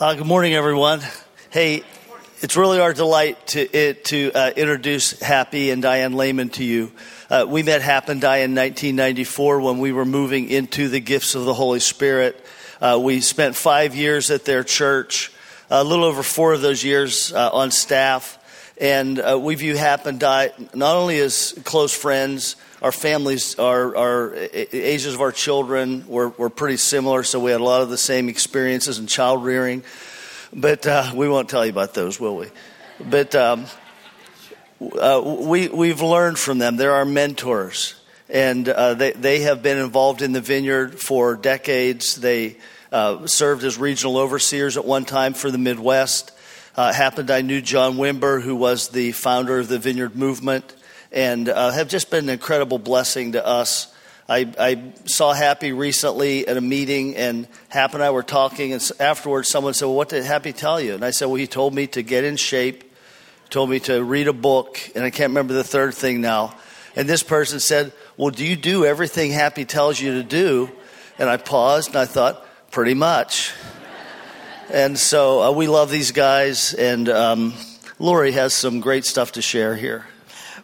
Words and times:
Uh, 0.00 0.14
good 0.14 0.26
morning, 0.26 0.54
everyone. 0.54 1.02
Hey, 1.50 1.82
it's 2.40 2.56
really 2.56 2.80
our 2.80 2.94
delight 2.94 3.46
to, 3.48 3.60
it, 3.60 4.06
to 4.06 4.32
uh, 4.34 4.50
introduce 4.56 5.20
Happy 5.20 5.70
and 5.70 5.82
Diane 5.82 6.14
Leman 6.14 6.48
to 6.48 6.64
you. 6.64 6.92
Uh, 7.28 7.44
we 7.46 7.62
met 7.62 7.82
Hap 7.82 8.08
and 8.08 8.18
Diane 8.18 8.52
in 8.52 8.56
1994 8.56 9.60
when 9.60 9.80
we 9.80 9.92
were 9.92 10.06
moving 10.06 10.48
into 10.48 10.88
the 10.88 10.98
gifts 10.98 11.34
of 11.34 11.44
the 11.44 11.52
Holy 11.52 11.78
Spirit. 11.78 12.42
Uh, 12.80 12.98
we 13.02 13.20
spent 13.20 13.54
five 13.54 13.94
years 13.94 14.30
at 14.30 14.46
their 14.46 14.64
church, 14.64 15.30
a 15.68 15.84
little 15.84 16.06
over 16.06 16.22
four 16.22 16.54
of 16.54 16.62
those 16.62 16.82
years 16.82 17.30
uh, 17.30 17.50
on 17.52 17.70
staff. 17.70 18.38
And 18.80 19.20
uh, 19.20 19.38
we 19.38 19.56
view 19.56 19.76
Hap 19.76 20.06
and 20.06 20.18
Diane 20.18 20.70
not 20.74 20.96
only 20.96 21.18
as 21.20 21.52
close 21.64 21.94
friends, 21.94 22.56
our 22.82 22.90
families, 22.90 23.58
our, 23.60 23.96
our 23.96 24.34
ages 24.34 25.14
of 25.14 25.20
our 25.20 25.30
children 25.30 26.04
were, 26.08 26.30
were 26.30 26.50
pretty 26.50 26.76
similar, 26.76 27.22
so 27.22 27.38
we 27.38 27.52
had 27.52 27.60
a 27.60 27.64
lot 27.64 27.80
of 27.80 27.90
the 27.90 27.96
same 27.96 28.28
experiences 28.28 28.98
in 28.98 29.06
child 29.06 29.44
rearing. 29.44 29.84
But 30.52 30.84
uh, 30.84 31.12
we 31.14 31.28
won't 31.28 31.48
tell 31.48 31.64
you 31.64 31.70
about 31.70 31.94
those, 31.94 32.18
will 32.18 32.36
we? 32.36 32.48
But 33.00 33.36
um, 33.36 33.66
uh, 34.80 35.22
we, 35.24 35.68
we've 35.68 36.02
learned 36.02 36.40
from 36.40 36.58
them. 36.58 36.76
They're 36.76 36.94
our 36.94 37.04
mentors. 37.04 37.94
And 38.28 38.68
uh, 38.68 38.94
they, 38.94 39.12
they 39.12 39.40
have 39.40 39.62
been 39.62 39.78
involved 39.78 40.20
in 40.20 40.32
the 40.32 40.40
vineyard 40.40 40.98
for 40.98 41.36
decades. 41.36 42.16
They 42.16 42.56
uh, 42.90 43.28
served 43.28 43.62
as 43.62 43.78
regional 43.78 44.18
overseers 44.18 44.76
at 44.76 44.84
one 44.84 45.04
time 45.04 45.34
for 45.34 45.52
the 45.52 45.58
Midwest. 45.58 46.32
Uh, 46.74 46.92
Hap 46.92 47.18
and 47.18 47.28
Di 47.28 47.42
knew 47.42 47.60
John 47.60 47.94
Wimber, 47.94 48.42
who 48.42 48.56
was 48.56 48.88
the 48.88 49.12
founder 49.12 49.60
of 49.60 49.68
the 49.68 49.78
Vineyard 49.78 50.16
Movement 50.16 50.74
and 51.12 51.48
uh, 51.48 51.70
have 51.70 51.88
just 51.88 52.10
been 52.10 52.24
an 52.24 52.30
incredible 52.30 52.78
blessing 52.78 53.32
to 53.32 53.46
us. 53.46 53.94
I, 54.28 54.50
I, 54.58 54.92
saw 55.04 55.34
Happy 55.34 55.72
recently 55.72 56.48
at 56.48 56.56
a 56.56 56.60
meeting, 56.60 57.16
and 57.16 57.46
Hap 57.68 57.94
and 57.94 58.02
I 58.02 58.10
were 58.10 58.22
talking, 58.22 58.72
and 58.72 58.90
afterwards 58.98 59.48
someone 59.48 59.74
said, 59.74 59.86
Well, 59.86 59.96
what 59.96 60.08
did 60.08 60.24
Happy 60.24 60.52
tell 60.52 60.80
you? 60.80 60.94
And 60.94 61.04
I 61.04 61.10
said, 61.10 61.26
Well, 61.26 61.34
he 61.34 61.46
told 61.46 61.74
me 61.74 61.86
to 61.88 62.02
get 62.02 62.24
in 62.24 62.36
shape, 62.36 62.84
told 63.50 63.68
me 63.68 63.80
to 63.80 64.02
read 64.02 64.28
a 64.28 64.32
book, 64.32 64.78
and 64.94 65.04
I 65.04 65.10
can't 65.10 65.30
remember 65.30 65.52
the 65.54 65.64
third 65.64 65.94
thing 65.94 66.20
now. 66.20 66.54
And 66.96 67.08
this 67.08 67.22
person 67.22 67.60
said, 67.60 67.92
Well, 68.16 68.30
do 68.30 68.46
you 68.46 68.56
do 68.56 68.86
everything 68.86 69.32
Happy 69.32 69.64
tells 69.64 70.00
you 70.00 70.14
to 70.14 70.22
do? 70.22 70.70
And 71.18 71.28
I 71.28 71.36
paused 71.36 71.88
and 71.88 71.98
I 71.98 72.06
thought, 72.06 72.46
Pretty 72.70 72.94
much. 72.94 73.52
and 74.72 74.98
so 74.98 75.42
uh, 75.42 75.52
we 75.52 75.66
love 75.66 75.90
these 75.90 76.12
guys, 76.12 76.72
and 76.72 77.06
um, 77.10 77.52
Lori 77.98 78.32
has 78.32 78.54
some 78.54 78.80
great 78.80 79.04
stuff 79.04 79.32
to 79.32 79.42
share 79.42 79.76
here. 79.76 80.06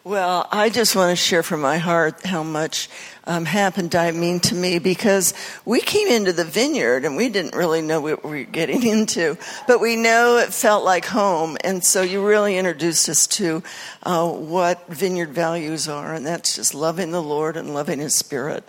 Well, 0.05 0.47
I 0.53 0.71
just 0.71 0.95
want 0.95 1.11
to 1.11 1.17
share 1.17 1.43
from 1.43 1.61
my 1.61 1.79
heart 1.79 2.25
how 2.25 2.45
much 2.45 2.89
um, 3.25 3.45
Hap 3.45 3.79
and 3.79 3.91
Di 3.91 4.13
mean 4.13 4.39
to 4.41 4.55
me 4.55 4.79
because 4.79 5.35
we 5.65 5.81
came 5.81 6.07
into 6.07 6.33
the 6.33 6.45
vineyard 6.45 7.05
and 7.05 7.17
we 7.17 7.29
didn't 7.29 7.57
really 7.57 7.83
know 7.83 8.01
what 8.01 8.25
we 8.25 8.31
were 8.31 8.45
getting 8.45 8.87
into, 8.87 9.37
but 9.67 9.81
we 9.81 9.97
know 9.97 10.39
it 10.39 10.55
felt 10.55 10.85
like 10.85 11.05
home. 11.05 11.57
And 11.65 11.85
so 11.85 12.03
you 12.03 12.25
really 12.25 12.57
introduced 12.57 13.09
us 13.09 13.27
to 13.27 13.63
uh, 14.05 14.31
what 14.31 14.87
vineyard 14.87 15.31
values 15.31 15.89
are, 15.89 16.15
and 16.15 16.25
that's 16.25 16.55
just 16.55 16.75
loving 16.75 17.11
the 17.11 17.23
Lord 17.23 17.57
and 17.57 17.75
loving 17.75 17.99
His 17.99 18.15
Spirit. 18.15 18.65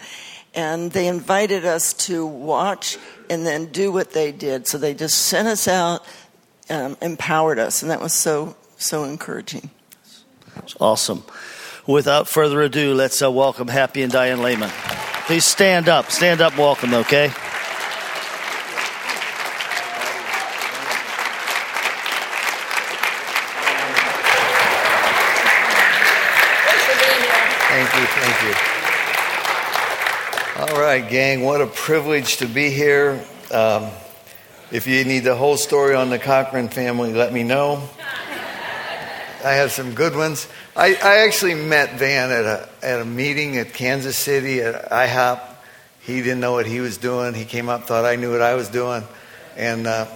And 0.56 0.92
they 0.92 1.08
invited 1.08 1.64
us 1.64 1.94
to 2.06 2.26
watch 2.26 2.98
and 3.30 3.46
then 3.46 3.68
do 3.68 3.92
what 3.92 4.14
they 4.14 4.32
did. 4.32 4.66
So 4.68 4.80
they 4.80 4.96
just 4.96 5.20
sent 5.20 5.48
us 5.48 5.68
out, 5.68 6.04
um, 6.72 6.98
empowered 7.04 7.60
us, 7.60 7.84
and 7.84 7.92
that 7.92 8.02
was 8.02 8.14
so, 8.14 8.56
so 8.78 9.04
encouraging. 9.04 9.70
It's 10.60 10.76
awesome. 10.80 11.24
Without 11.88 12.28
further 12.28 12.62
ado, 12.62 12.94
let's 12.94 13.22
uh, 13.22 13.32
welcome 13.32 13.68
Happy 13.68 14.04
and 14.04 14.12
Diane 14.12 14.42
Leman. 14.42 14.70
Please 15.26 15.46
stand 15.46 15.90
up. 15.90 16.12
Stand 16.12 16.42
up, 16.42 16.58
welcome, 16.58 16.94
okay? 16.94 17.32
Thank 27.70 27.96
you, 27.96 28.06
thank 28.06 28.44
you. 28.44 28.54
All 30.62 30.82
right, 30.82 31.10
gang, 31.10 31.44
what 31.44 31.62
a 31.62 31.68
privilege 31.68 32.38
to 32.38 32.46
be 32.46 32.70
here. 32.70 33.24
Um, 33.52 33.90
if 34.72 34.86
you 34.86 35.06
need 35.06 35.20
the 35.20 35.36
whole 35.36 35.58
story 35.58 35.96
on 35.96 36.10
the 36.10 36.20
Cochran 36.20 36.70
family, 36.70 37.14
let 37.14 37.32
me 37.32 37.44
know. 37.44 37.90
I 39.44 39.54
have 39.54 39.72
some 39.72 39.94
good 39.94 40.16
ones. 40.16 40.48
I, 40.76 40.96
I 40.96 41.26
actually 41.26 41.56
met 41.56 41.98
Van 41.98 42.30
at 42.30 42.44
a, 42.44 42.70
at 42.84 43.02
a 43.02 43.06
meeting 43.06 43.58
at 43.58 43.74
Kansas 43.74 44.18
City 44.18 44.62
at 44.62 44.90
IHOP. 44.92 45.42
He 46.02 46.22
didn't 46.22 46.42
know 46.42 46.54
what 46.54 46.66
he 46.66 46.82
was 46.82 46.98
doing. 46.98 47.34
He 47.34 47.46
came 47.46 47.70
up, 47.70 47.84
thought 47.84 48.04
I 48.04 48.18
knew 48.18 48.32
what 48.32 48.42
I 48.42 48.56
was 48.56 48.68
doing. 48.68 49.04
And 49.56 49.88
uh, 49.88 50.08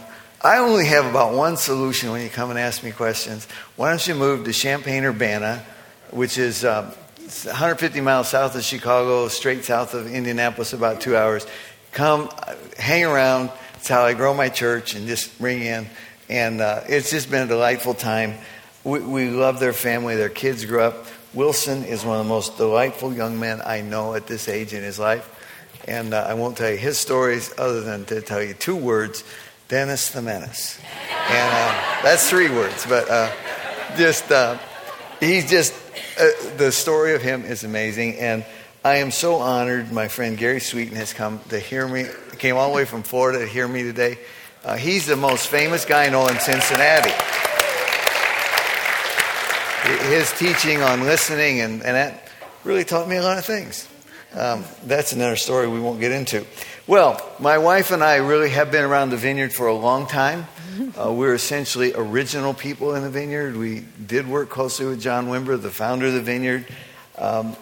I 0.41 0.57
only 0.57 0.87
have 0.87 1.05
about 1.05 1.33
one 1.33 1.55
solution 1.55 2.11
when 2.11 2.21
you 2.21 2.29
come 2.29 2.49
and 2.49 2.59
ask 2.59 2.83
me 2.83 2.91
questions. 2.91 3.47
Why 3.77 3.89
don't 3.89 4.05
you 4.05 4.13
move 4.13 4.43
to 4.43 4.51
Champaign 4.51 5.05
Urbana, 5.05 5.63
which 6.11 6.37
is 6.37 6.65
uh, 6.65 6.93
150 7.17 8.01
miles 8.01 8.27
south 8.27 8.55
of 8.55 8.63
Chicago, 8.63 9.29
straight 9.29 9.63
south 9.63 9.93
of 9.93 10.07
Indianapolis, 10.07 10.73
about 10.73 10.99
two 10.99 11.15
hours. 11.15 11.47
Come, 11.93 12.29
hang 12.77 13.05
around. 13.05 13.51
It's 13.75 13.87
how 13.87 14.03
I 14.03 14.13
grow 14.15 14.33
my 14.33 14.49
church 14.49 14.95
and 14.95 15.07
just 15.07 15.31
ring 15.39 15.61
in. 15.61 15.87
And 16.27 16.59
uh, 16.59 16.81
it's 16.87 17.09
just 17.09 17.31
been 17.31 17.43
a 17.43 17.47
delightful 17.47 17.93
time. 17.93 18.35
We, 18.83 18.99
we 18.99 19.29
love 19.29 19.59
their 19.61 19.73
family. 19.73 20.15
Their 20.17 20.29
kids 20.29 20.65
grew 20.65 20.81
up. 20.81 21.05
Wilson 21.33 21.85
is 21.85 22.03
one 22.03 22.19
of 22.19 22.25
the 22.25 22.29
most 22.29 22.57
delightful 22.57 23.13
young 23.13 23.39
men 23.39 23.61
I 23.65 23.81
know 23.81 24.13
at 24.13 24.27
this 24.27 24.49
age 24.49 24.73
in 24.73 24.83
his 24.83 24.99
life. 24.99 25.29
And 25.87 26.13
uh, 26.13 26.25
I 26.27 26.33
won't 26.33 26.57
tell 26.57 26.69
you 26.69 26.77
his 26.77 26.97
stories 26.97 27.53
other 27.57 27.81
than 27.81 28.05
to 28.05 28.21
tell 28.21 28.41
you 28.41 28.53
two 28.53 28.75
words 28.75 29.23
Dennis 29.69 30.11
the 30.11 30.21
Menace. 30.21 30.79
And 31.29 31.49
uh, 31.53 32.03
that's 32.03 32.29
three 32.29 32.49
words, 32.49 32.85
but 32.85 33.09
uh, 33.09 33.31
just, 33.95 34.29
uh, 34.31 34.57
he's 35.19 35.49
just, 35.49 35.73
uh, 36.19 36.27
the 36.57 36.71
story 36.71 37.15
of 37.15 37.21
him 37.21 37.45
is 37.45 37.63
amazing. 37.63 38.19
And 38.19 38.45
I 38.83 38.97
am 38.97 39.11
so 39.11 39.35
honored. 39.35 39.93
My 39.93 40.09
friend 40.09 40.37
Gary 40.37 40.59
Sweeten 40.59 40.97
has 40.97 41.13
come 41.13 41.39
to 41.49 41.59
hear 41.59 41.87
me, 41.87 42.05
came 42.37 42.57
all 42.57 42.69
the 42.69 42.75
way 42.75 42.85
from 42.85 43.03
Florida 43.03 43.39
to 43.39 43.47
hear 43.47 43.67
me 43.67 43.83
today. 43.83 44.19
Uh, 44.63 44.75
he's 44.75 45.05
the 45.05 45.15
most 45.15 45.47
famous 45.47 45.85
guy 45.85 46.05
I 46.05 46.09
know 46.09 46.27
in 46.27 46.37
Cincinnati 46.39 47.11
his 50.13 50.31
teaching 50.33 50.79
on 50.83 51.01
listening, 51.01 51.61
and, 51.61 51.81
and 51.81 51.95
that 51.95 52.29
really 52.63 52.83
taught 52.83 53.07
me 53.07 53.15
a 53.15 53.23
lot 53.23 53.39
of 53.39 53.45
things. 53.45 53.89
Um, 54.35 54.63
that's 54.85 55.11
another 55.11 55.35
story 55.35 55.67
we 55.67 55.79
won't 55.79 55.99
get 55.99 56.11
into. 56.11 56.45
Well, 56.85 57.19
my 57.39 57.57
wife 57.57 57.89
and 57.89 58.03
I 58.03 58.17
really 58.17 58.51
have 58.51 58.71
been 58.71 58.83
around 58.83 59.09
the 59.09 59.17
vineyard 59.17 59.53
for 59.53 59.65
a 59.67 59.73
long 59.73 60.07
time. 60.07 60.47
Uh, 60.99 61.11
we're 61.11 61.35
essentially 61.35 61.93
original 61.93 62.51
people 62.51 62.95
in 62.95 63.03
the 63.03 63.09
vineyard. 63.09 63.55
We 63.55 63.85
did 64.07 64.27
work 64.27 64.49
closely 64.49 64.87
with 64.87 64.99
John 64.99 65.27
Wimber, 65.27 65.61
the 65.61 65.69
founder 65.69 66.07
of 66.07 66.13
the 66.13 66.21
vineyard. 66.21 66.65
Um, 67.15 67.55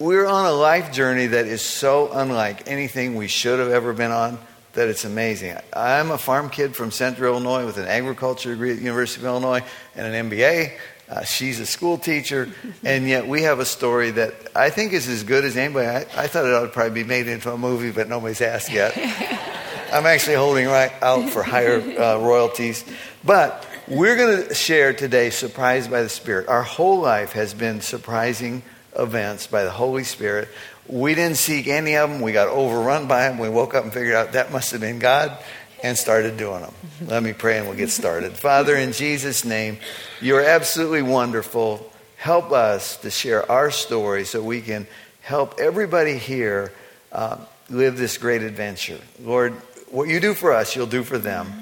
we're 0.00 0.26
on 0.26 0.44
a 0.44 0.50
life 0.50 0.92
journey 0.92 1.28
that 1.28 1.46
is 1.46 1.62
so 1.62 2.10
unlike 2.12 2.68
anything 2.68 3.14
we 3.14 3.28
should 3.28 3.60
have 3.60 3.68
ever 3.68 3.92
been 3.92 4.10
on 4.10 4.40
that 4.72 4.88
it's 4.88 5.04
amazing. 5.04 5.56
I'm 5.72 6.10
a 6.10 6.18
farm 6.18 6.50
kid 6.50 6.74
from 6.74 6.90
Central 6.90 7.34
Illinois 7.34 7.64
with 7.66 7.78
an 7.78 7.86
agriculture 7.86 8.50
degree 8.50 8.72
at 8.72 8.78
the 8.78 8.82
University 8.82 9.22
of 9.22 9.26
Illinois 9.26 9.62
and 9.94 10.12
an 10.12 10.28
MBA. 10.28 10.76
Uh, 11.08 11.22
she's 11.22 11.60
a 11.60 11.66
school 11.66 11.98
teacher, 11.98 12.50
and 12.84 13.08
yet 13.08 13.26
we 13.26 13.42
have 13.42 13.60
a 13.60 13.64
story 13.64 14.10
that 14.12 14.34
I 14.54 14.70
think 14.70 14.92
is 14.92 15.08
as 15.08 15.22
good 15.22 15.44
as 15.44 15.56
anybody. 15.56 15.86
I, 15.86 16.24
I 16.24 16.26
thought 16.26 16.46
it 16.46 16.54
ought 16.54 16.62
to 16.62 16.68
probably 16.68 17.02
be 17.02 17.08
made 17.08 17.28
into 17.28 17.52
a 17.52 17.58
movie, 17.58 17.90
but 17.90 18.08
nobody's 18.08 18.40
asked 18.40 18.72
yet. 18.72 18.96
I'm 19.92 20.06
actually 20.06 20.36
holding 20.36 20.66
right 20.66 20.92
out 21.02 21.30
for 21.30 21.42
higher 21.42 21.80
uh, 21.80 22.18
royalties. 22.18 22.84
But 23.22 23.64
we're 23.86 24.16
going 24.16 24.48
to 24.48 24.54
share 24.54 24.92
today 24.92 25.30
Surprised 25.30 25.90
by 25.90 26.02
the 26.02 26.08
Spirit. 26.08 26.48
Our 26.48 26.62
whole 26.62 27.00
life 27.00 27.32
has 27.32 27.54
been 27.54 27.80
surprising 27.80 28.62
events 28.98 29.46
by 29.46 29.64
the 29.64 29.70
Holy 29.70 30.04
Spirit. 30.04 30.48
We 30.88 31.14
didn't 31.14 31.36
seek 31.36 31.68
any 31.68 31.96
of 31.96 32.10
them. 32.10 32.20
We 32.22 32.32
got 32.32 32.48
overrun 32.48 33.06
by 33.08 33.28
them. 33.28 33.38
We 33.38 33.48
woke 33.48 33.74
up 33.74 33.84
and 33.84 33.92
figured 33.92 34.14
out 34.14 34.32
that 34.32 34.52
must 34.52 34.72
have 34.72 34.80
been 34.80 34.98
God 34.98 35.38
and 35.84 35.98
started 35.98 36.38
doing 36.38 36.62
them. 36.62 36.72
Let 37.06 37.22
me 37.22 37.34
pray 37.34 37.58
and 37.58 37.68
we'll 37.68 37.76
get 37.76 37.90
started. 37.90 38.32
Father, 38.38 38.74
in 38.74 38.92
Jesus' 38.92 39.44
name, 39.44 39.76
you're 40.18 40.40
absolutely 40.40 41.02
wonderful. 41.02 41.92
Help 42.16 42.52
us 42.52 42.96
to 42.98 43.10
share 43.10 43.48
our 43.52 43.70
story 43.70 44.24
so 44.24 44.42
we 44.42 44.62
can 44.62 44.86
help 45.20 45.60
everybody 45.60 46.16
here 46.16 46.72
uh, 47.12 47.36
live 47.68 47.98
this 47.98 48.16
great 48.16 48.42
adventure. 48.42 48.98
Lord, 49.20 49.52
what 49.90 50.08
you 50.08 50.20
do 50.20 50.32
for 50.32 50.54
us, 50.54 50.74
you'll 50.74 50.86
do 50.86 51.04
for 51.04 51.18
them, 51.18 51.52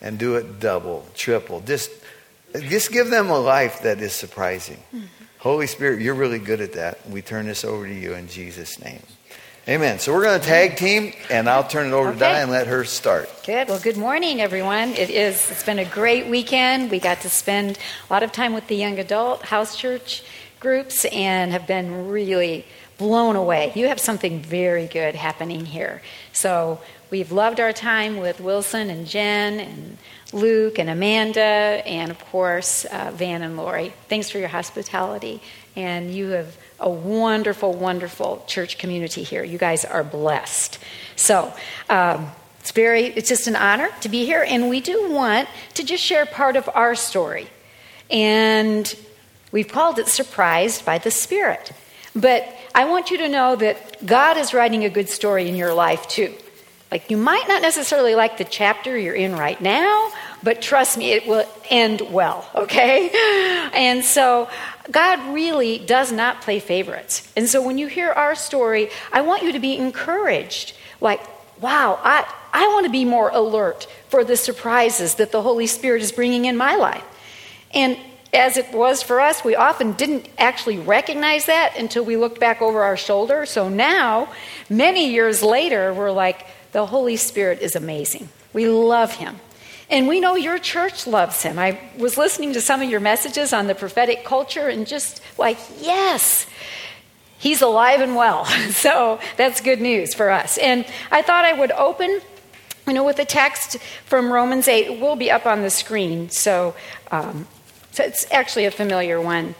and 0.00 0.16
do 0.16 0.36
it 0.36 0.60
double, 0.60 1.04
triple. 1.16 1.60
Just, 1.60 1.90
just 2.54 2.92
give 2.92 3.10
them 3.10 3.30
a 3.30 3.38
life 3.38 3.82
that 3.82 4.00
is 4.00 4.12
surprising. 4.12 4.80
Holy 5.38 5.66
Spirit, 5.66 6.00
you're 6.00 6.14
really 6.14 6.38
good 6.38 6.60
at 6.60 6.74
that. 6.74 7.10
We 7.10 7.20
turn 7.20 7.46
this 7.46 7.64
over 7.64 7.84
to 7.84 7.92
you 7.92 8.14
in 8.14 8.28
Jesus' 8.28 8.80
name. 8.80 9.02
Amen. 9.68 10.00
So 10.00 10.12
we're 10.12 10.24
going 10.24 10.40
to 10.40 10.44
tag 10.44 10.76
team, 10.76 11.12
and 11.30 11.48
I'll 11.48 11.62
turn 11.62 11.86
it 11.86 11.92
over 11.92 12.08
okay. 12.08 12.18
to 12.18 12.24
Di 12.24 12.40
and 12.40 12.50
let 12.50 12.66
her 12.66 12.84
start. 12.84 13.30
Good. 13.46 13.68
Well, 13.68 13.78
good 13.78 13.96
morning, 13.96 14.40
everyone. 14.40 14.88
It 14.88 15.08
is. 15.08 15.48
It's 15.52 15.62
been 15.62 15.78
a 15.78 15.84
great 15.84 16.26
weekend. 16.26 16.90
We 16.90 16.98
got 16.98 17.20
to 17.20 17.30
spend 17.30 17.78
a 18.10 18.12
lot 18.12 18.24
of 18.24 18.32
time 18.32 18.54
with 18.54 18.66
the 18.66 18.74
young 18.74 18.98
adult 18.98 19.42
house 19.42 19.76
church 19.76 20.24
groups, 20.58 21.04
and 21.04 21.52
have 21.52 21.68
been 21.68 22.08
really 22.08 22.64
blown 22.98 23.36
away. 23.36 23.70
You 23.76 23.86
have 23.86 24.00
something 24.00 24.40
very 24.40 24.88
good 24.88 25.14
happening 25.14 25.64
here. 25.64 26.02
So 26.32 26.80
We've 27.12 27.30
loved 27.30 27.60
our 27.60 27.74
time 27.74 28.16
with 28.16 28.40
Wilson 28.40 28.88
and 28.88 29.06
Jen 29.06 29.60
and 29.60 29.98
Luke 30.32 30.78
and 30.78 30.88
Amanda, 30.88 31.42
and 31.84 32.10
of 32.10 32.18
course, 32.18 32.86
uh, 32.86 33.12
Van 33.14 33.42
and 33.42 33.58
Lori. 33.58 33.92
Thanks 34.08 34.30
for 34.30 34.38
your 34.38 34.48
hospitality. 34.48 35.42
And 35.76 36.14
you 36.14 36.28
have 36.28 36.56
a 36.82 36.90
wonderful, 36.90 37.72
wonderful 37.72 38.44
church 38.46 38.76
community 38.78 39.22
here. 39.22 39.44
You 39.44 39.58
guys 39.58 39.84
are 39.84 40.04
blessed. 40.04 40.78
So, 41.16 41.52
um, 41.88 42.30
it's 42.60 42.70
very, 42.70 43.06
it's 43.06 43.28
just 43.28 43.48
an 43.48 43.56
honor 43.56 43.88
to 44.02 44.08
be 44.08 44.24
here, 44.24 44.44
and 44.46 44.68
we 44.68 44.80
do 44.80 45.10
want 45.10 45.48
to 45.74 45.82
just 45.82 46.02
share 46.02 46.24
part 46.26 46.54
of 46.54 46.70
our 46.74 46.94
story. 46.94 47.48
And 48.08 48.94
we've 49.50 49.66
called 49.66 49.98
it 49.98 50.06
Surprised 50.06 50.84
by 50.84 50.98
the 50.98 51.10
Spirit. 51.10 51.72
But 52.14 52.46
I 52.72 52.84
want 52.84 53.10
you 53.10 53.18
to 53.18 53.28
know 53.28 53.56
that 53.56 54.06
God 54.06 54.36
is 54.36 54.54
writing 54.54 54.84
a 54.84 54.90
good 54.90 55.08
story 55.08 55.48
in 55.48 55.56
your 55.56 55.74
life 55.74 56.06
too. 56.06 56.34
Like, 56.92 57.10
you 57.10 57.16
might 57.16 57.48
not 57.48 57.62
necessarily 57.62 58.14
like 58.14 58.36
the 58.36 58.44
chapter 58.44 58.98
you're 58.98 59.14
in 59.14 59.34
right 59.34 59.58
now, 59.58 60.12
but 60.42 60.60
trust 60.60 60.98
me, 60.98 61.12
it 61.12 61.26
will 61.26 61.48
end 61.70 62.02
well, 62.02 62.46
okay? 62.54 63.08
And 63.72 64.04
so, 64.04 64.50
God 64.90 65.32
really 65.32 65.78
does 65.78 66.12
not 66.12 66.42
play 66.42 66.60
favorites. 66.60 67.32
And 67.34 67.48
so, 67.48 67.66
when 67.66 67.78
you 67.78 67.86
hear 67.86 68.10
our 68.10 68.34
story, 68.34 68.90
I 69.10 69.22
want 69.22 69.42
you 69.42 69.52
to 69.52 69.58
be 69.58 69.74
encouraged. 69.74 70.74
Like, 71.00 71.22
wow, 71.62 71.98
I, 72.02 72.30
I 72.52 72.68
want 72.68 72.84
to 72.84 72.92
be 72.92 73.06
more 73.06 73.30
alert 73.30 73.86
for 74.10 74.22
the 74.22 74.36
surprises 74.36 75.14
that 75.14 75.32
the 75.32 75.40
Holy 75.40 75.66
Spirit 75.66 76.02
is 76.02 76.12
bringing 76.12 76.44
in 76.44 76.58
my 76.58 76.76
life. 76.76 77.04
And 77.72 77.96
as 78.34 78.58
it 78.58 78.70
was 78.74 79.02
for 79.02 79.18
us, 79.18 79.42
we 79.42 79.56
often 79.56 79.92
didn't 79.92 80.28
actually 80.36 80.76
recognize 80.76 81.46
that 81.46 81.74
until 81.78 82.04
we 82.04 82.18
looked 82.18 82.38
back 82.38 82.60
over 82.60 82.82
our 82.82 82.98
shoulder. 82.98 83.46
So 83.46 83.70
now, 83.70 84.30
many 84.68 85.10
years 85.10 85.42
later, 85.42 85.94
we're 85.94 86.10
like, 86.10 86.44
the 86.72 86.86
Holy 86.86 87.16
Spirit 87.16 87.60
is 87.60 87.76
amazing. 87.76 88.28
We 88.52 88.66
love 88.66 89.14
him. 89.14 89.36
And 89.90 90.08
we 90.08 90.20
know 90.20 90.36
your 90.36 90.58
church 90.58 91.06
loves 91.06 91.42
him. 91.42 91.58
I 91.58 91.78
was 91.98 92.16
listening 92.16 92.54
to 92.54 92.60
some 92.62 92.80
of 92.80 92.88
your 92.88 93.00
messages 93.00 93.52
on 93.52 93.66
the 93.66 93.74
prophetic 93.74 94.24
culture 94.24 94.68
and 94.68 94.86
just 94.86 95.20
like, 95.36 95.58
yes, 95.80 96.46
he's 97.38 97.60
alive 97.60 98.00
and 98.00 98.16
well. 98.16 98.46
So 98.70 99.20
that's 99.36 99.60
good 99.60 99.80
news 99.80 100.14
for 100.14 100.30
us. 100.30 100.56
And 100.58 100.86
I 101.10 101.20
thought 101.20 101.44
I 101.44 101.52
would 101.52 101.72
open, 101.72 102.20
you 102.86 102.94
know, 102.94 103.04
with 103.04 103.18
a 103.18 103.24
text 103.24 103.76
from 104.06 104.32
Romans 104.32 104.66
8. 104.66 104.86
It 104.86 105.00
will 105.00 105.16
be 105.16 105.30
up 105.30 105.44
on 105.44 105.60
the 105.60 105.70
screen. 105.70 106.30
So, 106.30 106.74
um, 107.10 107.46
so 107.90 108.02
it's 108.02 108.26
actually 108.32 108.64
a 108.64 108.70
familiar 108.70 109.20
one. 109.20 109.54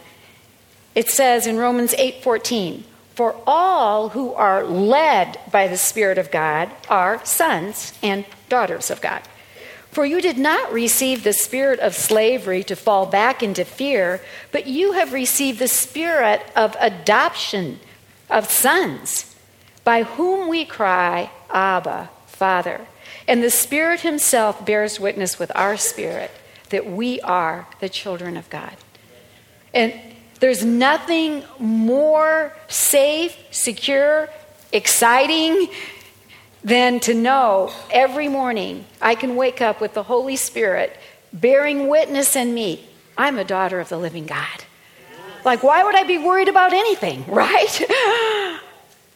It 0.95 1.09
says 1.09 1.45
in 1.45 1.57
Romans 1.57 1.93
8:14, 1.93 2.83
"For 3.15 3.35
all 3.45 4.09
who 4.09 4.33
are 4.33 4.63
led 4.63 5.39
by 5.51 5.67
the 5.67 5.77
Spirit 5.77 6.17
of 6.17 6.31
God 6.31 6.69
are 6.89 7.23
sons 7.23 7.93
and 8.01 8.25
daughters 8.49 8.89
of 8.89 9.01
God." 9.01 9.21
For 9.91 10.05
you 10.05 10.21
did 10.21 10.39
not 10.39 10.73
receive 10.73 11.23
the 11.23 11.33
spirit 11.33 11.79
of 11.79 11.95
slavery 11.95 12.63
to 12.63 12.75
fall 12.75 13.05
back 13.05 13.43
into 13.43 13.63
fear, 13.63 14.21
but 14.51 14.65
you 14.65 14.93
have 14.93 15.13
received 15.13 15.59
the 15.59 15.67
spirit 15.67 16.41
of 16.55 16.75
adoption 16.79 17.79
of 18.27 18.49
sons, 18.49 19.35
by 19.83 20.01
whom 20.01 20.47
we 20.47 20.65
cry, 20.65 21.29
Abba, 21.51 22.09
Father. 22.25 22.87
And 23.27 23.43
the 23.43 23.51
Spirit 23.51 23.99
Himself 23.99 24.65
bears 24.65 24.99
witness 24.99 25.37
with 25.37 25.51
our 25.53 25.77
spirit 25.77 26.31
that 26.69 26.87
we 26.87 27.21
are 27.21 27.67
the 27.79 27.89
children 27.89 28.35
of 28.35 28.49
God. 28.49 28.75
And 29.75 29.93
there's 30.43 30.65
nothing 30.65 31.41
more 31.57 32.51
safe, 32.67 33.33
secure, 33.51 34.27
exciting 34.73 35.69
than 36.65 36.99
to 36.99 37.13
know 37.13 37.71
every 37.89 38.27
morning 38.27 38.83
I 39.01 39.15
can 39.15 39.37
wake 39.37 39.61
up 39.61 39.79
with 39.79 39.93
the 39.93 40.03
Holy 40.03 40.35
Spirit 40.35 40.97
bearing 41.31 41.87
witness 41.87 42.35
in 42.35 42.53
me. 42.53 42.85
I'm 43.17 43.39
a 43.39 43.45
daughter 43.45 43.79
of 43.79 43.87
the 43.87 43.97
living 43.97 44.25
God. 44.25 44.65
Like, 45.45 45.63
why 45.63 45.81
would 45.81 45.95
I 45.95 46.03
be 46.03 46.17
worried 46.17 46.49
about 46.49 46.73
anything, 46.73 47.23
right? 47.29 47.81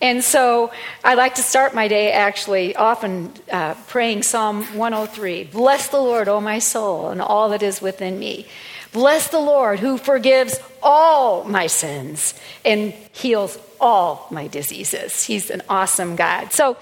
and 0.01 0.23
so 0.23 0.71
I 1.03 1.15
like 1.15 1.35
to 1.35 1.41
start 1.41 1.75
my 1.75 1.89
day 1.89 2.13
actually 2.13 2.73
often 2.73 3.33
uh, 3.51 3.73
praying 3.89 4.23
Psalm 4.23 4.63
103 4.77 5.44
Bless 5.44 5.89
the 5.89 6.00
Lord, 6.00 6.30
O 6.30 6.39
my 6.39 6.59
soul, 6.59 7.09
and 7.09 7.21
all 7.21 7.50
that 7.50 7.63
is 7.63 7.81
within 7.81 8.18
me. 8.18 8.47
Bless 8.92 9.28
the 9.28 9.39
Lord 9.39 9.80
who 9.80 9.98
forgives 9.98 10.60
all 10.81 11.44
my 11.44 11.68
sins 11.68 12.34
and 12.63 12.94
heals 13.12 13.60
all 13.80 14.28
my 14.31 14.48
diseases. 14.48 15.24
He's 15.24 15.50
an 15.50 15.62
awesome 15.69 16.16
God. 16.16 16.51
So, 16.51 16.78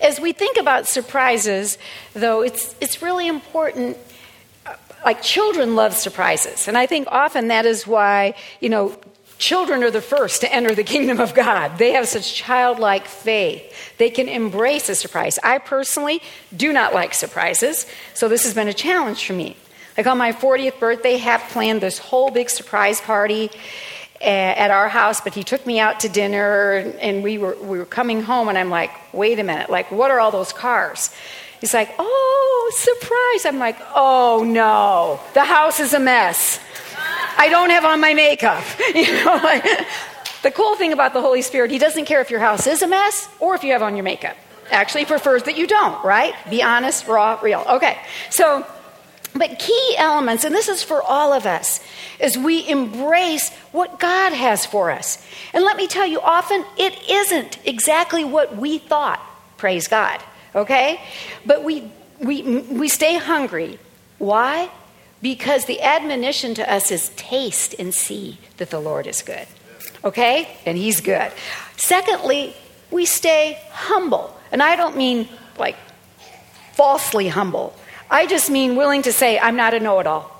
as 0.00 0.20
we 0.20 0.32
think 0.32 0.56
about 0.56 0.86
surprises, 0.86 1.78
though, 2.14 2.42
it's, 2.42 2.74
it's 2.80 3.02
really 3.02 3.26
important 3.26 3.96
uh, 4.64 4.74
like 5.04 5.22
children 5.22 5.74
love 5.74 5.94
surprises. 5.94 6.68
And 6.68 6.78
I 6.78 6.86
think 6.86 7.08
often 7.10 7.48
that 7.48 7.66
is 7.66 7.86
why, 7.86 8.34
you 8.60 8.68
know, 8.68 8.96
children 9.38 9.82
are 9.82 9.90
the 9.90 10.00
first 10.00 10.40
to 10.42 10.52
enter 10.52 10.74
the 10.74 10.84
kingdom 10.84 11.20
of 11.20 11.34
God. 11.34 11.78
They 11.78 11.92
have 11.92 12.06
such 12.08 12.34
childlike 12.34 13.06
faith. 13.06 13.96
They 13.98 14.10
can 14.10 14.28
embrace 14.28 14.88
a 14.88 14.94
surprise. 14.94 15.38
I 15.42 15.58
personally 15.58 16.20
do 16.56 16.72
not 16.72 16.94
like 16.94 17.14
surprises, 17.14 17.86
so 18.14 18.28
this 18.28 18.44
has 18.44 18.54
been 18.54 18.68
a 18.68 18.74
challenge 18.74 19.24
for 19.24 19.32
me. 19.32 19.56
Like 19.98 20.06
on 20.06 20.16
my 20.16 20.30
40th 20.30 20.78
birthday, 20.78 21.16
Hap 21.16 21.50
planned 21.50 21.80
this 21.80 21.98
whole 21.98 22.30
big 22.30 22.50
surprise 22.50 23.00
party 23.00 23.50
at 24.20 24.70
our 24.70 24.88
house, 24.88 25.20
but 25.20 25.34
he 25.34 25.42
took 25.42 25.66
me 25.66 25.80
out 25.80 26.00
to 26.00 26.08
dinner 26.08 26.94
and 27.00 27.24
we 27.24 27.36
were, 27.36 27.56
we 27.56 27.78
were 27.78 27.84
coming 27.84 28.22
home 28.22 28.48
and 28.48 28.56
I'm 28.56 28.70
like, 28.70 28.92
wait 29.12 29.40
a 29.40 29.42
minute, 29.42 29.70
like, 29.70 29.90
what 29.90 30.12
are 30.12 30.20
all 30.20 30.30
those 30.30 30.52
cars? 30.52 31.12
He's 31.60 31.74
like, 31.74 31.90
oh, 31.98 32.72
surprise. 32.76 33.44
I'm 33.44 33.58
like, 33.58 33.76
oh 33.92 34.44
no, 34.46 35.18
the 35.34 35.44
house 35.44 35.80
is 35.80 35.92
a 35.92 35.98
mess. 35.98 36.60
I 37.36 37.48
don't 37.48 37.70
have 37.70 37.84
on 37.84 38.00
my 38.00 38.14
makeup. 38.14 38.64
You 38.94 39.24
know, 39.24 39.34
like, 39.42 39.64
the 40.42 40.52
cool 40.52 40.76
thing 40.76 40.92
about 40.92 41.12
the 41.12 41.20
Holy 41.20 41.42
Spirit, 41.42 41.72
he 41.72 41.78
doesn't 41.78 42.04
care 42.04 42.20
if 42.20 42.30
your 42.30 42.40
house 42.40 42.68
is 42.68 42.82
a 42.82 42.86
mess 42.86 43.28
or 43.40 43.56
if 43.56 43.64
you 43.64 43.72
have 43.72 43.82
on 43.82 43.96
your 43.96 44.04
makeup. 44.04 44.36
Actually 44.70 45.06
prefers 45.06 45.42
that 45.44 45.56
you 45.56 45.66
don't, 45.66 46.04
right? 46.04 46.34
Be 46.48 46.62
honest, 46.62 47.08
raw, 47.08 47.40
real. 47.42 47.64
Okay. 47.68 47.98
So, 48.30 48.64
but 49.34 49.58
key 49.58 49.94
elements, 49.98 50.44
and 50.44 50.54
this 50.54 50.68
is 50.68 50.82
for 50.82 51.02
all 51.02 51.32
of 51.32 51.46
us, 51.46 51.80
is 52.18 52.36
we 52.36 52.68
embrace 52.68 53.50
what 53.72 54.00
God 54.00 54.32
has 54.32 54.66
for 54.66 54.90
us. 54.90 55.24
And 55.52 55.64
let 55.64 55.76
me 55.76 55.86
tell 55.86 56.06
you, 56.06 56.20
often 56.20 56.64
it 56.76 56.98
isn't 57.08 57.58
exactly 57.64 58.24
what 58.24 58.56
we 58.56 58.78
thought. 58.78 59.20
Praise 59.56 59.88
God 59.88 60.22
okay? 60.54 61.00
But 61.46 61.64
we, 61.64 61.90
we, 62.20 62.42
we 62.42 62.88
stay 62.88 63.16
hungry. 63.16 63.78
Why? 64.18 64.70
Because 65.22 65.64
the 65.64 65.80
admonition 65.80 66.54
to 66.54 66.72
us 66.72 66.90
is 66.90 67.10
taste 67.10 67.74
and 67.78 67.94
see 67.94 68.38
that 68.58 68.70
the 68.70 68.80
Lord 68.80 69.06
is 69.06 69.22
good, 69.22 69.46
okay? 70.04 70.48
And 70.66 70.76
He's 70.76 71.00
good. 71.00 71.32
Secondly, 71.76 72.54
we 72.90 73.04
stay 73.04 73.60
humble. 73.70 74.36
And 74.52 74.62
I 74.62 74.76
don't 74.76 74.96
mean 74.96 75.28
like 75.58 75.76
falsely 76.72 77.28
humble, 77.28 77.74
I 78.10 78.26
just 78.26 78.50
mean 78.50 78.76
willing 78.76 79.02
to 79.02 79.12
say, 79.12 79.38
I'm 79.38 79.56
not 79.56 79.74
a 79.74 79.80
know 79.80 80.00
it 80.00 80.06
all. 80.06 80.34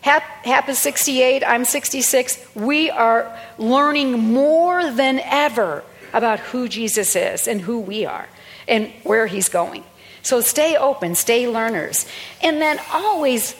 Hap, 0.00 0.22
Hap 0.44 0.68
is 0.68 0.78
68, 0.78 1.42
I'm 1.44 1.64
66. 1.64 2.38
We 2.54 2.88
are 2.90 3.36
learning 3.58 4.18
more 4.18 4.90
than 4.92 5.20
ever 5.24 5.82
about 6.12 6.38
who 6.38 6.68
Jesus 6.68 7.16
is 7.16 7.48
and 7.48 7.60
who 7.60 7.80
we 7.80 8.06
are 8.06 8.28
and 8.68 8.92
where 9.02 9.26
he's 9.26 9.48
going. 9.48 9.82
So 10.22 10.40
stay 10.40 10.76
open, 10.76 11.14
stay 11.14 11.48
learners. 11.48 12.06
And 12.42 12.60
then 12.60 12.78
always, 12.92 13.56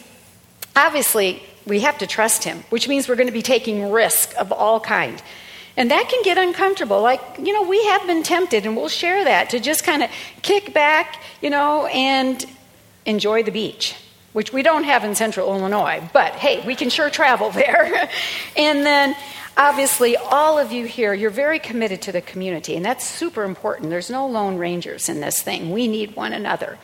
obviously, 0.77 1.43
we 1.67 1.81
have 1.81 1.99
to 1.99 2.07
trust 2.07 2.45
him, 2.45 2.65
which 2.71 2.89
means 2.89 3.09
we're 3.09 3.17
going 3.17 3.27
to 3.29 3.33
be 3.33 3.43
taking 3.43 3.91
risk 3.91 4.35
of 4.39 4.53
all 4.53 4.81
kind. 4.81 5.21
And 5.77 5.91
that 5.91 6.09
can 6.09 6.23
get 6.23 6.39
uncomfortable. 6.39 7.03
Like, 7.03 7.21
you 7.39 7.53
know, 7.53 7.63
we 7.63 7.85
have 7.87 8.07
been 8.07 8.23
tempted, 8.23 8.67
and 8.67 8.77
we'll 8.77 8.89
share 8.89 9.25
that, 9.25 9.51
to 9.51 9.61
just 9.61 9.85
kind 9.85 10.03
of 10.03 10.11
kick 10.43 10.75
back, 10.75 11.23
you 11.41 11.51
know, 11.51 11.87
and 11.87 12.45
enjoy 13.09 13.43
the 13.43 13.51
beach, 13.51 13.97
which 14.33 14.53
we 14.53 14.63
don't 14.63 14.85
have 14.85 15.03
in 15.03 15.15
central 15.15 15.49
Illinois. 15.49 16.09
But 16.13 16.35
hey, 16.35 16.65
we 16.67 16.75
can 16.75 16.91
sure 16.91 17.11
travel 17.11 17.51
there. 17.65 18.09
and 18.57 18.85
then 18.85 19.17
obviously, 19.57 20.17
all 20.17 20.59
of 20.59 20.71
you 20.71 20.87
here, 20.87 21.15
you're 21.15 21.31
very 21.31 21.59
committed 21.59 22.03
to 22.03 22.13
the 22.13 22.21
community, 22.21 22.77
and 22.77 22.85
that's 22.85 23.05
super 23.05 23.45
important. 23.45 23.91
There's 23.91 24.11
no 24.11 24.27
lone 24.27 24.59
rangers 24.59 25.09
in 25.09 25.21
this 25.21 25.43
thing. 25.43 25.73
We 25.73 25.89
need 25.89 26.15
one 26.15 26.33
another. 26.33 26.79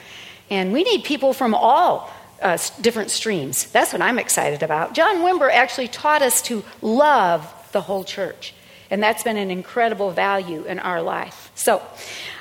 And 0.50 0.72
we 0.72 0.82
need 0.82 1.04
people 1.04 1.32
from 1.32 1.54
all 1.54 2.10
uh, 2.42 2.58
different 2.80 3.10
streams. 3.10 3.70
That's 3.70 3.92
what 3.92 4.02
I'm 4.02 4.18
excited 4.18 4.62
about. 4.62 4.94
John 4.94 5.18
Wimber 5.18 5.50
actually 5.50 5.88
taught 5.88 6.22
us 6.22 6.42
to 6.42 6.64
love 6.82 7.50
the 7.72 7.80
whole 7.80 8.04
church. 8.04 8.54
And 8.90 9.02
that's 9.02 9.22
been 9.22 9.38
an 9.38 9.50
incredible 9.50 10.10
value 10.10 10.64
in 10.64 10.78
our 10.78 11.00
life. 11.00 11.50
So, 11.54 11.82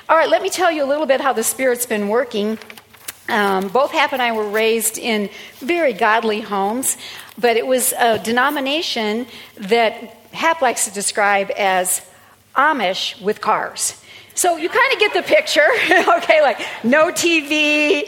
all 0.08 0.16
right, 0.16 0.28
let 0.28 0.42
me 0.42 0.50
tell 0.50 0.70
you 0.70 0.84
a 0.84 0.86
little 0.86 1.06
bit 1.06 1.20
how 1.20 1.32
the 1.32 1.42
Spirit's 1.42 1.86
been 1.86 2.08
working. 2.08 2.58
Um, 3.28 3.68
both 3.68 3.92
Hap 3.92 4.12
and 4.12 4.20
I 4.20 4.32
were 4.32 4.48
raised 4.48 4.98
in 4.98 5.30
very 5.58 5.92
godly 5.92 6.40
homes, 6.40 6.96
but 7.38 7.56
it 7.56 7.66
was 7.66 7.92
a 7.92 8.18
denomination 8.18 9.26
that 9.56 9.94
Hap 10.32 10.60
likes 10.60 10.84
to 10.86 10.92
describe 10.92 11.50
as 11.56 12.02
Amish 12.54 13.20
with 13.22 13.40
cars. 13.40 14.00
So 14.36 14.56
you 14.56 14.68
kind 14.68 14.92
of 14.92 14.98
get 14.98 15.14
the 15.14 15.22
picture, 15.22 15.66
okay? 15.90 16.42
Like 16.42 16.60
no 16.82 17.12
TV, 17.12 18.04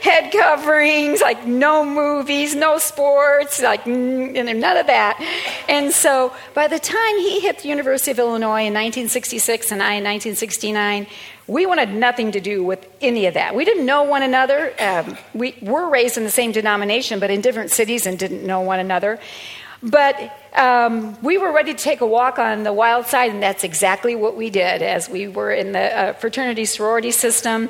head 0.00 0.32
coverings, 0.32 1.20
like 1.20 1.46
no 1.46 1.84
movies, 1.84 2.54
no 2.54 2.78
sports, 2.78 3.60
like 3.60 3.86
none 3.86 4.76
of 4.76 4.86
that. 4.86 5.64
And 5.68 5.92
so 5.92 6.34
by 6.54 6.66
the 6.66 6.78
time 6.78 7.18
he 7.18 7.40
hit 7.40 7.58
the 7.58 7.68
University 7.68 8.10
of 8.10 8.18
Illinois 8.18 8.64
in 8.64 8.72
1966 8.72 9.70
and 9.70 9.82
I 9.82 9.94
in 9.94 10.04
1969, 10.04 11.06
we 11.48 11.64
wanted 11.66 11.90
nothing 11.90 12.32
to 12.32 12.40
do 12.40 12.64
with 12.64 12.86
any 13.00 13.26
of 13.26 13.34
that. 13.34 13.54
We 13.54 13.64
didn't 13.64 13.86
know 13.86 14.02
one 14.02 14.22
another. 14.22 14.72
Um, 14.80 15.16
we 15.32 15.56
were 15.62 15.88
raised 15.88 16.16
in 16.16 16.24
the 16.24 16.30
same 16.30 16.52
denomination, 16.52 17.20
but 17.20 17.30
in 17.30 17.40
different 17.40 17.70
cities 17.70 18.06
and 18.06 18.18
didn't 18.18 18.44
know 18.44 18.60
one 18.60 18.80
another. 18.80 19.20
But 19.82 20.32
um, 20.54 21.20
we 21.22 21.38
were 21.38 21.52
ready 21.52 21.74
to 21.74 21.78
take 21.78 22.00
a 22.00 22.06
walk 22.06 22.38
on 22.38 22.64
the 22.64 22.72
wild 22.72 23.06
side, 23.06 23.30
and 23.30 23.42
that's 23.42 23.62
exactly 23.62 24.16
what 24.16 24.36
we 24.36 24.50
did 24.50 24.82
as 24.82 25.08
we 25.08 25.28
were 25.28 25.52
in 25.52 25.72
the 25.72 25.96
uh, 25.96 26.12
fraternity 26.14 26.64
sorority 26.64 27.10
system 27.12 27.68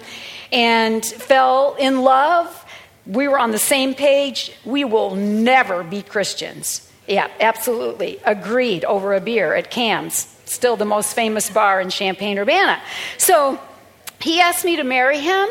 and 0.53 1.05
fell 1.05 1.77
in 1.79 2.03
love. 2.03 2.65
We 3.07 3.29
were 3.29 3.39
on 3.39 3.51
the 3.51 3.59
same 3.59 3.95
page. 3.95 4.53
We 4.65 4.85
will 4.85 5.15
never 5.15 5.83
be 5.83 6.03
Christians. 6.03 6.91
Yeah, 7.07 7.29
absolutely. 7.41 8.21
Agreed 8.25 8.85
over 8.85 9.15
a 9.15 9.21
beer 9.21 9.55
at 9.55 9.71
Kam's, 9.71 10.36
still 10.47 10.77
the 10.77 10.85
most 10.85 11.15
famous 11.15 11.51
bar 11.51 11.81
in 11.81 11.91
Champaign 11.91 12.39
Urbana. 12.39 12.81
So 13.19 13.61
he 14.21 14.41
asked 14.41 14.65
me 14.65 14.77
to 14.77 14.85
marry 14.85 15.19
him, 15.19 15.49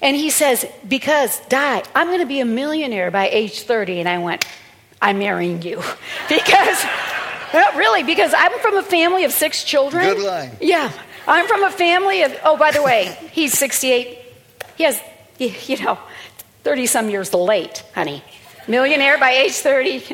and 0.00 0.16
he 0.16 0.30
says, 0.30 0.66
Because, 0.86 1.40
Di, 1.48 1.82
I'm 1.94 2.06
going 2.08 2.20
to 2.20 2.26
be 2.26 2.40
a 2.40 2.44
millionaire 2.44 3.10
by 3.10 3.28
age 3.28 3.62
30. 3.62 4.00
And 4.00 4.08
I 4.08 4.18
went, 4.18 4.44
I'm 5.02 5.18
marrying 5.18 5.62
you. 5.62 5.76
because, 6.28 6.84
well, 7.52 7.76
really, 7.76 8.02
because 8.02 8.32
I'm 8.36 8.58
from 8.60 8.76
a 8.76 8.82
family 8.82 9.24
of 9.24 9.32
six 9.32 9.64
children. 9.64 10.04
Good 10.04 10.24
line. 10.24 10.56
Yeah. 10.60 10.92
I'm 11.26 11.46
from 11.46 11.64
a 11.64 11.70
family 11.70 12.22
of, 12.22 12.36
oh, 12.44 12.56
by 12.56 12.70
the 12.70 12.82
way, 12.82 13.16
he's 13.32 13.58
68. 13.58 14.18
He 14.76 14.84
has, 14.84 15.00
you 15.38 15.82
know, 15.82 15.98
30 16.64 16.86
some 16.86 17.10
years 17.10 17.32
late, 17.32 17.82
honey. 17.94 18.22
Millionaire 18.68 19.18
by 19.18 19.30
age 19.30 19.54
30. 19.54 20.04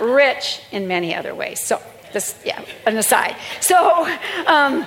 Rich 0.00 0.60
in 0.72 0.88
many 0.88 1.14
other 1.14 1.34
ways. 1.34 1.60
So, 1.60 1.80
this, 2.14 2.34
yeah, 2.44 2.64
an 2.86 2.96
aside. 2.96 3.36
So, 3.60 4.08
um, 4.46 4.86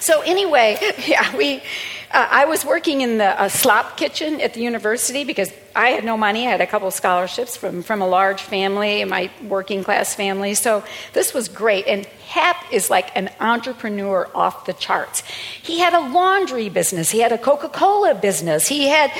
so 0.00 0.22
anyway, 0.22 0.78
yeah, 1.06 1.36
we, 1.36 1.62
uh, 2.10 2.26
I 2.30 2.46
was 2.46 2.64
working 2.64 3.02
in 3.02 3.18
the 3.18 3.38
uh, 3.38 3.48
slop 3.48 3.98
kitchen 3.98 4.40
at 4.40 4.54
the 4.54 4.60
university 4.60 5.24
because 5.24 5.52
I 5.76 5.90
had 5.90 6.04
no 6.04 6.16
money. 6.16 6.46
I 6.46 6.52
had 6.52 6.62
a 6.62 6.66
couple 6.66 6.88
of 6.88 6.94
scholarships 6.94 7.56
from, 7.56 7.82
from 7.82 8.00
a 8.00 8.06
large 8.06 8.40
family, 8.40 9.04
my 9.04 9.30
working 9.46 9.84
class 9.84 10.14
family. 10.14 10.54
So 10.54 10.84
this 11.12 11.34
was 11.34 11.48
great. 11.48 11.86
And 11.86 12.06
Hap 12.28 12.72
is 12.72 12.88
like 12.88 13.14
an 13.14 13.30
entrepreneur 13.40 14.30
off 14.34 14.64
the 14.64 14.72
charts. 14.72 15.22
He 15.62 15.80
had 15.80 15.92
a 15.92 16.00
laundry 16.00 16.70
business, 16.70 17.10
he 17.10 17.20
had 17.20 17.32
a 17.32 17.38
Coca 17.38 17.68
Cola 17.68 18.14
business, 18.14 18.68
he 18.68 18.88
had, 18.88 19.10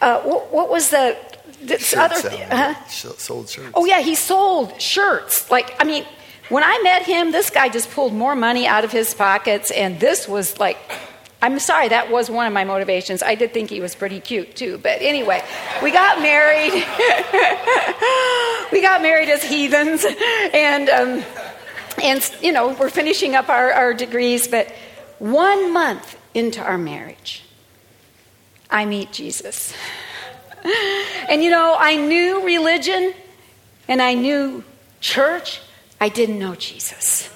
uh, 0.00 0.20
what, 0.20 0.52
what, 0.52 0.70
was 0.70 0.90
the, 0.90 1.16
this 1.62 1.96
other 1.96 2.14
thing? 2.14 2.42
Uh, 2.50 2.74
sold 2.86 3.48
shirts. 3.48 3.70
Oh, 3.74 3.84
yeah, 3.86 4.00
he 4.00 4.14
sold 4.14 4.80
shirts. 4.80 5.50
Like, 5.50 5.74
I 5.80 5.84
mean, 5.84 6.04
when 6.48 6.64
I 6.64 6.80
met 6.82 7.02
him, 7.02 7.32
this 7.32 7.50
guy 7.50 7.68
just 7.68 7.90
pulled 7.90 8.12
more 8.12 8.34
money 8.34 8.66
out 8.66 8.84
of 8.84 8.92
his 8.92 9.14
pockets, 9.14 9.70
and 9.70 9.98
this 10.00 10.28
was 10.28 10.58
like 10.58 10.78
I'm 11.42 11.58
sorry, 11.58 11.88
that 11.88 12.10
was 12.10 12.30
one 12.30 12.46
of 12.46 12.52
my 12.52 12.64
motivations. 12.64 13.22
I 13.22 13.34
did 13.34 13.52
think 13.52 13.68
he 13.68 13.80
was 13.80 13.94
pretty 13.94 14.20
cute 14.20 14.56
too. 14.56 14.78
But 14.78 15.02
anyway, 15.02 15.44
we 15.82 15.92
got 15.92 16.20
married. 16.20 16.72
we 18.72 18.80
got 18.80 19.02
married 19.02 19.28
as 19.28 19.44
heathens. 19.44 20.06
And, 20.54 20.88
um, 20.88 21.24
and 22.02 22.32
you 22.40 22.52
know, 22.52 22.74
we're 22.74 22.88
finishing 22.88 23.36
up 23.36 23.50
our, 23.50 23.70
our 23.70 23.92
degrees. 23.92 24.48
But 24.48 24.72
one 25.18 25.74
month 25.74 26.18
into 26.32 26.62
our 26.62 26.78
marriage, 26.78 27.44
I 28.70 28.86
meet 28.86 29.12
Jesus. 29.12 29.74
And 31.28 31.44
you 31.44 31.50
know, 31.50 31.76
I 31.78 31.96
knew 31.96 32.44
religion 32.44 33.12
and 33.88 34.00
I 34.00 34.14
knew 34.14 34.64
church. 35.00 35.60
I 36.00 36.08
didn't 36.08 36.38
know 36.38 36.54
Jesus. 36.54 37.30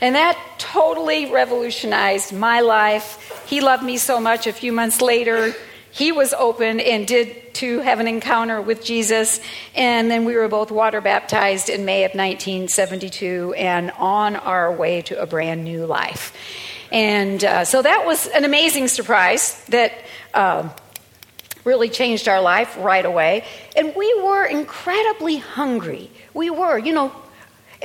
And 0.00 0.14
that 0.14 0.38
totally 0.58 1.30
revolutionized 1.30 2.32
my 2.32 2.60
life. 2.60 3.44
He 3.46 3.60
loved 3.60 3.82
me 3.82 3.96
so 3.96 4.20
much. 4.20 4.46
A 4.46 4.52
few 4.52 4.72
months 4.72 5.00
later, 5.00 5.54
he 5.90 6.12
was 6.12 6.34
open 6.34 6.80
and 6.80 7.06
did 7.06 7.54
to 7.54 7.78
have 7.78 8.00
an 8.00 8.06
encounter 8.06 8.60
with 8.60 8.84
Jesus. 8.84 9.40
And 9.74 10.10
then 10.10 10.26
we 10.26 10.34
were 10.34 10.48
both 10.48 10.70
water 10.70 11.00
baptized 11.00 11.70
in 11.70 11.86
May 11.86 12.04
of 12.04 12.10
1972 12.10 13.54
and 13.56 13.90
on 13.92 14.36
our 14.36 14.70
way 14.70 15.00
to 15.02 15.20
a 15.20 15.26
brand 15.26 15.64
new 15.64 15.86
life. 15.86 16.34
And 16.92 17.42
uh, 17.42 17.64
so 17.64 17.80
that 17.80 18.04
was 18.04 18.26
an 18.26 18.44
amazing 18.44 18.88
surprise 18.88 19.64
that 19.68 19.92
uh, 20.34 20.68
really 21.64 21.88
changed 21.88 22.28
our 22.28 22.42
life 22.42 22.76
right 22.78 23.04
away. 23.04 23.44
And 23.74 23.94
we 23.96 24.22
were 24.22 24.44
incredibly 24.44 25.38
hungry. 25.38 26.10
We 26.34 26.50
were, 26.50 26.76
you 26.78 26.92
know, 26.92 27.10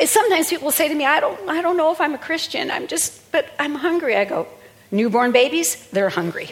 Sometimes 0.06 0.50
people 0.50 0.72
say 0.72 0.88
to 0.88 0.96
me, 0.96 1.06
I 1.06 1.20
don't, 1.20 1.50
I 1.50 1.62
don't 1.62 1.78
know 1.78 1.92
if 1.92 2.02
I'm 2.02 2.14
a 2.14 2.18
Christian. 2.18 2.72
I'm 2.72 2.88
just, 2.88 3.32
but 3.32 3.48
I'm 3.60 3.76
hungry. 3.76 4.16
I 4.16 4.26
go, 4.26 4.48
newborn 4.92 5.32
babies, 5.32 5.88
they're 5.90 6.10
hungry. 6.10 6.50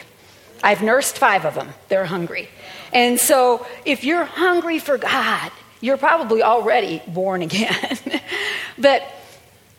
I've 0.64 0.84
nursed 0.84 1.18
five 1.18 1.46
of 1.46 1.56
them, 1.56 1.70
they're 1.88 2.06
hungry. 2.06 2.50
And 2.92 3.20
so 3.20 3.66
if 3.86 4.04
you're 4.04 4.26
hungry 4.26 4.80
for 4.80 4.98
God, 4.98 5.52
you're 5.82 5.98
probably 5.98 6.44
already 6.44 7.02
born 7.08 7.42
again. 7.42 7.98
but 8.78 9.04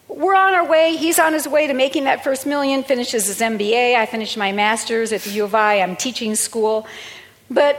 we're 0.08 0.34
on 0.34 0.54
our 0.54 0.66
way. 0.66 0.96
He's 0.96 1.18
on 1.18 1.32
his 1.32 1.46
way 1.46 1.66
to 1.66 1.74
making 1.74 2.04
that 2.04 2.24
first 2.24 2.46
million, 2.46 2.82
finishes 2.82 3.26
his 3.26 3.40
MBA. 3.40 3.94
I 3.94 4.06
finished 4.06 4.36
my 4.36 4.52
master's 4.52 5.12
at 5.12 5.22
the 5.22 5.30
U 5.30 5.44
of 5.44 5.54
I. 5.54 5.80
I'm 5.80 5.96
teaching 5.96 6.34
school. 6.34 6.86
But 7.50 7.76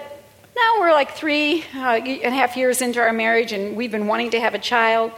now 0.55 0.79
we're 0.79 0.91
like 0.91 1.11
three 1.11 1.63
uh, 1.75 1.95
and 1.95 2.25
a 2.25 2.31
half 2.31 2.55
years 2.55 2.81
into 2.81 2.99
our 2.99 3.13
marriage, 3.13 3.51
and 3.51 3.75
we've 3.75 3.91
been 3.91 4.07
wanting 4.07 4.31
to 4.31 4.39
have 4.39 4.53
a 4.53 4.59
child 4.59 5.11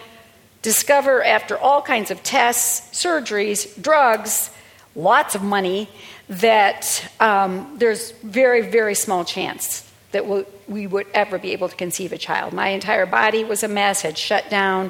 discover 0.64 1.24
after 1.24 1.58
all 1.58 1.82
kinds 1.84 2.10
of 2.10 2.24
tests, 2.24 3.00
surgeries, 3.00 3.80
drugs, 3.80 4.50
lots 4.96 5.36
of 5.36 5.44
money, 5.44 5.88
that 6.30 7.08
um, 7.20 7.76
there's 7.78 8.12
very, 8.24 8.62
very 8.62 8.96
small 8.96 9.24
chance 9.24 9.88
that 10.12 10.26
we'll, 10.26 10.46
we 10.68 10.88
would 10.88 11.08
ever 11.14 11.38
be 11.38 11.52
able 11.52 11.68
to 11.68 11.76
conceive 11.76 12.14
a 12.14 12.18
child. 12.18 12.54
My 12.54 12.70
entire 12.70 13.06
body 13.06 13.44
was 13.44 13.62
a 13.64 13.68
mess, 13.68 14.02
had 14.02 14.18
shut 14.18 14.50
down. 14.50 14.90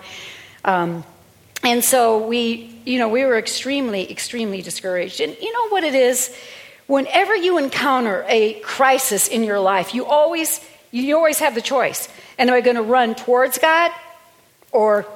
Um, 0.64 1.04
and 1.64 1.84
so 1.84 2.28
we, 2.28 2.80
you 2.86 3.00
know, 3.00 3.10
we 3.10 3.24
were 3.24 3.38
extremely, 3.38 4.10
extremely 4.12 4.62
discouraged. 4.62 5.22
And 5.22 5.36
you 5.42 5.52
know 5.52 5.70
what 5.70 5.84
it 5.84 5.96
is? 5.96 6.36
Whenever 6.88 7.36
you 7.36 7.58
encounter 7.58 8.26
a 8.28 8.60
crisis 8.60 9.28
in 9.28 9.44
your 9.44 9.60
life, 9.60 9.96
you 9.96 10.06
always, 10.06 10.60
you 10.92 11.16
always 11.16 11.40
have 11.40 11.56
the 11.56 11.62
choice. 11.62 12.10
And 12.38 12.50
am 12.50 12.56
I 12.56 12.62
going 12.62 12.76
to 12.76 12.84
run 12.84 13.16
towards 13.16 13.58
God 13.58 13.92
or 14.72 15.08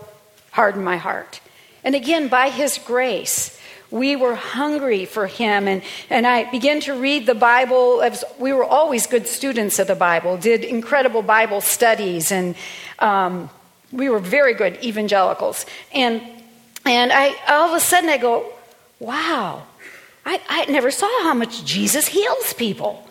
harden 0.58 0.84
my 0.84 0.98
heart. 0.98 1.40
And 1.84 1.94
again, 1.94 2.30
by 2.30 2.50
His 2.50 2.80
grace, 2.80 3.58
we 3.92 4.16
were 4.16 4.34
hungry 4.34 5.06
for 5.06 5.28
Him. 5.28 5.68
And, 5.68 5.84
and 6.10 6.26
I 6.26 6.50
began 6.50 6.80
to 6.82 6.94
read 7.00 7.28
the 7.28 7.36
Bible. 7.36 8.04
We 8.40 8.54
were 8.54 8.66
always 8.66 9.06
good 9.06 9.28
students 9.28 9.78
of 9.78 9.86
the 9.86 9.96
Bible, 9.96 10.36
did 10.36 10.66
incredible 10.66 11.22
Bible 11.22 11.62
studies, 11.62 12.32
and 12.32 12.56
um, 12.98 13.52
we 13.92 14.10
were 14.10 14.20
very 14.20 14.56
good 14.56 14.84
evangelicals. 14.84 15.68
And, 15.94 16.22
and 16.86 17.14
I, 17.14 17.36
all 17.48 17.70
of 17.70 17.78
a 17.78 17.80
sudden, 17.80 18.10
I 18.10 18.18
go, 18.18 18.52
wow, 19.00 19.62
I, 20.26 20.42
I 20.50 20.66
never 20.66 20.90
saw 20.90 21.12
how 21.22 21.36
much 21.36 21.64
Jesus 21.64 22.08
heals 22.08 22.54
people. 22.54 23.08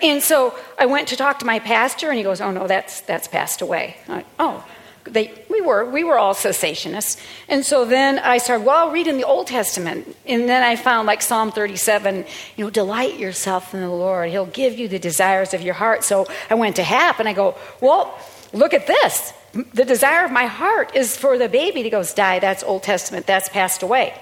And 0.00 0.22
so 0.22 0.54
I 0.78 0.86
went 0.86 1.08
to 1.08 1.16
talk 1.16 1.40
to 1.40 1.44
my 1.44 1.58
pastor, 1.58 2.08
and 2.08 2.16
he 2.16 2.22
goes, 2.22 2.40
"Oh 2.40 2.52
no, 2.52 2.66
that's 2.66 3.02
that's 3.02 3.28
passed 3.28 3.60
away." 3.60 3.96
Oh, 4.38 4.64
they, 5.04 5.32
we 5.48 5.60
were 5.60 5.84
we 5.84 6.04
were 6.04 6.18
all 6.18 6.34
cessationists. 6.34 7.20
And 7.48 7.64
so 7.64 7.84
then 7.84 8.18
i 8.18 8.38
started 8.38 8.64
well 8.64 8.90
reading 8.90 9.16
the 9.16 9.24
old 9.24 9.46
testament. 9.46 10.16
And 10.26 10.48
then 10.48 10.62
i 10.62 10.76
found 10.76 11.06
like 11.06 11.22
psalm 11.22 11.52
37 11.52 12.24
you 12.56 12.64
know 12.64 12.70
delight 12.70 13.18
yourself 13.18 13.74
in 13.74 13.80
the 13.80 13.90
lord. 13.90 14.30
He'll 14.30 14.46
give 14.46 14.78
you 14.78 14.88
the 14.88 14.98
desires 14.98 15.54
of 15.54 15.62
your 15.62 15.74
heart. 15.74 16.04
So 16.04 16.26
i 16.48 16.54
went 16.54 16.76
to 16.76 16.82
hap 16.82 17.18
and 17.18 17.28
i 17.28 17.32
go 17.32 17.56
well 17.80 18.18
look 18.52 18.74
at 18.74 18.86
this. 18.86 19.32
The 19.52 19.84
desire 19.84 20.24
of 20.24 20.30
my 20.30 20.46
heart 20.46 20.94
is 20.94 21.16
for 21.16 21.36
the 21.36 21.48
baby. 21.48 21.82
To 21.82 21.90
go 21.90 22.04
die 22.04 22.38
that's 22.38 22.62
old 22.62 22.82
testament. 22.82 23.26
That's 23.26 23.48
passed 23.48 23.82
away. 23.82 24.14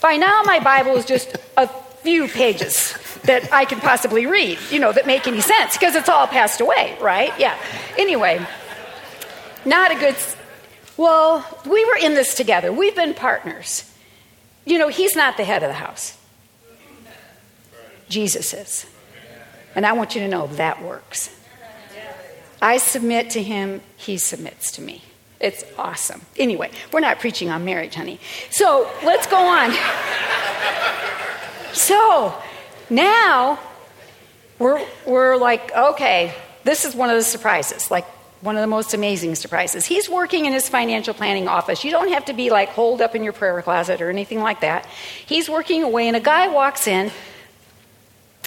By 0.00 0.16
now 0.16 0.42
my 0.44 0.60
bible 0.60 0.96
is 0.96 1.04
just 1.04 1.36
a 1.56 1.68
few 2.02 2.28
pages 2.28 2.94
that 3.22 3.50
i 3.50 3.64
can 3.64 3.80
possibly 3.80 4.26
read 4.26 4.58
you 4.70 4.78
know 4.78 4.92
that 4.92 5.06
make 5.06 5.26
any 5.26 5.40
sense 5.40 5.72
because 5.72 5.94
it's 5.94 6.10
all 6.10 6.26
passed 6.26 6.60
away 6.60 6.94
right? 7.00 7.32
Yeah. 7.38 7.56
Anyway 7.96 8.46
not 9.64 9.92
a 9.92 9.94
good. 9.94 10.16
Well, 10.96 11.44
we 11.66 11.84
were 11.84 11.96
in 11.96 12.14
this 12.14 12.34
together. 12.34 12.72
We've 12.72 12.94
been 12.94 13.14
partners. 13.14 13.90
You 14.64 14.78
know, 14.78 14.88
he's 14.88 15.14
not 15.14 15.36
the 15.36 15.44
head 15.44 15.62
of 15.62 15.68
the 15.68 15.74
house, 15.74 16.16
Jesus 18.08 18.54
is. 18.54 18.86
And 19.74 19.84
I 19.84 19.92
want 19.92 20.14
you 20.14 20.20
to 20.22 20.28
know 20.28 20.46
that 20.46 20.82
works. 20.82 21.30
I 22.62 22.78
submit 22.78 23.30
to 23.30 23.42
him, 23.42 23.82
he 23.96 24.16
submits 24.16 24.72
to 24.72 24.82
me. 24.82 25.02
It's 25.40 25.64
awesome. 25.76 26.22
Anyway, 26.38 26.70
we're 26.92 27.00
not 27.00 27.18
preaching 27.18 27.50
on 27.50 27.64
marriage, 27.64 27.94
honey. 27.94 28.20
So 28.50 28.88
let's 29.02 29.26
go 29.26 29.36
on. 29.36 29.74
So 31.74 32.40
now 32.88 33.58
we're, 34.60 34.86
we're 35.04 35.36
like, 35.36 35.74
okay, 35.74 36.32
this 36.62 36.84
is 36.84 36.94
one 36.94 37.10
of 37.10 37.16
the 37.16 37.22
surprises, 37.22 37.90
like 37.90 38.06
one 38.44 38.56
of 38.56 38.60
the 38.60 38.66
most 38.66 38.92
amazing 38.92 39.34
surprises. 39.34 39.86
He's 39.86 40.06
working 40.06 40.44
in 40.44 40.52
his 40.52 40.68
financial 40.68 41.14
planning 41.14 41.48
office. 41.48 41.82
You 41.82 41.90
don't 41.90 42.10
have 42.10 42.26
to 42.26 42.34
be 42.34 42.50
like 42.50 42.68
holed 42.68 43.00
up 43.00 43.14
in 43.14 43.24
your 43.24 43.32
prayer 43.32 43.60
closet 43.62 44.02
or 44.02 44.10
anything 44.10 44.40
like 44.40 44.60
that. 44.60 44.84
He's 45.24 45.48
working 45.48 45.82
away, 45.82 46.08
and 46.08 46.16
a 46.16 46.20
guy 46.20 46.48
walks 46.48 46.86
in, 46.86 47.10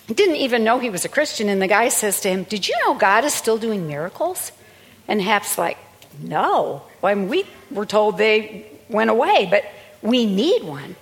didn't 0.05 0.35
even 0.35 0.63
know 0.63 0.77
he 0.77 0.91
was 0.91 1.03
a 1.03 1.09
Christian, 1.09 1.49
and 1.49 1.59
the 1.59 1.67
guy 1.67 1.89
says 1.89 2.21
to 2.21 2.29
him, 2.29 2.43
Did 2.43 2.67
you 2.67 2.75
know 2.85 2.93
God 2.93 3.25
is 3.25 3.33
still 3.33 3.57
doing 3.57 3.87
miracles? 3.87 4.51
And 5.07 5.19
Hap's 5.19 5.57
like, 5.57 5.79
No. 6.21 6.83
Well, 7.01 7.11
I 7.11 7.15
mean, 7.15 7.27
we 7.27 7.45
were 7.71 7.87
told 7.87 8.19
they 8.19 8.67
went 8.89 9.09
away, 9.09 9.47
but 9.49 9.65
we 10.03 10.27
need 10.27 10.63
one. 10.63 10.95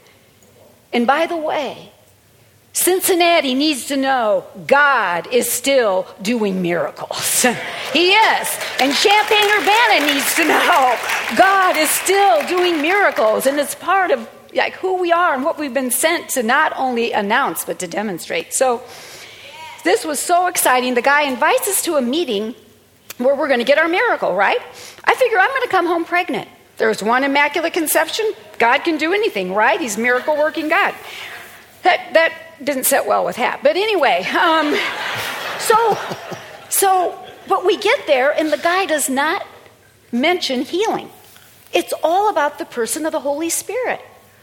And 0.94 1.06
by 1.06 1.26
the 1.26 1.36
way, 1.36 1.92
Cincinnati 2.76 3.54
needs 3.54 3.86
to 3.86 3.96
know 3.96 4.44
God 4.68 5.28
is 5.34 5.50
still 5.50 6.06
doing 6.22 6.62
miracles. 6.62 7.42
he 7.94 8.12
is. 8.12 8.60
And 8.82 8.94
Champaign 8.94 9.50
Urbana 9.50 10.14
needs 10.14 10.36
to 10.36 10.46
know 10.46 10.98
God 11.38 11.78
is 11.78 11.90
still 11.90 12.46
doing 12.48 12.82
miracles. 12.82 13.46
And 13.46 13.62
it's 13.62 13.76
part 13.76 14.12
of 14.12 14.30
like 14.54 14.74
who 14.74 15.00
we 15.00 15.14
are 15.14 15.34
and 15.34 15.46
what 15.46 15.58
we've 15.58 15.74
been 15.74 15.90
sent 15.90 16.32
to 16.32 16.44
not 16.44 16.74
only 16.76 17.14
announce 17.14 17.64
but 17.64 17.80
to 17.80 17.88
demonstrate. 17.88 18.54
So 18.54 18.84
this 19.86 20.04
was 20.04 20.20
so 20.20 20.48
exciting. 20.48 20.96
The 20.96 21.02
guy 21.02 21.22
invites 21.24 21.70
us 21.70 21.82
to 21.84 21.96
a 21.96 22.02
meeting 22.02 22.56
where 23.20 23.36
we're 23.36 23.48
going 23.48 23.62
to 23.62 23.66
get 23.66 23.78
our 23.78 23.88
miracle, 23.88 24.36
right? 24.36 24.60
I 25.06 25.16
figure 25.16 25.40
I'm 25.40 25.50
going 25.50 25.62
to 25.62 25.70
come 25.70 25.86
home 25.86 26.04
pregnant. 26.04 26.50
There's 26.76 27.02
one 27.02 27.24
immaculate 27.24 27.72
conception. 27.72 28.34
God 28.60 28.80
can 28.80 28.98
do 28.98 29.14
anything, 29.14 29.54
right? 29.54 29.80
He's 29.80 29.98
miracle 29.98 30.36
working 30.36 30.68
God. 30.68 30.94
That 31.84 32.14
that 32.14 32.34
didn't 32.64 32.86
sit 32.86 33.06
well 33.06 33.26
with 33.26 33.36
Hap. 33.36 33.64
But 33.64 33.76
anyway, 33.76 34.24
um, 34.26 34.76
so, 35.60 35.98
so, 36.70 37.20
but 37.48 37.66
we 37.66 37.78
get 37.78 38.08
there, 38.08 38.32
and 38.32 38.52
the 38.52 38.58
guy 38.58 38.86
does 38.86 39.10
not 39.10 39.46
mention 40.12 40.62
healing. 40.62 41.10
It's 41.74 41.94
all 42.04 42.30
about 42.30 42.58
the 42.58 42.66
person 42.66 43.06
of 43.06 43.12
the 43.12 43.20
Holy 43.20 43.50
Spirit, 43.50 44.00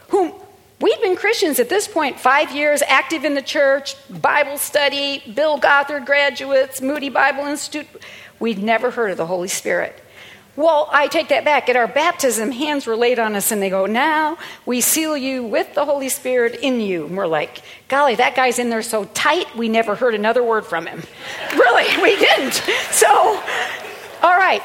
whom 0.09 0.33
we've 0.79 1.01
been 1.01 1.15
Christians 1.15 1.59
at 1.59 1.69
this 1.69 1.87
point 1.87 2.19
five 2.19 2.51
years, 2.51 2.83
active 2.87 3.23
in 3.23 3.33
the 3.33 3.41
church, 3.41 3.95
Bible 4.09 4.57
study, 4.57 5.23
Bill 5.33 5.57
Gothard 5.57 6.05
graduates, 6.05 6.81
Moody 6.81 7.09
Bible 7.09 7.45
Institute. 7.45 7.87
We'd 8.39 8.59
never 8.59 8.91
heard 8.91 9.11
of 9.11 9.17
the 9.17 9.25
Holy 9.25 9.47
Spirit. 9.47 10.02
Well, 10.55 10.87
I 10.91 11.07
take 11.07 11.29
that 11.29 11.45
back. 11.45 11.67
At 11.67 11.75
our 11.75 11.87
baptism, 11.87 12.51
hands 12.51 12.85
were 12.85 12.95
laid 12.95 13.17
on 13.17 13.35
us 13.35 13.51
and 13.51 13.61
they 13.61 13.71
go, 13.71 13.87
Now 13.87 14.37
we 14.65 14.81
seal 14.81 15.17
you 15.17 15.43
with 15.43 15.73
the 15.73 15.83
Holy 15.83 16.09
Spirit 16.09 16.59
in 16.61 16.79
you. 16.79 17.07
And 17.07 17.17
we're 17.17 17.27
like, 17.27 17.63
Golly, 17.87 18.15
that 18.15 18.35
guy's 18.35 18.59
in 18.59 18.69
there 18.69 18.83
so 18.83 19.05
tight, 19.05 19.55
we 19.55 19.67
never 19.67 19.95
heard 19.95 20.13
another 20.13 20.43
word 20.43 20.65
from 20.65 20.85
him. 20.85 21.01
really, 21.53 22.01
we 22.03 22.15
didn't. 22.17 22.53
So, 22.91 23.07
all 24.21 24.37
right. 24.37 24.61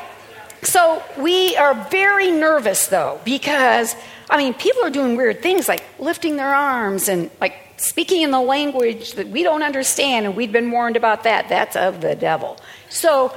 So 0.62 1.02
we 1.16 1.57
are 1.57 1.75
very 1.88 2.30
nervous 2.30 2.88
though, 2.88 3.21
because, 3.25 3.97
I 4.28 4.37
mean, 4.37 4.52
people 4.52 4.85
are 4.85 4.90
doing 4.90 5.16
weird 5.16 5.40
things 5.40 5.68
like 5.68 5.83
lifting 5.99 6.37
their 6.37 6.54
arms 6.54 7.09
and 7.09 7.30
like 7.40 7.54
speaking 7.78 8.23
in 8.23 8.30
the 8.30 8.40
language 8.40 9.12
that 9.14 9.28
we 9.28 9.42
don't 9.42 9.62
understand, 9.62 10.26
and 10.26 10.37
we've 10.37 10.52
been 10.52 10.71
warned 10.71 10.97
about 10.97 11.23
that. 11.23 11.49
That's 11.49 11.76
of 11.76 12.02
the 12.02 12.14
devil. 12.14 12.59
So, 12.90 13.35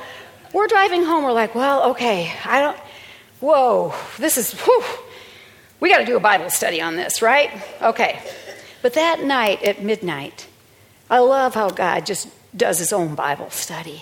we're 0.53 0.67
driving 0.67 1.03
home. 1.03 1.23
We're 1.23 1.31
like, 1.31 1.55
well, 1.55 1.91
okay, 1.91 2.31
I 2.45 2.61
don't, 2.61 2.77
whoa, 3.39 3.93
this 4.17 4.37
is, 4.37 4.53
whew, 4.53 4.83
we 5.79 5.89
got 5.89 5.99
to 5.99 6.05
do 6.05 6.15
a 6.15 6.19
Bible 6.19 6.49
study 6.49 6.81
on 6.81 6.95
this, 6.95 7.21
right? 7.21 7.51
Okay. 7.81 8.19
But 8.81 8.93
that 8.93 9.23
night 9.23 9.63
at 9.63 9.83
midnight, 9.83 10.47
I 11.09 11.19
love 11.19 11.53
how 11.53 11.69
God 11.69 12.05
just 12.05 12.27
does 12.55 12.79
his 12.79 12.91
own 12.91 13.15
Bible 13.15 13.49
study, 13.49 14.01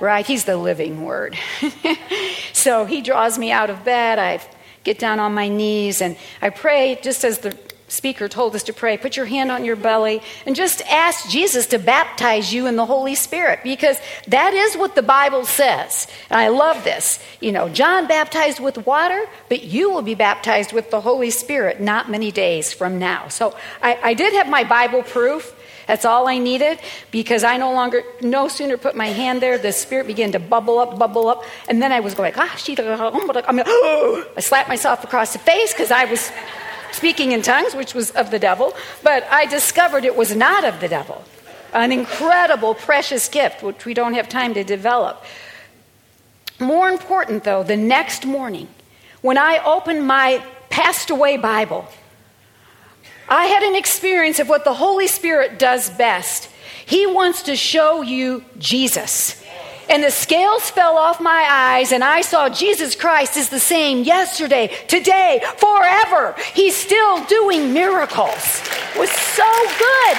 right? 0.00 0.26
He's 0.26 0.44
the 0.44 0.56
living 0.56 1.04
word. 1.04 1.36
so 2.52 2.84
he 2.84 3.02
draws 3.02 3.38
me 3.38 3.52
out 3.52 3.70
of 3.70 3.84
bed. 3.84 4.18
I 4.18 4.40
get 4.84 4.98
down 4.98 5.20
on 5.20 5.34
my 5.34 5.48
knees 5.48 6.00
and 6.00 6.16
I 6.40 6.50
pray 6.50 6.98
just 7.02 7.24
as 7.24 7.38
the 7.38 7.56
speaker 7.92 8.26
told 8.26 8.54
us 8.56 8.62
to 8.64 8.72
pray, 8.72 8.96
put 8.96 9.16
your 9.16 9.26
hand 9.26 9.50
on 9.50 9.64
your 9.64 9.76
belly 9.76 10.22
and 10.46 10.56
just 10.56 10.80
ask 10.82 11.28
Jesus 11.28 11.66
to 11.66 11.78
baptize 11.78 12.52
you 12.52 12.66
in 12.66 12.76
the 12.76 12.86
Holy 12.86 13.14
Spirit 13.14 13.60
because 13.62 13.98
that 14.26 14.54
is 14.54 14.76
what 14.76 14.94
the 14.94 15.02
Bible 15.02 15.44
says. 15.44 16.06
And 16.30 16.40
I 16.40 16.48
love 16.48 16.84
this. 16.84 17.22
You 17.40 17.52
know, 17.52 17.68
John 17.68 18.08
baptized 18.08 18.60
with 18.60 18.86
water, 18.86 19.26
but 19.50 19.62
you 19.62 19.90
will 19.90 20.02
be 20.02 20.14
baptized 20.14 20.72
with 20.72 20.90
the 20.90 21.02
Holy 21.02 21.28
Spirit 21.30 21.80
not 21.80 22.10
many 22.10 22.32
days 22.32 22.72
from 22.72 22.98
now. 22.98 23.28
So 23.28 23.54
I, 23.82 23.98
I 24.02 24.14
did 24.14 24.32
have 24.32 24.48
my 24.48 24.64
Bible 24.64 25.02
proof. 25.02 25.54
That's 25.86 26.06
all 26.06 26.28
I 26.28 26.38
needed 26.38 26.78
because 27.10 27.44
I 27.44 27.58
no 27.58 27.72
longer, 27.74 28.02
no 28.22 28.48
sooner 28.48 28.78
put 28.78 28.96
my 28.96 29.08
hand 29.08 29.42
there, 29.42 29.58
the 29.58 29.72
spirit 29.72 30.06
began 30.06 30.32
to 30.32 30.38
bubble 30.38 30.78
up, 30.78 30.98
bubble 30.98 31.28
up, 31.28 31.44
and 31.68 31.82
then 31.82 31.92
I 31.92 32.00
was 32.00 32.14
going, 32.14 32.32
ah, 32.36 32.54
she, 32.56 32.74
I 32.78 33.52
mean, 33.52 33.64
I 33.66 34.40
slapped 34.40 34.68
myself 34.68 35.04
across 35.04 35.32
the 35.34 35.40
face 35.40 35.72
because 35.72 35.90
I 35.90 36.04
was 36.04 36.30
speaking 36.94 37.32
in 37.32 37.42
tongues, 37.42 37.74
which 37.74 37.94
was 37.94 38.10
of 38.12 38.30
the 38.30 38.38
devil, 38.38 38.74
but 39.02 39.24
I 39.30 39.46
discovered 39.46 40.04
it 40.04 40.16
was 40.16 40.34
not 40.34 40.64
of 40.64 40.80
the 40.80 40.88
devil. 40.88 41.24
An 41.72 41.92
incredible, 41.92 42.74
precious 42.74 43.28
gift, 43.28 43.62
which 43.62 43.84
we 43.84 43.94
don't 43.94 44.14
have 44.14 44.28
time 44.28 44.54
to 44.54 44.64
develop. 44.64 45.24
More 46.60 46.88
important, 46.88 47.44
though, 47.44 47.62
the 47.62 47.76
next 47.76 48.26
morning, 48.26 48.68
when 49.20 49.38
I 49.38 49.58
opened 49.64 50.06
my 50.06 50.42
passed 50.70 51.10
away 51.10 51.36
Bible, 51.36 51.86
I 53.28 53.46
had 53.46 53.62
an 53.62 53.74
experience 53.74 54.38
of 54.38 54.48
what 54.48 54.64
the 54.64 54.74
Holy 54.74 55.06
Spirit 55.06 55.58
does 55.58 55.90
best. 55.90 56.48
He 56.84 57.06
wants 57.06 57.44
to 57.44 57.56
show 57.56 58.02
you 58.02 58.44
Jesus 58.58 59.41
and 59.92 60.02
the 60.02 60.10
scales 60.10 60.70
fell 60.70 60.96
off 60.96 61.20
my 61.20 61.46
eyes, 61.48 61.92
and 61.92 62.02
I 62.02 62.22
saw 62.22 62.48
Jesus 62.48 62.96
Christ 62.96 63.36
is 63.36 63.50
the 63.50 63.60
same 63.60 64.04
yesterday, 64.04 64.68
today, 64.88 65.42
forever. 65.58 66.34
He's 66.54 66.74
still 66.74 67.22
doing 67.26 67.74
miracles. 67.74 68.62
It 68.94 68.98
was 68.98 69.10
so 69.10 69.44
good. 69.78 70.16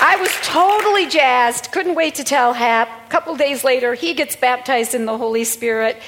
I 0.00 0.16
was 0.18 0.30
totally 0.42 1.06
jazzed. 1.06 1.70
Couldn't 1.70 1.94
wait 1.96 2.14
to 2.14 2.24
tell 2.24 2.54
Hap. 2.54 2.88
A 3.06 3.10
couple 3.10 3.36
days 3.36 3.62
later, 3.62 3.92
he 3.92 4.14
gets 4.14 4.36
baptized 4.36 4.94
in 4.94 5.04
the 5.04 5.18
Holy 5.18 5.44
Spirit, 5.44 6.00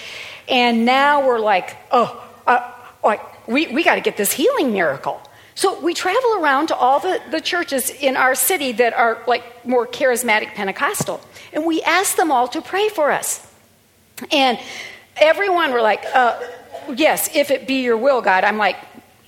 and 0.49 0.87
now 0.87 1.27
we're 1.27 1.39
like, 1.39 1.77
oh, 1.93 2.27
uh, 2.47 2.73
like 3.05 3.21
we, 3.47 3.67
we 3.67 3.85
got 3.85 3.97
to 3.97 4.01
get 4.01 4.17
this 4.17 4.33
healing 4.33 4.73
miracle. 4.73 5.21
So 5.57 5.81
we 5.81 5.95
travel 5.95 6.35
around 6.39 6.69
to 6.69 6.77
all 6.77 7.01
the, 7.01 7.21
the 7.31 7.41
churches 7.41 7.91
in 7.91 8.17
our 8.17 8.35
city 8.35 8.73
that 8.73 8.93
are 8.93 9.23
like 9.27 9.67
more 9.67 9.87
charismatic 9.87 10.55
Pentecostal 10.55 11.21
and 11.53 11.65
we 11.65 11.83
ask 11.83 12.17
them 12.17 12.31
all 12.31 12.47
to 12.49 12.61
pray 12.61 12.91
for 12.91 13.11
us. 13.11 13.45
And 14.31 14.59
everyone 15.17 15.73
were 15.73 15.83
like, 15.83 16.05
uh, 16.15 16.39
Yes, 16.95 17.35
if 17.35 17.51
it 17.51 17.67
be 17.67 17.83
your 17.83 17.97
will, 17.97 18.21
God. 18.21 18.45
I'm 18.45 18.59
like, 18.59 18.77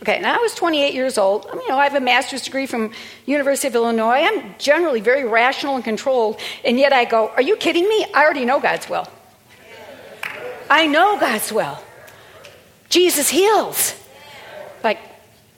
Okay, 0.02 0.20
now 0.20 0.34
I 0.34 0.38
was 0.38 0.54
28 0.54 0.94
years 0.94 1.18
old. 1.18 1.46
You 1.52 1.68
know, 1.68 1.78
I 1.78 1.84
have 1.84 1.94
a 1.94 2.00
master's 2.00 2.42
degree 2.42 2.66
from 2.66 2.92
University 3.26 3.66
of 3.66 3.74
Illinois. 3.74 4.20
I'm 4.22 4.54
generally 4.58 5.00
very 5.00 5.24
rational 5.24 5.74
and 5.74 5.82
controlled, 5.82 6.38
and 6.64 6.78
yet 6.78 6.92
I 6.92 7.04
go, 7.04 7.28
"Are 7.30 7.42
you 7.42 7.56
kidding 7.56 7.88
me? 7.88 8.06
I 8.14 8.22
already 8.22 8.44
know 8.44 8.60
God's 8.60 8.88
will. 8.88 9.08
I 10.70 10.86
know 10.86 11.18
God's 11.18 11.50
will. 11.52 11.78
Jesus 12.88 13.28
heals." 13.30 13.94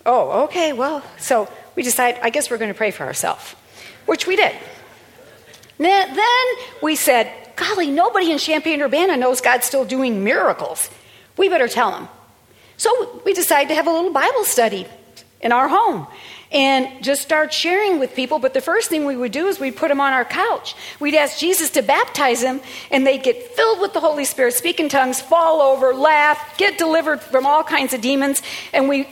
Oh, 0.06 0.44
okay, 0.44 0.72
well, 0.72 1.02
so 1.18 1.48
we 1.76 1.82
decide. 1.82 2.18
I 2.22 2.30
guess 2.30 2.50
we're 2.50 2.58
going 2.58 2.72
to 2.72 2.76
pray 2.76 2.90
for 2.90 3.04
ourselves, 3.04 3.54
which 4.06 4.26
we 4.26 4.36
did. 4.36 4.54
Then 5.78 6.46
we 6.82 6.96
said, 6.96 7.30
golly, 7.56 7.90
nobody 7.90 8.30
in 8.30 8.38
Champaign 8.38 8.80
Urbana 8.82 9.16
knows 9.16 9.40
God's 9.40 9.66
still 9.66 9.84
doing 9.84 10.24
miracles. 10.24 10.90
We 11.36 11.48
better 11.48 11.68
tell 11.68 11.90
them. 11.90 12.08
So 12.76 13.20
we 13.24 13.34
decided 13.34 13.68
to 13.68 13.74
have 13.74 13.86
a 13.86 13.90
little 13.90 14.12
Bible 14.12 14.44
study 14.44 14.86
in 15.40 15.52
our 15.52 15.68
home 15.68 16.06
and 16.52 17.02
just 17.04 17.22
start 17.22 17.52
sharing 17.52 17.98
with 18.00 18.14
people. 18.14 18.38
But 18.38 18.54
the 18.54 18.60
first 18.60 18.88
thing 18.88 19.04
we 19.04 19.16
would 19.16 19.32
do 19.32 19.46
is 19.46 19.60
we'd 19.60 19.76
put 19.76 19.88
them 19.88 20.00
on 20.00 20.12
our 20.12 20.24
couch. 20.24 20.74
We'd 20.98 21.14
ask 21.14 21.38
Jesus 21.38 21.70
to 21.70 21.82
baptize 21.82 22.42
them, 22.42 22.60
and 22.90 23.06
they'd 23.06 23.22
get 23.22 23.54
filled 23.54 23.80
with 23.80 23.92
the 23.92 24.00
Holy 24.00 24.24
Spirit, 24.24 24.54
speak 24.54 24.80
in 24.80 24.88
tongues, 24.88 25.20
fall 25.20 25.60
over, 25.60 25.94
laugh, 25.94 26.58
get 26.58 26.76
delivered 26.76 27.20
from 27.20 27.46
all 27.46 27.62
kinds 27.62 27.94
of 27.94 28.00
demons. 28.00 28.42
And 28.72 28.88
we 28.88 29.06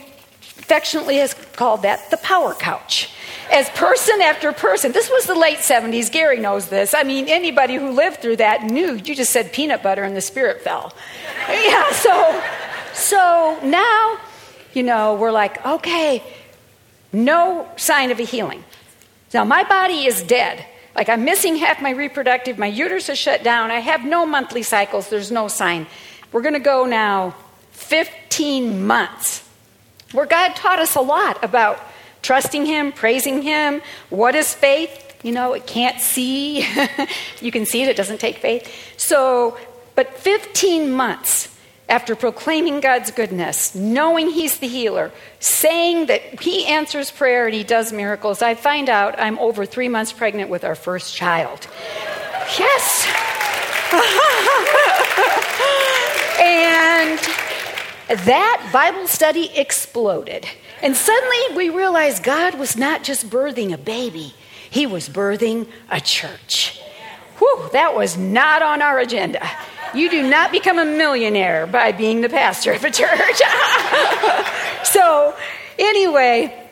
affectionately 0.59 1.17
has 1.17 1.33
called 1.33 1.81
that 1.81 2.11
the 2.11 2.17
power 2.17 2.53
couch 2.53 3.09
as 3.51 3.69
person 3.71 4.21
after 4.21 4.51
person. 4.51 4.91
This 4.91 5.09
was 5.09 5.25
the 5.25 5.35
late 5.35 5.59
70s. 5.59 6.11
Gary 6.11 6.39
knows 6.39 6.67
this. 6.67 6.93
I 6.93 7.03
mean, 7.03 7.27
anybody 7.27 7.75
who 7.75 7.91
lived 7.91 8.21
through 8.21 8.37
that 8.37 8.63
knew 8.63 8.93
you 8.93 9.15
just 9.15 9.31
said 9.31 9.51
peanut 9.51 9.81
butter 9.81 10.03
and 10.03 10.15
the 10.15 10.21
spirit 10.21 10.61
fell. 10.61 10.93
Yeah, 11.49 11.91
so, 11.93 12.43
so 12.93 13.59
now, 13.63 14.19
you 14.73 14.83
know, 14.83 15.15
we're 15.15 15.31
like, 15.31 15.65
okay, 15.65 16.21
no 17.11 17.67
sign 17.75 18.11
of 18.11 18.19
a 18.19 18.23
healing. 18.23 18.63
Now, 19.33 19.45
my 19.45 19.63
body 19.63 20.05
is 20.05 20.21
dead. 20.21 20.63
Like, 20.95 21.09
I'm 21.09 21.25
missing 21.25 21.55
half 21.55 21.81
my 21.81 21.89
reproductive, 21.89 22.59
my 22.59 22.67
uterus 22.67 23.09
is 23.09 23.17
shut 23.17 23.43
down, 23.43 23.71
I 23.71 23.79
have 23.79 24.05
no 24.05 24.27
monthly 24.27 24.61
cycles, 24.61 25.09
there's 25.09 25.31
no 25.31 25.47
sign. 25.47 25.87
We're 26.31 26.43
to 26.53 26.59
go 26.59 26.85
now 26.85 27.35
15 27.71 28.85
months 28.85 29.48
where 30.11 30.25
God 30.25 30.55
taught 30.55 30.79
us 30.79 30.95
a 30.95 31.01
lot 31.01 31.43
about 31.43 31.79
trusting 32.21 32.65
Him, 32.65 32.91
praising 32.91 33.41
Him. 33.41 33.81
What 34.09 34.35
is 34.35 34.53
faith? 34.53 35.05
You 35.23 35.31
know, 35.31 35.53
it 35.53 35.67
can't 35.67 35.99
see. 35.99 36.59
you 37.41 37.51
can 37.51 37.65
see 37.65 37.83
it, 37.83 37.89
it 37.89 37.97
doesn't 37.97 38.19
take 38.19 38.37
faith. 38.37 38.73
So, 38.97 39.57
but 39.95 40.17
15 40.17 40.91
months 40.91 41.55
after 41.89 42.15
proclaiming 42.15 42.79
God's 42.79 43.11
goodness, 43.11 43.75
knowing 43.75 44.29
He's 44.29 44.59
the 44.59 44.67
healer, 44.67 45.11
saying 45.39 46.05
that 46.05 46.41
He 46.41 46.65
answers 46.67 47.11
prayer 47.11 47.47
and 47.47 47.55
He 47.55 47.63
does 47.63 47.91
miracles, 47.91 48.41
I 48.41 48.55
find 48.55 48.89
out 48.89 49.19
I'm 49.19 49.37
over 49.39 49.65
three 49.65 49.89
months 49.89 50.13
pregnant 50.13 50.49
with 50.49 50.63
our 50.63 50.75
first 50.75 51.15
child. 51.15 51.67
Yes! 52.57 53.07
and 56.41 57.48
that 58.09 58.69
Bible 58.73 59.07
study 59.07 59.49
exploded. 59.55 60.45
And 60.81 60.95
suddenly 60.95 61.55
we 61.55 61.69
realized 61.69 62.23
God 62.23 62.57
was 62.57 62.75
not 62.75 63.03
just 63.03 63.29
birthing 63.29 63.73
a 63.73 63.77
baby, 63.77 64.33
He 64.69 64.85
was 64.85 65.09
birthing 65.09 65.67
a 65.89 66.01
church. 66.01 66.81
Whew, 67.37 67.69
that 67.71 67.95
was 67.95 68.17
not 68.17 68.61
on 68.61 68.81
our 68.81 68.99
agenda. 68.99 69.47
You 69.93 70.09
do 70.09 70.29
not 70.29 70.51
become 70.51 70.77
a 70.77 70.85
millionaire 70.85 71.65
by 71.65 71.91
being 71.91 72.21
the 72.21 72.29
pastor 72.29 72.73
of 72.73 72.83
a 72.83 72.91
church. 72.91 73.41
so, 74.83 75.35
anyway, 75.79 76.68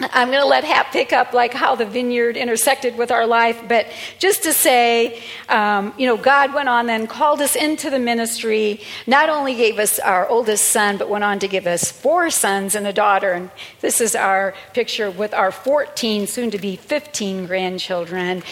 I'm 0.00 0.28
going 0.28 0.42
to 0.42 0.46
let 0.46 0.64
Hap 0.64 0.92
pick 0.92 1.12
up 1.12 1.32
like 1.32 1.54
how 1.54 1.74
the 1.74 1.86
vineyard 1.86 2.36
intersected 2.36 2.96
with 2.96 3.10
our 3.10 3.26
life, 3.26 3.62
but 3.66 3.86
just 4.18 4.42
to 4.42 4.52
say, 4.52 5.22
um, 5.48 5.94
you 5.96 6.06
know, 6.06 6.16
God 6.16 6.52
went 6.52 6.68
on 6.68 6.86
then 6.86 7.06
called 7.06 7.40
us 7.40 7.56
into 7.56 7.88
the 7.88 7.98
ministry. 7.98 8.80
Not 9.06 9.28
only 9.30 9.54
gave 9.54 9.78
us 9.78 9.98
our 9.98 10.28
oldest 10.28 10.68
son, 10.68 10.98
but 10.98 11.08
went 11.08 11.24
on 11.24 11.38
to 11.38 11.48
give 11.48 11.66
us 11.66 11.90
four 11.90 12.30
sons 12.30 12.74
and 12.74 12.86
a 12.86 12.92
daughter. 12.92 13.32
And 13.32 13.50
this 13.80 14.00
is 14.00 14.14
our 14.14 14.54
picture 14.74 15.10
with 15.10 15.32
our 15.32 15.50
14, 15.50 16.26
soon 16.26 16.50
to 16.50 16.58
be 16.58 16.76
15 16.76 17.46
grandchildren. 17.46 18.42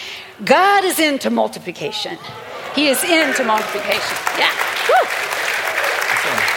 God 0.44 0.84
is 0.84 0.98
into 0.98 1.30
multiplication. 1.30 2.18
He 2.74 2.88
is 2.88 3.04
into 3.04 3.44
multiplication. 3.44 4.16
Yeah. 4.38 4.50
Woo. 4.88 6.53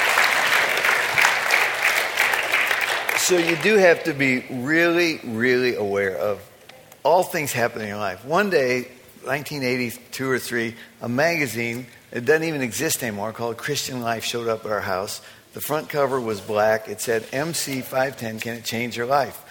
So 3.27 3.37
you 3.37 3.57
do 3.57 3.75
have 3.75 4.05
to 4.05 4.13
be 4.13 4.45
really, 4.49 5.19
really 5.21 5.75
aware 5.75 6.15
of 6.15 6.41
all 7.03 7.23
things 7.23 7.51
happening 7.51 7.83
in 7.83 7.89
your 7.89 7.97
life. 7.97 8.23
One 8.23 8.49
day, 8.49 8.83
1982 9.25 10.29
or 10.29 10.39
3, 10.39 10.73
a 11.01 11.09
magazine, 11.09 11.87
it 12.13 12.23
doesn't 12.23 12.47
even 12.47 12.61
exist 12.61 13.03
anymore, 13.03 13.33
called 13.33 13.57
Christian 13.57 14.01
Life 14.01 14.23
showed 14.23 14.47
up 14.47 14.63
at 14.63 14.71
our 14.71 14.79
house. 14.79 15.21
The 15.51 15.59
front 15.59 15.89
cover 15.89 16.21
was 16.21 16.39
black. 16.39 16.87
It 16.87 17.01
said, 17.01 17.27
MC 17.33 17.81
510, 17.81 18.39
can 18.39 18.55
it 18.55 18.63
change 18.63 18.95
your 18.95 19.07
life? 19.07 19.43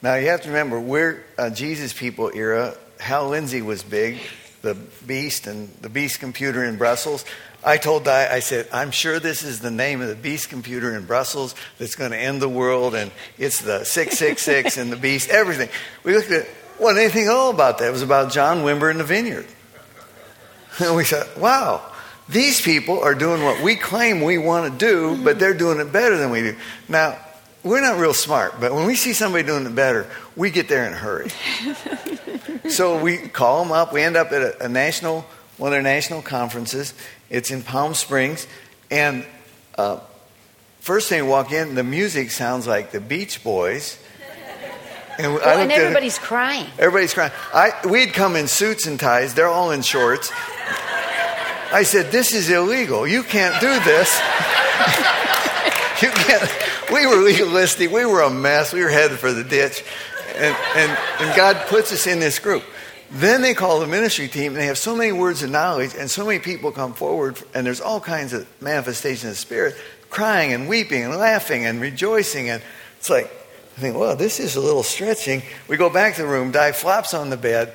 Now 0.00 0.14
you 0.14 0.28
have 0.28 0.42
to 0.42 0.48
remember, 0.50 0.78
we're 0.78 1.24
a 1.36 1.50
Jesus 1.50 1.92
people 1.92 2.30
era. 2.32 2.76
Hal 3.00 3.30
Lindsey 3.30 3.62
was 3.62 3.82
big 3.82 4.20
the 4.64 4.74
Beast 5.06 5.46
and 5.46 5.68
the 5.82 5.88
Beast 5.88 6.20
computer 6.20 6.64
in 6.64 6.76
Brussels. 6.76 7.24
I 7.64 7.78
told 7.78 8.04
Di, 8.04 8.28
I 8.30 8.40
said, 8.40 8.68
I'm 8.72 8.90
sure 8.90 9.18
this 9.18 9.42
is 9.42 9.60
the 9.60 9.70
name 9.70 10.00
of 10.00 10.08
the 10.08 10.14
Beast 10.14 10.48
computer 10.48 10.94
in 10.94 11.06
Brussels 11.06 11.54
that's 11.78 11.94
going 11.94 12.10
to 12.10 12.18
end 12.18 12.42
the 12.42 12.48
world, 12.48 12.94
and 12.94 13.10
it's 13.38 13.60
the 13.60 13.84
666 13.84 14.76
and 14.76 14.92
the 14.92 14.96
Beast, 14.96 15.30
everything. 15.30 15.68
We 16.02 16.14
looked 16.14 16.30
at, 16.30 16.46
what 16.78 16.96
anything 16.96 17.24
at 17.24 17.30
all 17.30 17.50
about 17.50 17.78
that. 17.78 17.88
It 17.88 17.92
was 17.92 18.02
about 18.02 18.32
John 18.32 18.58
Wimber 18.58 18.90
in 18.90 18.98
the 18.98 19.04
vineyard. 19.04 19.46
And 20.80 20.96
we 20.96 21.04
said, 21.04 21.26
wow, 21.38 21.82
these 22.28 22.60
people 22.60 23.00
are 23.00 23.14
doing 23.14 23.42
what 23.42 23.62
we 23.62 23.76
claim 23.76 24.22
we 24.22 24.38
want 24.38 24.72
to 24.72 24.78
do, 24.78 25.22
but 25.22 25.38
they're 25.38 25.54
doing 25.54 25.78
it 25.78 25.92
better 25.92 26.16
than 26.16 26.30
we 26.30 26.40
do. 26.40 26.56
Now, 26.88 27.18
we're 27.62 27.80
not 27.80 27.98
real 27.98 28.14
smart, 28.14 28.60
but 28.60 28.74
when 28.74 28.86
we 28.86 28.94
see 28.94 29.12
somebody 29.12 29.44
doing 29.44 29.66
it 29.66 29.74
better, 29.74 30.06
we 30.36 30.50
get 30.50 30.68
there 30.68 30.86
in 30.86 30.92
a 30.92 30.96
hurry. 30.96 31.30
so 32.68 33.02
we 33.02 33.16
call 33.16 33.62
them 33.62 33.72
up. 33.72 33.92
We 33.92 34.02
end 34.02 34.16
up 34.16 34.32
at 34.32 34.42
a, 34.42 34.66
a, 34.66 34.68
national, 34.68 35.24
one 35.56 35.68
of 35.68 35.72
their 35.72 35.82
national 35.82 36.22
conferences. 36.22 36.94
It's 37.30 37.50
in 37.50 37.62
Palm 37.62 37.94
Springs, 37.94 38.46
and 38.90 39.24
uh, 39.76 40.00
first 40.80 41.08
thing 41.08 41.24
we 41.24 41.30
walk 41.30 41.52
in, 41.52 41.74
the 41.74 41.84
music 41.84 42.30
sounds 42.30 42.66
like 42.66 42.90
the 42.90 43.00
Beach 43.00 43.42
Boys. 43.42 43.98
And, 45.16 45.32
well, 45.32 45.60
and 45.60 45.70
everybody's 45.70 46.18
crying. 46.18 46.66
Everybody's 46.76 47.14
crying. 47.14 47.30
I, 47.54 47.70
we'd 47.88 48.12
come 48.12 48.34
in 48.34 48.48
suits 48.48 48.88
and 48.88 48.98
ties. 48.98 49.32
They're 49.32 49.46
all 49.46 49.70
in 49.70 49.82
shorts. 49.82 50.32
I 51.72 51.84
said, 51.84 52.10
"This 52.10 52.34
is 52.34 52.50
illegal. 52.50 53.06
You 53.06 53.22
can't 53.22 53.60
do 53.60 53.78
this." 53.84 54.12
you 56.02 56.10
can't. 56.10 56.42
We 56.92 57.06
were 57.06 57.22
legalistic. 57.22 57.92
We 57.92 58.04
were 58.04 58.22
a 58.22 58.30
mess. 58.30 58.72
We 58.72 58.82
were 58.82 58.90
headed 58.90 59.20
for 59.20 59.32
the 59.32 59.44
ditch. 59.44 59.84
And, 60.34 60.56
and, 60.76 60.98
and 61.20 61.36
God 61.36 61.64
puts 61.68 61.92
us 61.92 62.08
in 62.08 62.18
this 62.18 62.40
group. 62.40 62.64
Then 63.14 63.42
they 63.42 63.54
call 63.54 63.78
the 63.78 63.86
ministry 63.86 64.26
team, 64.26 64.52
and 64.52 64.56
they 64.56 64.66
have 64.66 64.76
so 64.76 64.96
many 64.96 65.12
words 65.12 65.44
of 65.44 65.50
knowledge, 65.50 65.94
and 65.96 66.10
so 66.10 66.26
many 66.26 66.40
people 66.40 66.72
come 66.72 66.94
forward, 66.94 67.40
and 67.54 67.64
there's 67.64 67.80
all 67.80 68.00
kinds 68.00 68.32
of 68.32 68.48
manifestations 68.60 69.30
of 69.30 69.38
spirit, 69.38 69.76
crying 70.10 70.52
and 70.52 70.68
weeping 70.68 71.04
and 71.04 71.14
laughing 71.14 71.64
and 71.64 71.80
rejoicing. 71.80 72.50
And 72.50 72.60
it's 72.98 73.08
like, 73.08 73.26
I 73.26 73.80
think, 73.80 73.96
well, 73.96 74.16
this 74.16 74.40
is 74.40 74.56
a 74.56 74.60
little 74.60 74.82
stretching. 74.82 75.42
We 75.68 75.76
go 75.76 75.88
back 75.90 76.16
to 76.16 76.22
the 76.22 76.28
room, 76.28 76.50
Di 76.50 76.72
flops 76.72 77.14
on 77.14 77.30
the 77.30 77.36
bed, 77.36 77.72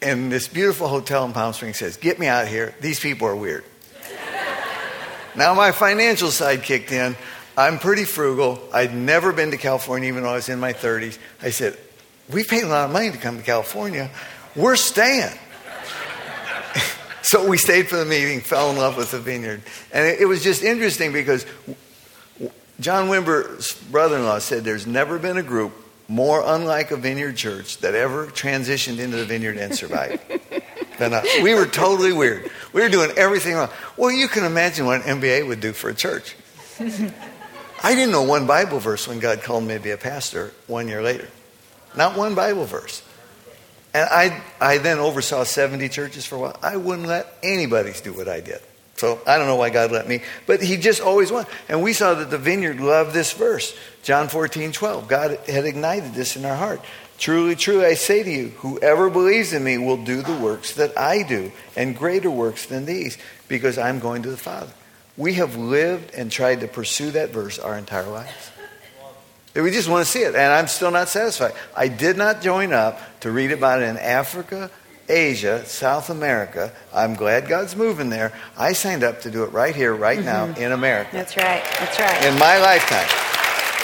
and 0.00 0.32
this 0.32 0.48
beautiful 0.48 0.88
hotel 0.88 1.26
in 1.26 1.34
Palm 1.34 1.52
Springs 1.52 1.76
says, 1.76 1.98
Get 1.98 2.18
me 2.18 2.26
out 2.26 2.44
of 2.44 2.48
here. 2.48 2.74
These 2.80 3.00
people 3.00 3.28
are 3.28 3.36
weird. 3.36 3.64
now 5.36 5.52
my 5.52 5.72
financial 5.72 6.30
side 6.30 6.62
kicked 6.62 6.90
in. 6.90 7.16
I'm 7.54 7.78
pretty 7.78 8.04
frugal. 8.04 8.58
I'd 8.72 8.94
never 8.94 9.34
been 9.34 9.50
to 9.50 9.58
California 9.58 10.08
even 10.08 10.22
though 10.22 10.30
I 10.30 10.36
was 10.36 10.48
in 10.48 10.58
my 10.58 10.72
30s. 10.72 11.18
I 11.42 11.50
said, 11.50 11.76
We 12.32 12.44
paid 12.44 12.64
a 12.64 12.68
lot 12.68 12.86
of 12.86 12.92
money 12.92 13.10
to 13.10 13.18
come 13.18 13.36
to 13.36 13.42
California. 13.42 14.10
We're 14.60 14.76
staying. 14.76 15.32
so 17.22 17.48
we 17.48 17.56
stayed 17.56 17.88
for 17.88 17.96
the 17.96 18.04
meeting, 18.04 18.40
fell 18.40 18.70
in 18.70 18.76
love 18.76 18.96
with 18.96 19.10
the 19.10 19.18
vineyard. 19.18 19.62
And 19.92 20.06
it, 20.06 20.20
it 20.20 20.26
was 20.26 20.42
just 20.42 20.62
interesting 20.62 21.12
because 21.12 21.46
John 22.78 23.08
Wimber's 23.08 23.72
brother 23.90 24.16
in 24.16 24.24
law 24.24 24.38
said 24.38 24.64
there's 24.64 24.86
never 24.86 25.18
been 25.18 25.38
a 25.38 25.42
group 25.42 25.72
more 26.08 26.42
unlike 26.44 26.90
a 26.90 26.96
vineyard 26.96 27.36
church 27.36 27.78
that 27.78 27.94
ever 27.94 28.26
transitioned 28.26 28.98
into 28.98 29.16
the 29.16 29.24
vineyard 29.24 29.56
and 29.56 29.74
survived 29.74 30.20
than 30.98 31.14
us. 31.14 31.26
We 31.42 31.54
were 31.54 31.66
totally 31.66 32.12
weird. 32.12 32.50
We 32.72 32.82
were 32.82 32.88
doing 32.88 33.12
everything 33.16 33.54
wrong. 33.54 33.70
Well, 33.96 34.10
you 34.10 34.28
can 34.28 34.44
imagine 34.44 34.84
what 34.84 35.06
an 35.06 35.20
MBA 35.20 35.46
would 35.46 35.60
do 35.60 35.72
for 35.72 35.88
a 35.88 35.94
church. 35.94 36.36
I 36.80 37.94
didn't 37.94 38.12
know 38.12 38.24
one 38.24 38.46
Bible 38.46 38.78
verse 38.78 39.08
when 39.08 39.20
God 39.20 39.42
called 39.42 39.64
me 39.64 39.74
to 39.74 39.80
be 39.80 39.90
a 39.90 39.96
pastor 39.96 40.52
one 40.66 40.86
year 40.86 41.02
later. 41.02 41.28
Not 41.96 42.16
one 42.16 42.34
Bible 42.34 42.66
verse. 42.66 43.02
And 43.92 44.08
I, 44.08 44.42
I 44.60 44.78
then 44.78 44.98
oversaw 44.98 45.44
70 45.44 45.88
churches 45.88 46.24
for 46.24 46.36
a 46.36 46.38
while. 46.38 46.56
I 46.62 46.76
wouldn't 46.76 47.08
let 47.08 47.34
anybody 47.42 47.92
do 48.02 48.12
what 48.12 48.28
I 48.28 48.40
did. 48.40 48.60
So 48.96 49.18
I 49.26 49.38
don't 49.38 49.46
know 49.46 49.56
why 49.56 49.70
God 49.70 49.92
let 49.92 50.06
me, 50.06 50.20
but 50.46 50.62
He 50.62 50.76
just 50.76 51.00
always 51.00 51.32
wanted. 51.32 51.50
And 51.70 51.82
we 51.82 51.94
saw 51.94 52.12
that 52.14 52.30
the 52.30 52.36
vineyard 52.36 52.80
loved 52.80 53.14
this 53.14 53.32
verse, 53.32 53.74
John 54.02 54.28
14, 54.28 54.72
12. 54.72 55.08
God 55.08 55.38
had 55.48 55.64
ignited 55.64 56.12
this 56.12 56.36
in 56.36 56.44
our 56.44 56.54
heart. 56.54 56.82
Truly, 57.16 57.56
truly, 57.56 57.86
I 57.86 57.94
say 57.94 58.22
to 58.22 58.30
you, 58.30 58.48
whoever 58.58 59.08
believes 59.08 59.54
in 59.54 59.64
me 59.64 59.78
will 59.78 60.04
do 60.04 60.22
the 60.22 60.36
works 60.36 60.74
that 60.74 60.98
I 60.98 61.22
do, 61.22 61.50
and 61.76 61.96
greater 61.96 62.30
works 62.30 62.66
than 62.66 62.84
these, 62.84 63.16
because 63.48 63.78
I'm 63.78 64.00
going 64.00 64.22
to 64.22 64.30
the 64.30 64.36
Father. 64.36 64.72
We 65.16 65.34
have 65.34 65.56
lived 65.56 66.14
and 66.14 66.30
tried 66.30 66.60
to 66.60 66.68
pursue 66.68 67.10
that 67.12 67.30
verse 67.30 67.58
our 67.58 67.76
entire 67.76 68.06
lives. 68.06 68.50
We 69.54 69.70
just 69.72 69.88
want 69.88 70.06
to 70.06 70.10
see 70.10 70.20
it, 70.20 70.34
and 70.34 70.52
I'm 70.52 70.68
still 70.68 70.92
not 70.92 71.08
satisfied. 71.08 71.52
I 71.76 71.88
did 71.88 72.16
not 72.16 72.40
join 72.40 72.72
up 72.72 73.00
to 73.20 73.32
read 73.32 73.50
about 73.50 73.82
it 73.82 73.86
in 73.86 73.96
Africa, 73.96 74.70
Asia, 75.08 75.64
South 75.66 76.08
America. 76.08 76.72
I'm 76.94 77.14
glad 77.14 77.48
God's 77.48 77.74
moving 77.74 78.10
there. 78.10 78.32
I 78.56 78.74
signed 78.74 79.02
up 79.02 79.22
to 79.22 79.30
do 79.30 79.42
it 79.42 79.52
right 79.52 79.74
here, 79.74 79.92
right 79.92 80.18
mm-hmm. 80.18 80.52
now 80.52 80.64
in 80.64 80.70
America. 80.70 81.10
That's 81.12 81.36
right. 81.36 81.64
That's 81.78 81.98
right. 81.98 82.24
In 82.26 82.38
my 82.38 82.58
lifetime. 82.58 83.08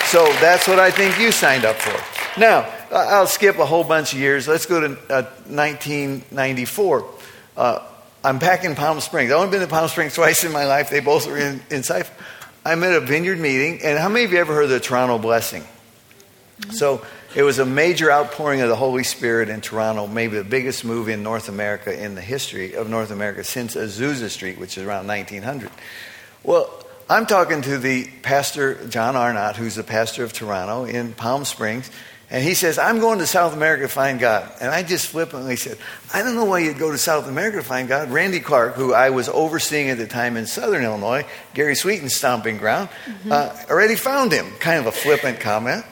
So 0.07 0.25
that's 0.41 0.69
what 0.69 0.79
I 0.79 0.93
think 0.93 1.19
you 1.19 1.33
signed 1.33 1.65
up 1.65 1.75
for. 1.77 2.39
Now, 2.39 2.73
I'll 2.93 3.27
skip 3.27 3.59
a 3.59 3.67
whole 3.67 3.83
bunch 3.83 4.13
of 4.13 4.21
years. 4.21 4.47
Let's 4.47 4.67
go 4.67 4.81
to 4.81 4.93
uh, 5.11 5.23
1994. 5.49 7.11
Uh, 7.57 7.83
I'm 8.23 8.39
back 8.39 8.65
in 8.65 8.77
Palm 8.77 9.01
Springs. 9.01 9.33
I've 9.33 9.39
only 9.39 9.51
been 9.51 9.61
to 9.61 9.67
Palm 9.67 9.89
Springs 9.89 10.15
twice 10.15 10.45
in 10.45 10.53
my 10.53 10.65
life. 10.65 10.91
They 10.91 11.01
both 11.01 11.27
were 11.27 11.39
in, 11.39 11.61
in 11.71 11.83
Cypher. 11.83 12.13
I'm 12.67 12.83
at 12.83 12.95
a 12.95 13.01
vineyard 13.01 13.39
meeting, 13.39 13.81
and 13.85 13.97
how 13.97 14.09
many 14.09 14.25
of 14.25 14.33
you 14.33 14.39
ever 14.39 14.53
heard 14.53 14.65
of 14.65 14.71
the 14.71 14.81
Toronto 14.81 15.19
blessing? 15.19 15.63
Mm-hmm. 15.63 16.73
So 16.73 17.07
it 17.37 17.45
was 17.45 17.61
a 17.61 17.65
major 17.65 18.11
outpouring 18.11 18.61
of 18.61 18.69
the 18.69 18.75
Holy 18.75 19.05
Spirit 19.05 19.49
in 19.49 19.61
Toronto, 19.61 20.09
maybe 20.09 20.37
the 20.37 20.43
biggest 20.43 20.85
move 20.85 21.09
in 21.09 21.23
North 21.23 21.49
America 21.49 21.97
in 21.97 22.17
the 22.17 22.21
history 22.21 22.75
of 22.75 22.91
North 22.91 23.13
America 23.13 23.45
since 23.45 23.77
Azusa 23.77 24.29
Street, 24.31 24.59
which 24.59 24.77
is 24.77 24.83
around 24.83 25.07
1900. 25.07 25.71
Well, 26.43 26.69
I'm 27.09 27.27
talking 27.27 27.63
to 27.63 27.79
the 27.79 28.11
pastor, 28.23 28.85
John 28.89 29.15
Arnott, 29.15 29.55
who's 29.55 29.77
the 29.77 29.85
pastor 29.85 30.25
of 30.25 30.33
Toronto 30.33 30.87
in 30.87 31.13
Palm 31.13 31.45
Springs, 31.45 31.89
and 32.29 32.43
he 32.43 32.55
says, 32.55 32.77
I'm 32.79 32.99
going 32.99 33.21
to 33.21 33.27
South 33.27 33.55
America 33.55 33.83
to 33.83 33.89
find 33.89 34.19
God. 34.19 34.51
And 34.61 34.71
I 34.71 34.83
just 34.83 35.07
flippantly 35.07 35.55
said, 35.55 35.79
I 36.13 36.23
don't 36.23 36.35
know 36.35 36.45
why 36.45 36.59
you'd 36.59 36.79
go 36.79 36.91
to 36.91 36.99
South 36.99 37.29
America 37.29 37.59
to 37.59 37.63
find 37.63 37.89
God. 37.89 38.11
Randy 38.11 38.41
Clark, 38.41 38.75
who 38.75 38.93
I 38.93 39.11
was 39.11 39.29
overseeing 39.29 39.91
at 39.91 39.99
the 39.99 40.09
time 40.09 40.37
in 40.37 40.47
Southern 40.47 40.83
Illinois, 40.83 41.25
Gary 41.55 41.77
Sweeten's 41.77 42.17
stomping 42.17 42.59
ground, 42.59 42.89
mm-hmm. 43.07 43.31
uh, 43.31 43.57
already 43.71 43.95
found 43.95 44.33
him. 44.33 44.51
Kind 44.59 44.81
of 44.81 44.87
a 44.87 44.93
flippant 44.93 45.39
comment. 45.39 45.85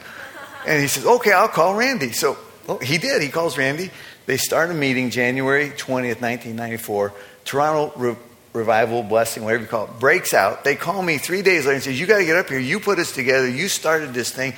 And 0.67 0.81
he 0.81 0.87
says, 0.87 1.05
okay, 1.05 1.31
I'll 1.31 1.47
call 1.47 1.75
Randy. 1.75 2.11
So 2.11 2.37
well, 2.67 2.79
he 2.79 2.97
did. 2.97 3.21
He 3.21 3.29
calls 3.29 3.57
Randy. 3.57 3.91
They 4.25 4.37
start 4.37 4.71
a 4.71 4.73
meeting 4.73 5.11
January 5.11 5.69
20th, 5.69 6.21
1994. 6.21 7.13
Toronto 7.45 7.93
Re- 7.95 8.15
Revival, 8.53 9.03
Blessing, 9.03 9.43
whatever 9.43 9.63
you 9.63 9.69
call 9.69 9.85
it, 9.85 9.99
breaks 9.99 10.33
out. 10.33 10.63
They 10.63 10.75
call 10.75 11.01
me 11.01 11.17
three 11.17 11.43
days 11.43 11.65
later 11.65 11.75
and 11.75 11.83
says, 11.83 11.99
you 11.99 12.07
got 12.07 12.17
to 12.17 12.25
get 12.25 12.37
up 12.37 12.49
here. 12.49 12.59
You 12.59 12.79
put 12.79 12.97
us 12.99 13.11
together. 13.11 13.47
You 13.47 13.67
started 13.67 14.13
this 14.13 14.31
thing. 14.31 14.53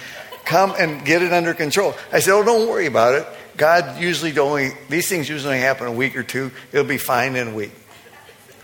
Come 0.47 0.73
and 0.79 1.03
get 1.03 1.21
it 1.21 1.33
under 1.33 1.53
control. 1.53 1.93
I 2.13 2.19
said, 2.19 2.33
oh, 2.33 2.43
don't 2.43 2.69
worry 2.69 2.85
about 2.85 3.15
it. 3.15 3.27
God 3.57 3.99
usually 3.99 4.37
only, 4.39 4.71
these 4.87 5.09
things 5.09 5.27
usually 5.27 5.59
happen 5.59 5.87
a 5.87 5.91
week 5.91 6.15
or 6.15 6.23
two. 6.23 6.51
It'll 6.71 6.85
be 6.85 6.97
fine 6.97 7.35
in 7.35 7.49
a 7.49 7.53
week. 7.53 7.71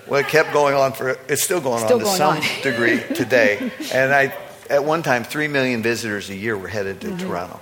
Well, 0.07 0.21
it 0.21 0.27
kept 0.27 0.53
going 0.53 0.75
on 0.75 0.93
for, 0.93 1.17
it's 1.27 1.43
still 1.43 1.59
going 1.59 1.83
Still 1.83 1.95
on 1.95 1.99
to 1.99 2.05
going 2.05 2.17
some 2.17 2.37
on. 2.37 2.43
degree 2.63 3.01
today. 3.15 3.71
And 3.93 4.13
I, 4.13 4.33
at 4.69 4.85
one 4.85 5.03
time, 5.03 5.25
three 5.25 5.49
million 5.49 5.83
visitors 5.83 6.29
a 6.29 6.35
year 6.35 6.57
were 6.57 6.69
headed 6.69 7.01
to 7.01 7.17
Toronto. 7.17 7.59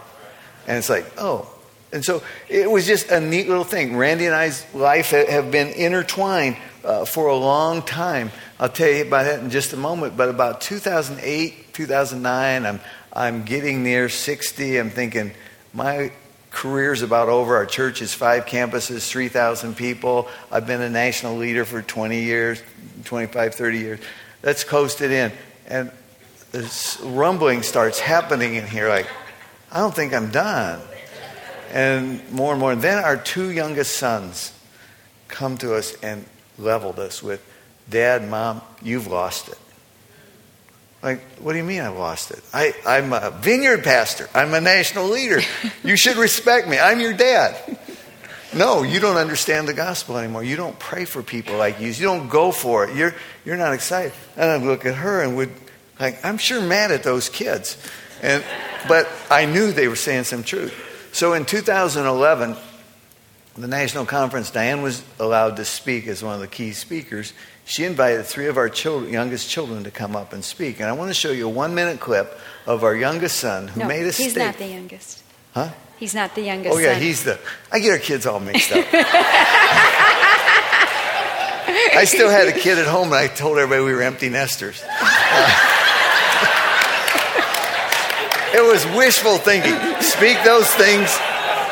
And 0.68 0.78
it's 0.78 0.90
like, 0.90 1.06
oh. 1.18 1.52
And 1.92 2.06
so 2.06 2.22
it 2.48 2.70
was 2.70 2.86
just 2.86 3.10
a 3.10 3.20
neat 3.20 3.48
little 3.48 3.64
thing. 3.64 3.98
Randy 3.98 4.28
and 4.28 4.36
I's 4.36 4.66
life 4.76 5.10
have 5.10 5.50
been 5.52 5.70
intertwined 5.70 6.58
uh, 6.84 7.06
for 7.06 7.28
a 7.28 7.36
long 7.36 7.82
time. 7.82 8.32
I'll 8.60 8.70
tell 8.70 8.90
you 8.90 9.02
about 9.02 9.24
that 9.26 9.40
in 9.40 9.50
just 9.50 9.74
a 9.74 9.78
moment. 9.78 10.16
But 10.16 10.30
about 10.30 10.62
2008, 10.62 11.74
2009, 11.74 12.66
I'm, 12.66 12.80
I'm 13.14 13.44
getting 13.44 13.84
near 13.84 14.10
60. 14.10 14.78
I'm 14.78 14.90
thinking, 14.90 15.32
my 15.74 16.12
career's 16.52 17.02
about 17.02 17.30
over. 17.30 17.56
Our 17.56 17.66
church 17.66 18.02
is 18.02 18.14
five 18.14 18.46
campuses, 18.46 19.10
3,000 19.10 19.76
people. 19.76 20.28
I've 20.52 20.68
been 20.68 20.82
a 20.82 20.90
national 20.90 21.38
leader 21.38 21.66
for 21.66 21.82
20 21.82 22.22
years, 22.22 22.62
25, 23.06 23.56
30 23.56 23.78
years. 23.78 24.00
Let's 24.44 24.64
coast 24.64 25.02
it 25.02 25.12
in. 25.12 25.32
And 25.68 25.92
this 26.52 27.00
rumbling 27.02 27.64
starts 27.64 28.00
happening 28.00 28.56
in 28.56 28.68
here 28.68 28.90
like, 28.90 29.08
I 29.72 29.80
don't 29.80 29.96
think 29.96 30.14
I'm 30.14 30.32
done. 30.32 30.82
And 31.72 32.30
more 32.32 32.52
and 32.52 32.60
more. 32.60 32.74
And 32.74 32.82
then 32.82 33.02
our 33.02 33.16
two 33.16 33.52
youngest 33.52 33.96
sons 33.96 34.54
come 35.30 35.58
to 35.60 35.76
us 35.76 35.94
and 36.04 36.26
leveled 36.58 37.00
us 37.00 37.24
with, 37.24 37.42
Dad, 37.90 38.28
Mom, 38.30 38.62
you've 38.82 39.08
lost 39.08 39.48
it. 39.48 39.58
Like, 41.02 41.22
what 41.40 41.54
do 41.54 41.58
you 41.58 41.64
mean 41.64 41.82
I've 41.82 41.98
lost 41.98 42.32
it? 42.32 42.40
I, 42.54 42.74
I'm 42.86 43.12
a 43.12 43.32
vineyard 43.32 43.84
pastor. 43.84 44.30
I'm 44.36 44.54
a 44.54 44.62
national 44.62 45.08
leader. 45.08 45.42
You 45.84 45.98
should 45.98 46.18
respect 46.18 46.68
me. 46.68 46.78
I'm 46.78 47.00
your 47.00 47.14
dad. 47.14 47.80
No, 48.54 48.84
you 48.84 49.00
don't 49.00 49.18
understand 49.18 49.68
the 49.68 49.74
gospel 49.74 50.16
anymore. 50.16 50.44
You 50.44 50.56
don't 50.56 50.78
pray 50.78 51.06
for 51.06 51.24
people 51.24 51.58
like 51.58 51.80
you. 51.80 51.88
You 51.88 52.04
don't 52.04 52.30
go 52.30 52.52
for 52.52 52.86
it. 52.86 52.96
You're, 52.96 53.16
you're 53.46 53.58
not 53.58 53.74
excited. 53.74 54.14
And 54.38 54.52
I'd 54.52 54.62
look 54.62 54.86
at 54.86 54.94
her 54.94 55.24
and 55.24 55.38
would, 55.38 55.50
like, 56.00 56.24
I'm 56.24 56.38
sure 56.38 56.62
mad 56.62 56.92
at 56.92 57.02
those 57.02 57.30
kids. 57.30 57.78
And, 58.22 58.44
but 58.88 59.10
I 59.32 59.46
knew 59.46 59.72
they 59.72 59.88
were 59.88 59.96
saying 59.96 60.26
some 60.26 60.44
truth. 60.44 60.74
So 61.14 61.34
in 61.34 61.46
2011, 61.46 62.56
the 63.58 63.68
national 63.68 64.06
conference, 64.06 64.52
Diane 64.52 64.82
was 64.82 65.04
allowed 65.20 65.58
to 65.58 65.66
speak 65.66 66.08
as 66.08 66.24
one 66.24 66.36
of 66.36 66.42
the 66.42 66.48
key 66.48 66.74
speakers. 66.74 67.34
She 67.66 67.86
invited 67.86 68.26
three 68.26 68.48
of 68.48 68.58
our 68.58 68.70
children, 68.70 69.14
youngest 69.14 69.50
children 69.50 69.84
to 69.86 69.92
come 69.92 70.16
up 70.16 70.34
and 70.34 70.44
speak. 70.44 70.80
And 70.80 70.90
I 70.90 70.94
want 70.94 71.10
to 71.10 71.14
show 71.14 71.32
you 71.32 71.46
a 71.46 71.50
one 71.50 71.74
minute 71.76 72.00
clip 72.00 72.38
of 72.66 72.84
our 72.84 72.96
youngest 72.96 73.38
son 73.38 73.68
who 73.70 73.82
no, 73.82 73.88
made 73.88 74.02
a 74.02 74.06
he's 74.06 74.16
statement. 74.32 74.46
not 74.48 74.58
the 74.58 74.68
youngest. 74.68 75.24
Huh? 75.54 75.70
He's 75.98 76.14
not 76.16 76.34
the 76.36 76.42
youngest 76.42 76.74
Oh, 76.76 76.80
yeah, 76.80 76.94
son. 76.94 77.02
he's 77.02 77.24
the. 77.24 77.40
I 77.72 77.80
get 77.80 77.92
our 77.92 78.00
kids 78.00 78.26
all 78.26 78.40
mixed 78.40 78.72
up. 78.72 78.86
I 81.94 82.04
still 82.06 82.30
had 82.30 82.48
a 82.48 82.52
kid 82.54 82.78
at 82.80 82.88
home, 82.88 83.08
and 83.08 83.16
I 83.16 83.28
told 83.28 83.58
everybody 83.58 83.84
we 83.86 83.94
were 83.94 84.02
empty 84.02 84.30
nesters. 84.30 84.82
Uh, 84.90 85.68
it 88.54 88.64
was 88.64 88.86
wishful 88.98 89.38
thinking. 89.38 89.74
Speak 90.02 90.38
those 90.44 90.70
things, 90.72 91.10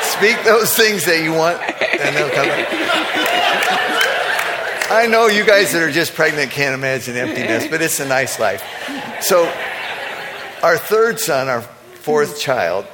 speak 0.01 0.37
those 0.45 0.73
things 0.75 1.05
that 1.05 1.21
you 1.23 1.33
want, 1.33 1.59
and 1.99 2.15
they'll 2.15 2.29
come. 2.31 3.88
I 4.91 5.05
know 5.05 5.27
you 5.27 5.45
guys 5.45 5.71
that 5.73 5.83
are 5.83 5.91
just 5.91 6.15
pregnant 6.15 6.49
can't 6.49 6.73
imagine 6.73 7.15
emptiness, 7.15 7.67
but 7.67 7.79
it's 7.79 7.99
a 7.99 8.07
nice 8.07 8.39
life. 8.39 8.63
So, 9.21 9.45
our 10.63 10.77
third 10.77 11.19
son, 11.19 11.47
our 11.47 11.61
fourth 11.61 12.39
child, 12.39 12.87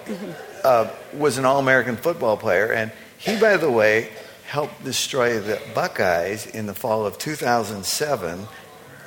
uh, 0.65 0.89
was 1.13 1.37
an 1.37 1.45
All 1.45 1.57
American 1.57 1.95
football 1.95 2.35
player, 2.35 2.69
and 2.73 2.91
he, 3.17 3.39
by 3.39 3.55
the 3.55 3.71
way, 3.71 4.11
helped 4.45 4.83
destroy 4.83 5.39
the 5.39 5.61
Buckeyes 5.73 6.45
in 6.45 6.65
the 6.65 6.73
fall 6.73 7.05
of 7.05 7.17
2007 7.17 8.45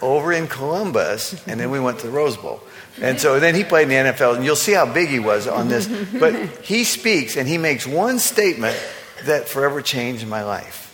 over 0.01 0.33
in 0.33 0.46
Columbus, 0.46 1.46
and 1.46 1.61
then 1.61 1.70
we 1.70 1.79
went 1.81 1.98
to 1.98 2.07
the 2.07 2.12
Rose 2.12 2.38
Bowl. 2.38 2.62
And 3.03 3.20
so 3.20 3.38
then 3.38 3.55
he 3.55 3.64
played 3.64 3.90
in 3.90 4.07
the 4.07 4.12
NFL, 4.12 4.37
and 4.37 4.44
you'll 4.46 4.57
see 4.57 4.72
how 4.72 4.90
big 4.90 5.11
he 5.11 5.18
was 5.18 5.46
on 5.46 5.68
this. 5.68 5.87
But 6.18 6.35
he 6.64 6.85
speaks, 6.85 7.37
and 7.37 7.46
he 7.46 7.59
makes 7.59 7.87
one 7.87 8.18
statement 8.18 8.81
that 9.24 9.46
forever 9.46 9.83
changed 9.83 10.27
my 10.27 10.42
life. 10.42 10.88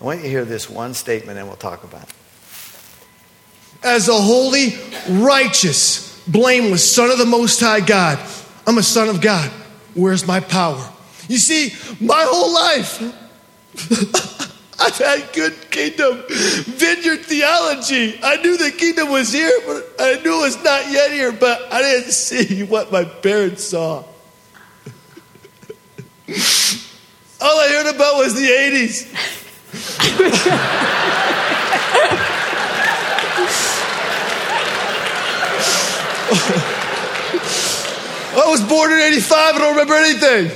I 0.00 0.04
want 0.04 0.20
you 0.20 0.24
to 0.24 0.30
hear 0.30 0.44
this 0.46 0.70
one 0.70 0.94
statement, 0.94 1.38
and 1.38 1.46
we'll 1.46 1.56
talk 1.56 1.84
about 1.84 2.04
it. 2.04 2.14
as 3.82 4.08
a 4.08 4.14
holy, 4.14 4.74
righteous, 5.08 6.22
blameless 6.26 6.94
son 6.94 7.10
of 7.10 7.18
the 7.18 7.26
Most 7.26 7.60
High 7.60 7.80
God. 7.80 8.18
I'm 8.66 8.78
a 8.78 8.82
son 8.82 9.08
of 9.08 9.20
God. 9.20 9.50
Where's 9.94 10.26
my 10.26 10.40
power? 10.40 10.90
You 11.28 11.36
see, 11.38 11.74
my 12.02 12.24
whole 12.26 12.54
life, 12.54 13.00
I've 14.80 14.96
had 14.96 15.32
good 15.34 15.70
kingdom 15.70 16.24
vineyard 16.28 17.26
theology. 17.26 18.18
I 18.22 18.36
knew 18.36 18.56
the 18.56 18.70
kingdom 18.70 19.10
was 19.10 19.32
here, 19.32 19.52
but 19.66 19.86
I 19.98 20.14
knew 20.22 20.40
it 20.40 20.44
was 20.44 20.64
not 20.64 20.90
yet 20.90 21.10
here, 21.10 21.32
but 21.32 21.70
I 21.70 21.82
didn't 21.82 22.12
see 22.12 22.62
what 22.62 22.90
my 22.90 23.04
parents 23.04 23.64
saw. 23.64 23.98
All 27.42 27.58
I 27.58 27.68
heard 27.68 27.94
about 27.94 28.16
was 28.16 28.34
the 28.34 28.46
80s. 28.46 29.48
I 38.32 38.46
was 38.46 38.62
born 38.68 38.92
in 38.92 38.98
85, 38.98 39.38
I 39.38 39.58
don't 39.58 39.70
remember 39.70 39.94
anything. 39.94 40.50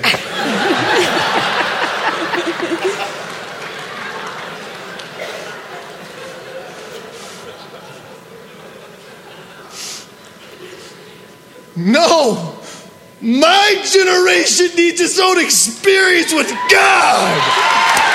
No! 11.77 12.59
My 13.21 13.81
generation 13.85 14.75
needs 14.77 15.01
its 15.01 15.19
own 15.21 15.39
experience 15.39 16.33
with 16.33 16.51
God! 16.71 18.14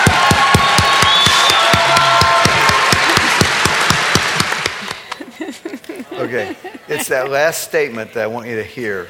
Okay, 6.19 6.53
it's 6.89 7.07
that 7.07 7.29
last 7.29 7.63
statement 7.63 8.13
that 8.13 8.23
I 8.25 8.27
want 8.27 8.47
you 8.47 8.57
to 8.57 8.63
hear. 8.63 9.07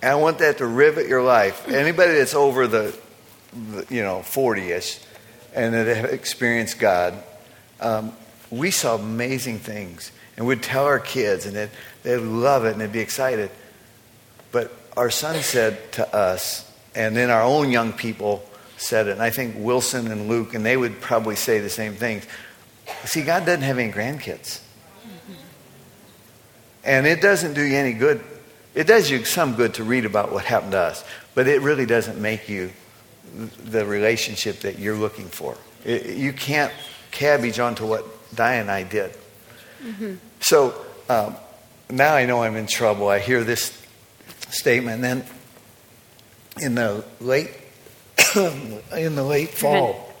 And 0.00 0.10
I 0.10 0.14
want 0.14 0.38
that 0.38 0.58
to 0.58 0.66
rivet 0.66 1.06
your 1.06 1.22
life. 1.22 1.68
Anybody 1.68 2.14
that's 2.14 2.34
over 2.34 2.66
the, 2.66 2.98
the 3.52 3.86
you 3.90 4.02
know, 4.02 4.22
40 4.22 4.72
ish 4.72 4.98
and 5.54 5.74
that 5.74 5.94
have 5.94 6.06
experienced 6.06 6.78
God, 6.78 7.22
um, 7.80 8.14
we 8.50 8.70
saw 8.70 8.94
amazing 8.94 9.58
things. 9.58 10.10
And 10.38 10.46
we'd 10.46 10.62
tell 10.62 10.86
our 10.86 10.98
kids, 10.98 11.44
and 11.44 11.54
they'd, 11.54 11.70
they'd 12.02 12.16
love 12.16 12.64
it 12.64 12.72
and 12.72 12.80
they'd 12.80 12.90
be 12.90 13.00
excited. 13.00 13.50
But 14.52 14.72
our 14.96 15.10
son 15.10 15.42
said 15.42 15.92
to 15.92 16.16
us, 16.16 16.66
and 16.94 17.14
then 17.14 17.28
our 17.28 17.42
own 17.42 17.70
young 17.70 17.92
people 17.92 18.42
said 18.78 19.06
it, 19.06 19.12
and 19.12 19.22
I 19.22 19.28
think 19.28 19.56
Wilson 19.58 20.10
and 20.10 20.28
Luke, 20.28 20.54
and 20.54 20.64
they 20.64 20.78
would 20.78 21.02
probably 21.02 21.36
say 21.36 21.60
the 21.60 21.68
same 21.68 21.92
things. 21.92 22.26
See, 23.04 23.20
God 23.20 23.44
doesn't 23.44 23.62
have 23.62 23.78
any 23.78 23.92
grandkids. 23.92 24.60
And 26.84 27.06
it 27.06 27.20
doesn't 27.20 27.54
do 27.54 27.62
you 27.62 27.76
any 27.76 27.92
good. 27.92 28.22
It 28.74 28.86
does 28.86 29.10
you 29.10 29.24
some 29.24 29.54
good 29.54 29.74
to 29.74 29.84
read 29.84 30.04
about 30.04 30.32
what 30.32 30.44
happened 30.44 30.72
to 30.72 30.80
us, 30.80 31.04
but 31.34 31.46
it 31.46 31.60
really 31.60 31.86
doesn't 31.86 32.20
make 32.20 32.48
you 32.48 32.72
the 33.34 33.86
relationship 33.86 34.60
that 34.60 34.78
you're 34.78 34.96
looking 34.96 35.28
for. 35.28 35.56
It, 35.84 36.16
you 36.16 36.32
can't 36.32 36.72
cabbage 37.10 37.58
onto 37.58 37.86
what 37.86 38.04
Diane 38.34 38.62
and 38.62 38.70
I 38.70 38.82
did. 38.82 39.16
So 40.40 40.74
um, 41.08 41.36
now 41.90 42.14
I 42.14 42.26
know 42.26 42.42
I'm 42.42 42.56
in 42.56 42.66
trouble. 42.66 43.08
I 43.08 43.18
hear 43.18 43.44
this 43.44 43.78
statement, 44.50 44.96
and 44.96 45.04
then 45.04 45.24
in 46.60 46.74
the 46.74 47.04
late 47.20 47.50
in 48.36 49.14
the 49.14 49.24
late 49.24 49.50
fall, 49.50 50.12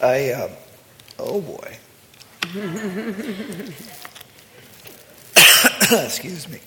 I 0.00 0.30
uh, 0.30 0.48
oh 1.18 1.40
boy. 1.40 1.78
Excuse 6.04 6.48
me. 6.48 6.58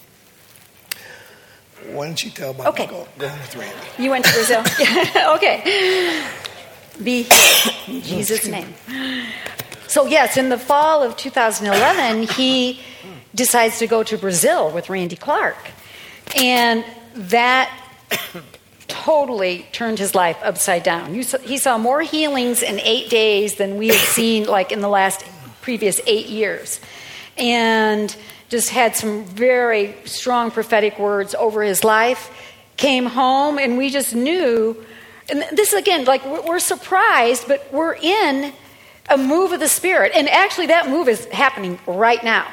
Why 1.91 2.07
don't 2.07 2.23
you 2.23 2.31
tell 2.31 2.51
about 2.51 2.67
Okay. 2.67 2.88
with 2.88 3.55
Randy? 3.55 4.03
You 4.03 4.09
went 4.11 4.25
to 4.25 4.33
Brazil? 4.33 4.63
okay. 5.35 6.23
Be 7.03 7.21
in 7.88 8.01
Jesus' 8.01 8.47
name. 8.47 8.73
So, 9.88 10.05
yes, 10.05 10.38
in 10.38 10.49
the 10.49 10.57
fall 10.57 11.03
of 11.03 11.15
2011, 11.17 12.23
he 12.35 12.79
decides 13.33 13.79
to 13.79 13.88
go 13.88 14.03
to 14.03 14.17
Brazil 14.17 14.71
with 14.71 14.89
Randy 14.89 15.15
Clark. 15.15 15.57
And 16.35 16.83
that 17.15 17.71
totally 18.88 19.67
turned 19.71 19.99
his 19.99 20.15
life 20.15 20.38
upside 20.43 20.83
down. 20.83 21.21
Saw, 21.23 21.38
he 21.39 21.57
saw 21.57 21.77
more 21.77 22.01
healings 22.01 22.63
in 22.63 22.79
eight 22.79 23.09
days 23.09 23.55
than 23.55 23.77
we 23.77 23.88
had 23.89 23.97
seen 23.97 24.45
like 24.45 24.71
in 24.71 24.81
the 24.81 24.89
last 24.89 25.23
previous 25.61 25.99
eight 26.07 26.27
years. 26.27 26.79
And 27.38 28.15
just 28.49 28.69
had 28.69 28.95
some 28.95 29.25
very 29.25 29.95
strong 30.05 30.51
prophetic 30.51 30.99
words 30.99 31.36
over 31.36 31.63
his 31.63 31.84
life. 31.84 32.31
Came 32.77 33.05
home, 33.05 33.58
and 33.58 33.77
we 33.77 33.89
just 33.89 34.13
knew. 34.13 34.84
And 35.29 35.43
this 35.53 35.73
again, 35.73 36.05
like 36.05 36.25
we're 36.25 36.60
surprised, 36.60 37.47
but 37.47 37.67
we're 37.71 37.95
in 37.95 38.53
a 39.10 39.17
move 39.17 39.51
of 39.53 39.60
the 39.60 39.67
Spirit. 39.67 40.12
And 40.13 40.29
actually, 40.29 40.67
that 40.67 40.89
move 40.89 41.08
is 41.08 41.25
happening 41.25 41.79
right 41.88 42.23
now. 42.23 42.47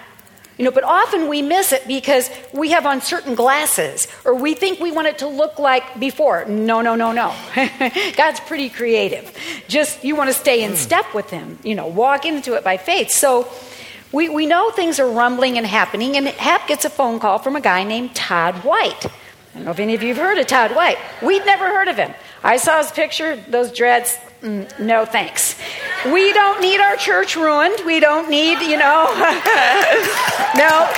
You 0.58 0.66
know, 0.66 0.70
but 0.70 0.84
often 0.84 1.28
we 1.28 1.40
miss 1.40 1.72
it 1.72 1.88
because 1.88 2.30
we 2.52 2.70
have 2.70 2.84
on 2.84 3.00
certain 3.00 3.34
glasses 3.34 4.06
or 4.24 4.34
we 4.34 4.54
think 4.54 4.80
we 4.80 4.92
want 4.92 5.08
it 5.08 5.18
to 5.18 5.26
look 5.26 5.58
like 5.58 5.98
before. 5.98 6.44
No, 6.44 6.82
no, 6.82 6.94
no, 6.94 7.10
no. 7.10 7.34
God's 8.16 8.38
pretty 8.40 8.68
creative. 8.68 9.36
Just 9.66 10.04
you 10.04 10.14
want 10.14 10.28
to 10.28 10.34
stay 10.34 10.62
in 10.62 10.76
step 10.76 11.14
with 11.14 11.30
Him, 11.30 11.58
you 11.64 11.74
know, 11.74 11.86
walk 11.86 12.26
into 12.26 12.54
it 12.54 12.62
by 12.62 12.76
faith. 12.76 13.10
So 13.10 13.48
we, 14.12 14.28
we 14.28 14.46
know 14.46 14.70
things 14.70 15.00
are 15.00 15.10
rumbling 15.10 15.58
and 15.58 15.66
happening, 15.66 16.16
and 16.16 16.28
Hap 16.28 16.68
gets 16.68 16.84
a 16.84 16.90
phone 16.90 17.18
call 17.18 17.38
from 17.38 17.56
a 17.56 17.60
guy 17.60 17.82
named 17.84 18.14
Todd 18.14 18.56
White. 18.64 19.06
I 19.06 19.10
don't 19.54 19.64
know 19.64 19.70
if 19.70 19.78
any 19.78 19.94
of 19.94 20.02
you 20.02 20.14
have 20.14 20.18
heard 20.18 20.38
of 20.38 20.46
Todd 20.46 20.74
White. 20.74 20.98
We'd 21.22 21.44
never 21.44 21.66
heard 21.66 21.88
of 21.88 21.96
him. 21.96 22.12
I 22.42 22.56
saw 22.56 22.78
his 22.78 22.90
picture, 22.90 23.36
those 23.36 23.72
dreads, 23.72 24.18
Mm, 24.42 24.80
no 24.80 25.04
thanks. 25.04 25.56
We 26.04 26.32
don't 26.32 26.60
need 26.60 26.80
our 26.80 26.96
church 26.96 27.36
ruined. 27.36 27.76
We 27.86 28.00
don't 28.00 28.28
need, 28.28 28.60
you 28.60 28.76
know. 28.76 29.04
no. 30.56 30.92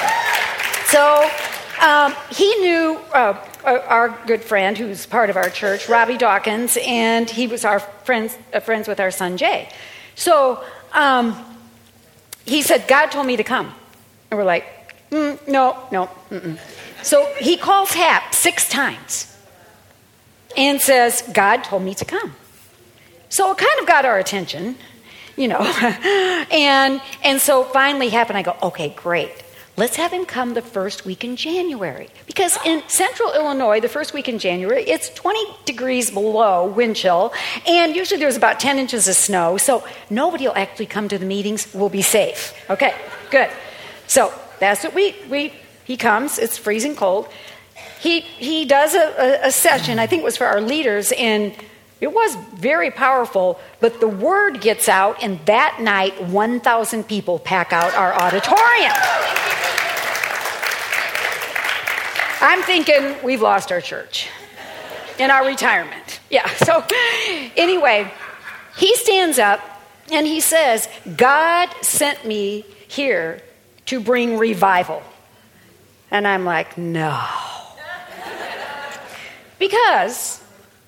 So 0.86 1.30
um, 1.78 2.14
he 2.30 2.54
knew 2.56 2.98
uh, 3.12 3.38
our 3.64 4.18
good 4.26 4.42
friend, 4.42 4.78
who's 4.78 5.04
part 5.04 5.28
of 5.28 5.36
our 5.36 5.50
church, 5.50 5.90
Robby 5.90 6.16
Dawkins, 6.16 6.78
and 6.80 7.28
he 7.28 7.46
was 7.46 7.66
our 7.66 7.80
friends, 7.80 8.38
uh, 8.54 8.60
friends 8.60 8.88
with 8.88 8.98
our 8.98 9.10
son 9.10 9.36
Jay. 9.36 9.68
So 10.14 10.64
um, 10.94 11.36
he 12.44 12.62
said, 12.62 12.86
God 12.88 13.10
told 13.10 13.26
me 13.26 13.36
to 13.36 13.44
come. 13.44 13.74
And 14.30 14.38
we're 14.38 14.44
like, 14.44 14.64
mm, 15.10 15.46
no, 15.48 15.78
no. 15.90 16.06
Mm-mm. 16.30 16.58
So 17.02 17.32
he 17.38 17.56
calls 17.56 17.90
Hap 17.90 18.34
six 18.34 18.68
times 18.68 19.36
and 20.56 20.80
says, 20.80 21.22
God 21.32 21.64
told 21.64 21.82
me 21.82 21.94
to 21.94 22.04
come. 22.04 22.34
So 23.28 23.50
it 23.52 23.58
kind 23.58 23.80
of 23.80 23.86
got 23.86 24.04
our 24.04 24.18
attention, 24.18 24.76
you 25.36 25.48
know. 25.48 25.60
and, 26.50 27.00
and 27.22 27.40
so 27.40 27.64
finally 27.64 28.08
Hap 28.08 28.28
and 28.28 28.38
I 28.38 28.42
go, 28.42 28.56
okay, 28.62 28.90
great. 28.90 29.43
Let's 29.76 29.96
have 29.96 30.12
him 30.12 30.24
come 30.24 30.54
the 30.54 30.62
first 30.62 31.04
week 31.04 31.24
in 31.24 31.34
January. 31.34 32.08
Because 32.26 32.56
in 32.64 32.82
central 32.86 33.32
Illinois, 33.32 33.80
the 33.80 33.88
first 33.88 34.14
week 34.14 34.28
in 34.28 34.38
January, 34.38 34.84
it's 34.84 35.08
20 35.10 35.40
degrees 35.64 36.12
below 36.12 36.66
wind 36.66 36.94
chill, 36.94 37.32
and 37.66 37.96
usually 37.96 38.20
there's 38.20 38.36
about 38.36 38.60
10 38.60 38.78
inches 38.78 39.08
of 39.08 39.16
snow, 39.16 39.56
so 39.56 39.84
nobody 40.10 40.46
will 40.46 40.54
actually 40.54 40.86
come 40.86 41.08
to 41.08 41.18
the 41.18 41.26
meetings. 41.26 41.72
We'll 41.74 41.88
be 41.88 42.02
safe. 42.02 42.54
Okay, 42.70 42.94
good. 43.30 43.50
So 44.06 44.32
that's 44.60 44.84
what 44.84 44.94
we, 44.94 45.16
we 45.28 45.52
he 45.84 45.96
comes, 45.96 46.38
it's 46.38 46.56
freezing 46.56 46.94
cold. 46.94 47.28
He, 48.00 48.20
he 48.20 48.64
does 48.66 48.94
a, 48.94 49.44
a, 49.44 49.48
a 49.48 49.50
session, 49.50 49.98
I 49.98 50.06
think 50.06 50.22
it 50.22 50.24
was 50.24 50.36
for 50.36 50.46
our 50.46 50.60
leaders, 50.60 51.12
and 51.18 51.52
it 52.04 52.12
was 52.12 52.34
very 52.52 52.90
powerful, 52.90 53.58
but 53.80 53.98
the 53.98 54.06
word 54.06 54.60
gets 54.60 54.90
out, 54.90 55.22
and 55.22 55.40
that 55.46 55.78
night, 55.80 56.22
1,000 56.24 57.04
people 57.04 57.38
pack 57.38 57.72
out 57.72 57.94
our 57.94 58.12
auditorium. 58.12 58.92
I'm 62.42 62.60
thinking 62.64 63.16
we've 63.24 63.40
lost 63.40 63.72
our 63.72 63.80
church 63.80 64.28
in 65.18 65.30
our 65.30 65.46
retirement. 65.46 66.20
Yeah, 66.28 66.46
so 66.56 66.84
anyway, 67.56 68.12
he 68.76 68.94
stands 68.96 69.38
up 69.38 69.62
and 70.12 70.26
he 70.26 70.40
says, 70.40 70.86
God 71.16 71.70
sent 71.80 72.26
me 72.26 72.66
here 72.86 73.40
to 73.86 73.98
bring 73.98 74.36
revival. 74.36 75.02
And 76.10 76.28
I'm 76.28 76.44
like, 76.44 76.76
no. 76.76 77.18
Because 79.58 80.43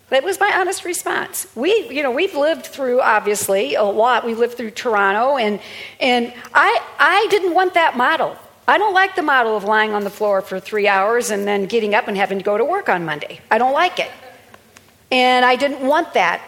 that 0.09 0.23
was 0.23 0.39
my 0.39 0.53
honest 0.55 0.85
response. 0.85 1.49
We, 1.57 1.89
you 1.91 2.03
know, 2.03 2.13
we've 2.13 2.35
lived 2.35 2.67
through 2.67 3.01
obviously 3.01 3.75
a 3.75 3.83
lot. 3.83 4.25
We 4.25 4.35
lived 4.35 4.57
through 4.57 4.71
Toronto, 4.71 5.37
and 5.37 5.61
and 5.99 6.33
I 6.55 6.81
I 6.99 7.27
didn't 7.31 7.55
want 7.55 7.75
that 7.75 7.97
model. 7.97 8.37
I 8.69 8.79
don't 8.79 8.95
like 8.95 9.17
the 9.17 9.23
model 9.23 9.57
of 9.57 9.65
lying 9.65 9.93
on 9.93 10.05
the 10.05 10.11
floor 10.11 10.43
for 10.43 10.59
three 10.61 10.89
hours 10.89 11.31
and 11.31 11.47
then 11.47 11.67
getting 11.67 11.95
up 11.95 12.09
and 12.09 12.17
having 12.17 12.39
to 12.39 12.45
go 12.45 12.57
to 12.57 12.65
work 12.65 12.89
on 12.89 13.05
Monday. 13.05 13.41
I 13.51 13.59
don't 13.59 13.73
like 13.73 13.99
it, 13.99 14.11
and 15.11 15.45
I 15.45 15.57
didn't 15.57 15.85
want 15.85 16.15
that. 16.15 16.41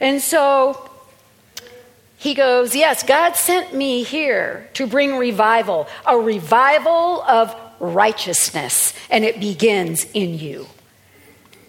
And 0.00 0.22
so 0.22 0.90
he 2.16 2.34
goes, 2.34 2.74
Yes, 2.74 3.02
God 3.02 3.36
sent 3.36 3.74
me 3.74 4.04
here 4.04 4.68
to 4.74 4.86
bring 4.86 5.16
revival, 5.16 5.86
a 6.06 6.16
revival 6.16 7.22
of 7.22 7.54
righteousness, 7.78 8.94
and 9.10 9.24
it 9.24 9.38
begins 9.38 10.06
in 10.14 10.38
you. 10.38 10.66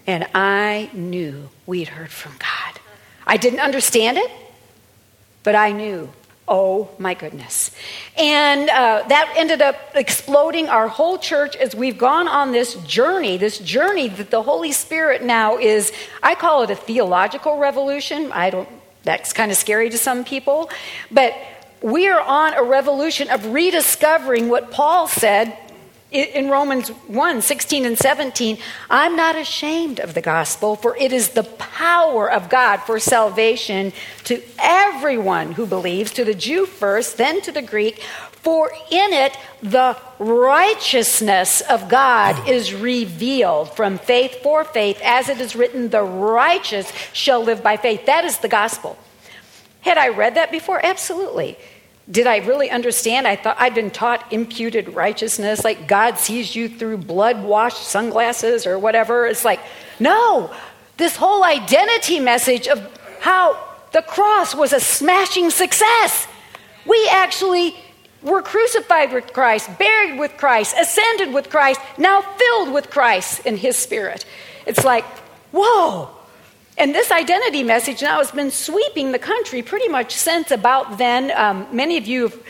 And 0.07 0.27
I 0.33 0.89
knew 0.93 1.49
we'd 1.65 1.89
heard 1.89 2.11
from 2.11 2.33
God. 2.39 2.79
I 3.25 3.37
didn't 3.37 3.59
understand 3.59 4.17
it, 4.17 4.31
but 5.43 5.55
I 5.55 5.71
knew. 5.71 6.09
Oh 6.47 6.89
my 6.97 7.13
goodness. 7.13 7.71
And 8.17 8.69
uh, 8.69 9.03
that 9.07 9.33
ended 9.37 9.61
up 9.61 9.75
exploding 9.95 10.67
our 10.67 10.87
whole 10.89 11.17
church 11.17 11.55
as 11.55 11.75
we've 11.75 11.97
gone 11.97 12.27
on 12.27 12.51
this 12.51 12.75
journey, 12.83 13.37
this 13.37 13.57
journey 13.59 14.09
that 14.09 14.31
the 14.31 14.43
Holy 14.43 14.73
Spirit 14.73 15.23
now 15.23 15.57
is, 15.57 15.93
I 16.21 16.35
call 16.35 16.63
it 16.63 16.69
a 16.69 16.75
theological 16.75 17.57
revolution. 17.57 18.31
I 18.33 18.49
don't, 18.49 18.67
that's 19.03 19.31
kind 19.31 19.49
of 19.49 19.55
scary 19.55 19.89
to 19.91 19.97
some 19.97 20.25
people. 20.25 20.69
But 21.09 21.35
we 21.81 22.09
are 22.09 22.21
on 22.21 22.53
a 22.53 22.63
revolution 22.63 23.29
of 23.29 23.45
rediscovering 23.45 24.49
what 24.49 24.71
Paul 24.71 25.07
said 25.07 25.57
in 26.11 26.49
Romans 26.49 26.89
1 26.89 27.41
16 27.41 27.85
and 27.85 27.97
17, 27.97 28.57
I'm 28.89 29.15
not 29.15 29.37
ashamed 29.37 29.99
of 29.99 30.13
the 30.13 30.21
gospel, 30.21 30.75
for 30.75 30.95
it 30.97 31.13
is 31.13 31.29
the 31.29 31.43
power 31.43 32.29
of 32.29 32.49
God 32.49 32.77
for 32.77 32.99
salvation 32.99 33.93
to 34.25 34.41
everyone 34.59 35.53
who 35.53 35.65
believes, 35.65 36.11
to 36.13 36.25
the 36.25 36.33
Jew 36.33 36.65
first, 36.65 37.17
then 37.17 37.41
to 37.41 37.51
the 37.51 37.61
Greek. 37.61 38.01
For 38.41 38.71
in 38.89 39.13
it 39.13 39.37
the 39.61 39.97
righteousness 40.19 41.61
of 41.61 41.87
God 41.87 42.49
is 42.49 42.73
revealed 42.73 43.73
from 43.75 43.97
faith 43.97 44.41
for 44.43 44.65
faith, 44.65 44.99
as 45.03 45.29
it 45.29 45.39
is 45.39 45.55
written, 45.55 45.89
the 45.89 46.03
righteous 46.03 46.91
shall 47.13 47.41
live 47.41 47.63
by 47.63 47.77
faith. 47.77 48.05
That 48.07 48.25
is 48.25 48.39
the 48.39 48.49
gospel. 48.49 48.97
Had 49.81 49.97
I 49.97 50.09
read 50.09 50.35
that 50.35 50.51
before? 50.51 50.83
Absolutely. 50.83 51.57
Did 52.09 52.27
I 52.27 52.37
really 52.37 52.69
understand? 52.69 53.27
I 53.27 53.35
thought 53.35 53.57
I'd 53.59 53.75
been 53.75 53.91
taught 53.91 54.33
imputed 54.33 54.95
righteousness, 54.95 55.63
like 55.63 55.87
God 55.87 56.17
sees 56.17 56.55
you 56.55 56.67
through 56.67 56.97
blood 56.97 57.43
washed 57.43 57.83
sunglasses 57.83 58.65
or 58.65 58.79
whatever. 58.79 59.27
It's 59.27 59.45
like, 59.45 59.59
no, 59.99 60.53
this 60.97 61.15
whole 61.15 61.43
identity 61.43 62.19
message 62.19 62.67
of 62.67 62.79
how 63.19 63.57
the 63.91 64.01
cross 64.01 64.55
was 64.55 64.73
a 64.73 64.79
smashing 64.79 65.49
success. 65.51 66.27
We 66.85 67.07
actually 67.11 67.75
were 68.21 68.41
crucified 68.41 69.13
with 69.13 69.33
Christ, 69.33 69.69
buried 69.77 70.19
with 70.19 70.37
Christ, 70.37 70.75
ascended 70.79 71.33
with 71.33 71.49
Christ, 71.49 71.79
now 71.97 72.21
filled 72.21 72.73
with 72.73 72.89
Christ 72.89 73.45
in 73.45 73.57
His 73.57 73.77
Spirit. 73.77 74.25
It's 74.65 74.83
like, 74.83 75.05
whoa, 75.51 76.09
and 76.81 76.95
this 76.95 77.11
identity 77.11 77.61
message 77.61 78.01
now 78.01 78.17
has 78.17 78.31
been 78.31 78.49
sweeping 78.49 79.11
the 79.11 79.19
country 79.19 79.61
pretty 79.61 79.87
much 79.87 80.15
since 80.15 80.49
about 80.49 80.97
then. 80.97 81.29
Um, 81.29 81.67
many 81.71 81.95
of 81.97 82.07
you 82.07 82.23
have 82.23 82.43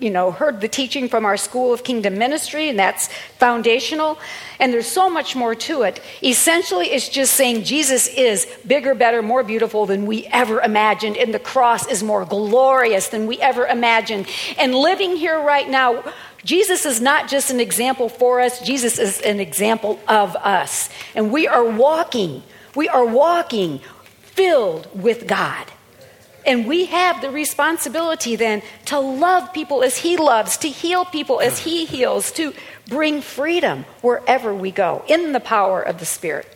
you 0.00 0.10
know, 0.10 0.32
heard 0.32 0.60
the 0.60 0.68
teaching 0.68 1.08
from 1.08 1.24
our 1.24 1.36
School 1.36 1.72
of 1.72 1.84
Kingdom 1.84 2.18
Ministry, 2.18 2.68
and 2.68 2.78
that's 2.78 3.08
foundational. 3.38 4.18
And 4.58 4.72
there's 4.72 4.88
so 4.88 5.08
much 5.08 5.36
more 5.36 5.54
to 5.54 5.82
it. 5.82 6.00
Essentially, 6.22 6.86
it's 6.86 7.08
just 7.08 7.34
saying 7.34 7.64
Jesus 7.64 8.08
is 8.08 8.46
bigger, 8.66 8.94
better, 8.96 9.22
more 9.22 9.44
beautiful 9.44 9.86
than 9.86 10.06
we 10.06 10.26
ever 10.26 10.60
imagined, 10.60 11.16
and 11.16 11.32
the 11.32 11.38
cross 11.38 11.86
is 11.86 12.02
more 12.02 12.24
glorious 12.24 13.08
than 13.08 13.26
we 13.26 13.40
ever 13.40 13.64
imagined. 13.66 14.26
And 14.58 14.74
living 14.74 15.16
here 15.16 15.40
right 15.40 15.68
now, 15.68 16.02
Jesus 16.44 16.84
is 16.84 17.00
not 17.00 17.28
just 17.28 17.50
an 17.50 17.60
example 17.60 18.08
for 18.08 18.40
us, 18.40 18.60
Jesus 18.60 18.98
is 18.98 19.20
an 19.20 19.38
example 19.38 20.00
of 20.08 20.34
us. 20.36 20.90
And 21.14 21.32
we 21.32 21.46
are 21.46 21.64
walking 21.64 22.42
we 22.74 22.88
are 22.88 23.04
walking 23.04 23.80
filled 24.22 24.88
with 24.94 25.26
God. 25.26 25.66
And 26.46 26.66
we 26.66 26.86
have 26.86 27.20
the 27.20 27.30
responsibility 27.30 28.36
then 28.36 28.62
to 28.86 28.98
love 28.98 29.52
people 29.52 29.82
as 29.82 29.98
He 29.98 30.16
loves, 30.16 30.56
to 30.58 30.68
heal 30.68 31.04
people 31.04 31.40
as 31.40 31.58
He 31.58 31.84
heals, 31.84 32.32
to 32.32 32.54
bring 32.88 33.20
freedom 33.20 33.84
wherever 34.00 34.54
we 34.54 34.70
go 34.70 35.04
in 35.08 35.32
the 35.32 35.40
power 35.40 35.82
of 35.82 35.98
the 35.98 36.06
Spirit. 36.06 36.46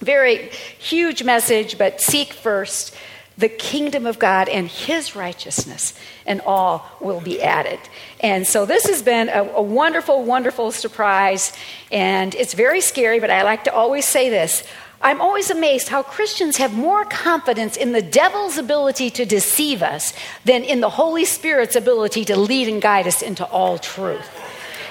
Very 0.00 0.50
huge 0.78 1.22
message, 1.22 1.78
but 1.78 2.00
seek 2.00 2.32
first 2.32 2.94
the 3.36 3.48
kingdom 3.48 4.06
of 4.06 4.18
God 4.18 4.48
and 4.48 4.68
his 4.68 5.16
righteousness, 5.16 5.94
and 6.24 6.40
all 6.42 6.88
will 7.00 7.20
be 7.20 7.42
added. 7.42 7.80
And 8.20 8.46
so 8.46 8.64
this 8.64 8.86
has 8.86 9.02
been 9.02 9.28
a, 9.28 9.42
a, 9.42 9.62
wonderful, 9.62 10.22
wonderful 10.22 10.70
surprise. 10.70 11.52
And 11.90 12.34
it's 12.36 12.54
very 12.54 12.80
scary, 12.80 13.18
but 13.18 13.30
I 13.30 13.42
like 13.42 13.64
to 13.64 13.74
always 13.74 14.04
say 14.04 14.28
this. 14.28 14.62
I'm 15.00 15.20
always 15.20 15.50
amazed 15.50 15.88
how 15.88 16.02
Christians 16.02 16.56
have 16.56 16.72
more 16.74 17.04
confidence 17.04 17.76
in 17.76 17.92
the 17.92 18.02
devil's 18.02 18.56
ability 18.56 19.10
to 19.10 19.24
deceive 19.24 19.82
us 19.82 20.14
than 20.44 20.64
in 20.64 20.80
the 20.80 20.88
Holy 20.88 21.24
Spirit's 21.24 21.76
ability 21.76 22.24
to 22.26 22.36
lead 22.36 22.68
and 22.68 22.80
guide 22.80 23.06
us 23.06 23.20
into 23.20 23.44
all 23.46 23.78
truth. 23.78 24.28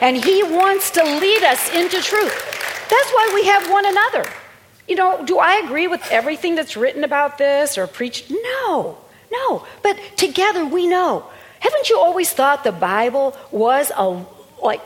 And 0.02 0.18
he 0.18 0.44
wants 0.44 0.92
to 0.92 1.04
lead 1.04 1.44
us 1.44 1.74
into 1.74 2.02
truth. 2.02 2.88
That's 2.90 3.12
why 3.12 3.32
we 3.34 3.46
have 3.48 3.72
one 3.72 3.86
another. 3.86 4.30
You 4.88 4.96
know, 4.96 5.26
do 5.26 5.40
I 5.40 5.62
agree 5.64 5.88
with 5.88 6.06
everything 6.12 6.56
that's 6.56 6.76
written 6.76 7.04
about 7.04 7.38
this 7.38 7.78
or 7.78 7.88
preached? 7.88 8.30
No, 8.30 8.98
no. 9.32 9.66
But 9.82 9.98
together 10.18 10.66
we 10.66 10.88
know. 10.88 11.26
Haven't 11.60 11.90
you 11.90 11.98
always 11.98 12.32
thought 12.32 12.64
the 12.66 12.74
Bible 12.74 13.36
was 13.50 13.92
a, 13.96 14.26
like, 14.62 14.82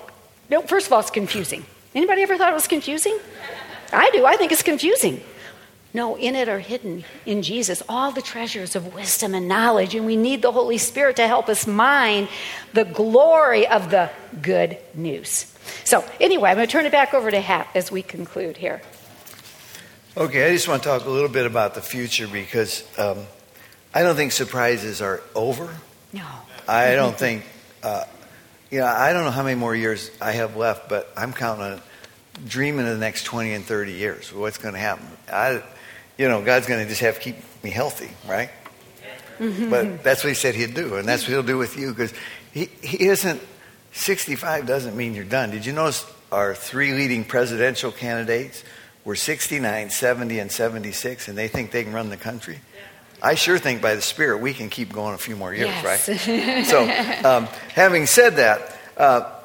no, 0.50 0.62
first 0.62 0.88
of 0.88 0.94
all, 0.94 1.00
it's 1.00 1.10
confusing. 1.10 1.66
Anybody 1.96 2.22
ever 2.22 2.38
thought 2.38 2.52
it 2.52 2.56
was 2.56 2.68
confusing? 2.68 3.18
I 3.92 4.10
do. 4.12 4.26
I 4.26 4.36
think 4.36 4.52
it's 4.52 4.64
confusing. 4.64 5.22
No, 5.94 6.16
in 6.16 6.36
it 6.36 6.50
are 6.50 6.60
hidden 6.60 7.06
in 7.26 7.42
Jesus 7.42 7.82
all 7.88 8.12
the 8.12 8.22
treasures 8.22 8.76
of 8.76 8.94
wisdom 8.94 9.34
and 9.34 9.48
knowledge, 9.48 9.96
and 9.96 10.06
we 10.06 10.16
need 10.16 10.42
the 10.42 10.52
Holy 10.52 10.78
Spirit 10.78 11.16
to 11.16 11.28
help 11.28 11.50
us 11.50 11.66
mine 11.66 12.28
the 12.74 12.84
glory 12.86 13.66
of 13.68 13.90
the 13.90 14.12
good 14.42 14.78
news. 14.94 15.52
So, 15.86 16.06
anyway, 16.20 16.52
I'm 16.52 16.58
going 16.58 16.68
to 16.68 16.72
turn 16.72 16.86
it 16.86 16.92
back 16.92 17.14
over 17.14 17.32
to 17.32 17.40
Hap 17.40 17.76
as 17.76 17.92
we 17.92 18.02
conclude 18.02 18.58
here. 18.58 18.82
Okay, 20.16 20.48
I 20.48 20.54
just 20.54 20.68
want 20.68 20.84
to 20.84 20.90
talk 20.90 21.06
a 21.06 21.10
little 21.10 21.30
bit 21.30 21.46
about 21.46 21.74
the 21.74 21.82
future 21.82 22.28
because 22.28 22.84
um, 22.98 23.26
I 23.94 24.04
don't 24.04 24.16
think 24.16 24.34
surprises 24.34 25.02
are 25.02 25.22
over. 25.36 25.74
No. 26.12 26.26
I 26.68 26.96
don't 26.96 27.18
think, 27.18 27.46
uh, 27.82 28.04
you 28.70 28.80
know, 28.80 28.86
I 28.86 29.14
don't 29.14 29.24
know 29.24 29.32
how 29.32 29.44
many 29.44 29.56
more 29.56 29.76
years 29.76 30.12
I 30.22 30.34
have 30.34 30.58
left, 30.58 30.90
but 30.90 31.12
I'm 31.16 31.34
counting 31.34 31.64
on 31.64 31.82
dreaming 32.46 32.88
of 32.88 32.94
the 32.94 33.00
next 33.00 33.24
20 33.24 33.54
and 33.54 33.66
30 33.66 33.94
years. 33.94 34.34
What's 34.34 34.58
going 34.58 34.74
to 34.74 34.80
happen? 34.80 35.06
I, 35.32 35.64
you 36.18 36.28
know, 36.28 36.42
God's 36.44 36.68
going 36.68 36.84
to 36.84 36.90
just 36.90 37.02
have 37.02 37.16
to 37.16 37.22
keep 37.22 37.36
me 37.64 37.70
healthy, 37.70 38.10
right? 38.28 38.50
Mm-hmm. 39.40 39.70
But 39.70 40.04
that's 40.04 40.24
what 40.24 40.30
He 40.30 40.36
said 40.36 40.56
He'd 40.56 40.74
do, 40.74 40.96
and 40.96 41.08
that's 41.08 41.24
what 41.24 41.30
He'll 41.30 41.44
do 41.44 41.58
with 41.58 41.78
you 41.78 41.90
because 41.90 42.14
He, 42.52 42.70
he 42.82 43.08
isn't, 43.08 43.42
65 43.92 44.66
doesn't 44.66 44.96
mean 44.96 45.14
you're 45.14 45.24
done. 45.24 45.52
Did 45.52 45.66
you 45.66 45.74
notice 45.74 46.06
our 46.32 46.56
three 46.56 46.94
leading 46.94 47.24
presidential 47.24 47.92
candidates? 47.92 48.64
We're 49.06 49.16
69, 49.16 49.90
70, 49.90 50.40
and 50.40 50.52
76, 50.52 51.28
and 51.28 51.38
they 51.38 51.48
think 51.48 51.72
they 51.72 51.84
can 51.84 51.94
run 51.94 52.10
the 52.10 52.18
country. 52.18 52.60
I 53.22 53.36
sure 53.36 53.58
think 53.58 53.82
by 53.82 53.96
the 53.96 54.02
Spirit 54.02 54.42
we 54.42 54.54
can 54.54 54.70
keep 54.70 54.92
going 54.92 55.16
a 55.16 55.18
few 55.18 55.36
more 55.36 55.54
years, 55.54 55.70
yes. 55.70 56.08
right? 56.08 56.66
so, 57.24 57.28
um, 57.28 57.46
having 57.74 58.06
said 58.06 58.36
that, 58.36 58.78
uh, 58.98 59.37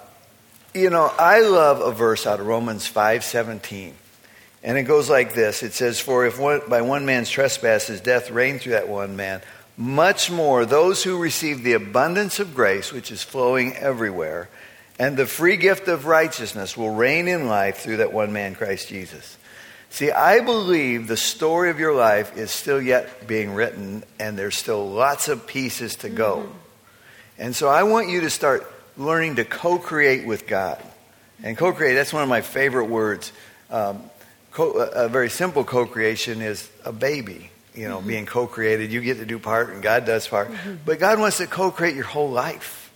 you 0.75 0.91
know, 0.91 1.13
I 1.19 1.41
love 1.41 1.81
a 1.81 1.93
verse 1.93 2.27
out 2.27 2.41
of 2.41 2.47
Romans 2.47 2.87
5:17, 2.87 3.95
and 4.63 4.79
it 4.79 4.85
goes 4.85 5.11
like 5.11 5.35
this: 5.35 5.63
It 5.63 5.75
says, 5.75 6.01
"For 6.01 6.25
if 6.25 6.39
one, 6.39 6.63
by 6.69 6.83
one 6.83 7.05
man's 7.05 7.31
trespasses 7.31 8.01
death 8.01 8.31
reigned 8.31 8.63
through 8.63 8.73
that 8.73 8.89
one 8.89 9.17
man, 9.17 9.43
much 9.77 10.31
more 10.31 10.65
those 10.65 11.03
who 11.03 11.19
receive 11.19 11.63
the 11.63 11.75
abundance 11.75 12.39
of 12.39 12.55
grace, 12.55 12.93
which 12.93 13.11
is 13.11 13.23
flowing 13.23 13.77
everywhere, 13.77 14.49
and 14.99 15.17
the 15.17 15.27
free 15.27 15.57
gift 15.57 15.89
of 15.89 16.07
righteousness 16.07 16.77
will 16.77 16.91
reign 16.91 17.29
in 17.29 17.49
life 17.49 17.79
through 17.79 17.99
that 17.99 18.13
one 18.13 18.33
man, 18.33 18.55
Christ 18.55 18.89
Jesus." 18.89 19.37
See, 19.91 20.11
I 20.11 20.41
believe 20.41 21.07
the 21.07 21.19
story 21.19 21.69
of 21.69 21.79
your 21.79 21.93
life 21.93 22.35
is 22.35 22.51
still 22.51 22.81
yet 22.81 23.27
being 23.27 23.53
written, 23.53 24.05
and 24.19 24.39
there's 24.39 24.57
still 24.57 24.91
lots 24.91 25.29
of 25.29 25.47
pieces 25.47 25.97
to 25.97 26.09
go. 26.09 26.37
Mm-hmm. 26.37 26.59
And 27.39 27.57
so 27.57 27.69
I 27.69 27.83
want 27.83 28.09
you 28.09 28.23
to 28.23 28.31
start 28.31 28.72
learning 28.97 29.37
to 29.37 29.45
co 29.45 29.79
create 29.79 30.27
with 30.27 30.47
God. 30.47 30.83
And 31.43 31.57
co 31.57 31.73
create, 31.73 31.95
that's 31.95 32.13
one 32.13 32.23
of 32.23 32.29
my 32.29 32.41
favorite 32.41 32.87
words. 32.87 33.33
Um, 33.71 34.03
co- 34.53 34.73
a 34.73 35.09
very 35.09 35.31
simple 35.31 35.65
co 35.65 35.87
creation 35.87 36.41
is 36.41 36.69
a 36.85 36.93
baby, 36.93 37.51
you 37.75 37.89
know, 37.89 37.99
mm-hmm. 37.99 38.09
being 38.09 38.27
co 38.27 38.47
created. 38.47 38.93
You 38.93 39.01
get 39.01 39.19
to 39.19 39.27
do 39.27 39.39
part, 39.39 39.71
and 39.71 39.83
God 39.83 40.05
does 40.05 40.29
part. 40.29 40.51
Mm-hmm. 40.51 40.75
But 40.85 40.99
God 40.99 41.19
wants 41.19 41.39
to 41.39 41.47
co 41.47 41.71
create 41.71 41.95
your 41.97 42.05
whole 42.05 42.31
life. 42.31 42.93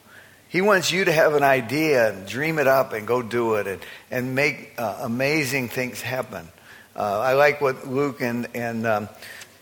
He 0.48 0.60
wants 0.60 0.92
you 0.92 1.04
to 1.04 1.12
have 1.12 1.34
an 1.34 1.42
idea 1.42 2.12
and 2.12 2.26
dream 2.26 2.58
it 2.58 2.68
up 2.68 2.92
and 2.92 3.06
go 3.06 3.20
do 3.20 3.56
it 3.56 3.66
and, 3.66 3.82
and 4.10 4.34
make 4.34 4.74
uh, 4.78 4.98
amazing 5.00 5.68
things 5.68 6.00
happen. 6.00 6.48
Uh, 6.94 7.20
I 7.20 7.34
like 7.34 7.60
what 7.60 7.88
Luke 7.88 8.20
and, 8.22 8.46
and 8.54 8.86
um, 8.86 9.08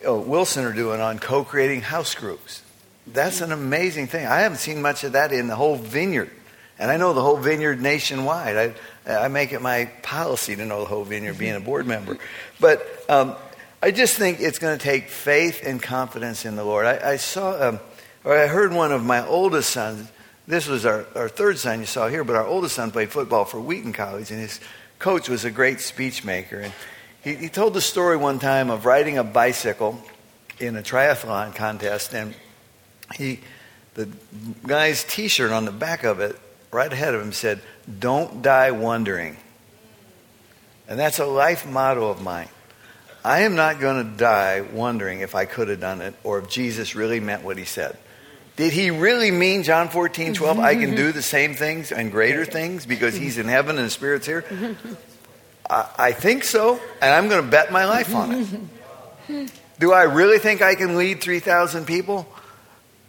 oh, 0.04 0.20
Wilson 0.20 0.64
are 0.64 0.72
doing 0.72 1.00
on 1.00 1.18
co 1.18 1.42
creating 1.42 1.80
house 1.80 2.14
groups. 2.14 2.62
That's 3.06 3.40
an 3.40 3.52
amazing 3.52 4.06
thing. 4.06 4.26
I 4.26 4.40
haven't 4.40 4.58
seen 4.58 4.80
much 4.80 5.04
of 5.04 5.12
that 5.12 5.32
in 5.32 5.46
the 5.46 5.56
whole 5.56 5.76
vineyard. 5.76 6.30
And 6.78 6.90
I 6.90 6.96
know 6.96 7.12
the 7.12 7.22
whole 7.22 7.36
vineyard 7.36 7.80
nationwide. 7.80 8.74
I, 9.06 9.14
I 9.24 9.28
make 9.28 9.52
it 9.52 9.62
my 9.62 9.86
policy 10.02 10.56
to 10.56 10.64
know 10.64 10.80
the 10.80 10.86
whole 10.86 11.04
vineyard 11.04 11.38
being 11.38 11.54
a 11.54 11.60
board 11.60 11.86
member. 11.86 12.18
But 12.60 12.86
um, 13.08 13.36
I 13.82 13.90
just 13.90 14.16
think 14.16 14.40
it's 14.40 14.58
going 14.58 14.76
to 14.76 14.82
take 14.82 15.08
faith 15.08 15.62
and 15.64 15.80
confidence 15.80 16.44
in 16.44 16.56
the 16.56 16.64
Lord. 16.64 16.86
I, 16.86 17.12
I 17.12 17.16
saw, 17.16 17.68
um, 17.68 17.80
or 18.24 18.36
I 18.36 18.46
heard 18.46 18.72
one 18.72 18.90
of 18.90 19.04
my 19.04 19.24
oldest 19.26 19.70
sons, 19.70 20.10
this 20.46 20.66
was 20.66 20.84
our, 20.84 21.06
our 21.14 21.28
third 21.28 21.58
son 21.58 21.80
you 21.80 21.86
saw 21.86 22.08
here, 22.08 22.24
but 22.24 22.36
our 22.36 22.46
oldest 22.46 22.74
son 22.74 22.90
played 22.90 23.10
football 23.10 23.44
for 23.44 23.60
Wheaton 23.60 23.92
College, 23.92 24.30
and 24.30 24.40
his 24.40 24.58
coach 24.98 25.28
was 25.28 25.44
a 25.44 25.50
great 25.50 25.80
speech 25.80 26.24
maker. 26.24 26.60
And 26.60 26.72
he, 27.22 27.34
he 27.34 27.48
told 27.48 27.74
the 27.74 27.80
story 27.80 28.16
one 28.16 28.38
time 28.38 28.70
of 28.70 28.84
riding 28.84 29.16
a 29.18 29.24
bicycle 29.24 30.02
in 30.58 30.76
a 30.76 30.82
triathlon 30.82 31.54
contest, 31.54 32.14
and 32.14 32.34
he, 33.14 33.40
the 33.94 34.08
guy's 34.66 35.04
T-shirt 35.04 35.52
on 35.52 35.64
the 35.64 35.72
back 35.72 36.04
of 36.04 36.20
it, 36.20 36.38
right 36.70 36.92
ahead 36.92 37.14
of 37.14 37.22
him, 37.22 37.32
said, 37.32 37.60
"Don't 37.98 38.42
die 38.42 38.70
wondering." 38.70 39.36
And 40.88 40.98
that's 40.98 41.18
a 41.18 41.26
life 41.26 41.66
motto 41.66 42.08
of 42.08 42.20
mine. 42.20 42.48
I 43.24 43.40
am 43.40 43.54
not 43.54 43.80
going 43.80 44.04
to 44.04 44.16
die 44.18 44.60
wondering 44.60 45.20
if 45.20 45.34
I 45.34 45.46
could 45.46 45.68
have 45.68 45.80
done 45.80 46.02
it 46.02 46.14
or 46.24 46.40
if 46.40 46.50
Jesus 46.50 46.94
really 46.94 47.20
meant 47.20 47.42
what 47.42 47.56
he 47.56 47.64
said. 47.64 47.96
Did 48.56 48.72
he 48.72 48.90
really 48.90 49.30
mean 49.30 49.62
John 49.62 49.88
14, 49.88 50.34
12? 50.34 50.58
I 50.60 50.74
can 50.74 50.94
do 50.94 51.10
the 51.10 51.22
same 51.22 51.54
things 51.54 51.90
and 51.90 52.12
greater 52.12 52.44
things 52.44 52.86
because 52.86 53.14
he's 53.14 53.38
in 53.38 53.48
heaven 53.48 53.78
and 53.78 53.86
the 53.86 53.90
Spirit's 53.90 54.26
here? 54.26 54.44
I, 55.68 55.88
I 55.98 56.12
think 56.12 56.44
so, 56.44 56.78
and 57.00 57.12
I'm 57.12 57.28
going 57.28 57.42
to 57.42 57.50
bet 57.50 57.72
my 57.72 57.86
life 57.86 58.14
on 58.14 58.70
it. 59.28 59.50
Do 59.80 59.92
I 59.92 60.02
really 60.02 60.38
think 60.38 60.62
I 60.62 60.76
can 60.76 60.96
lead 60.96 61.20
3,000 61.20 61.86
people? 61.86 62.28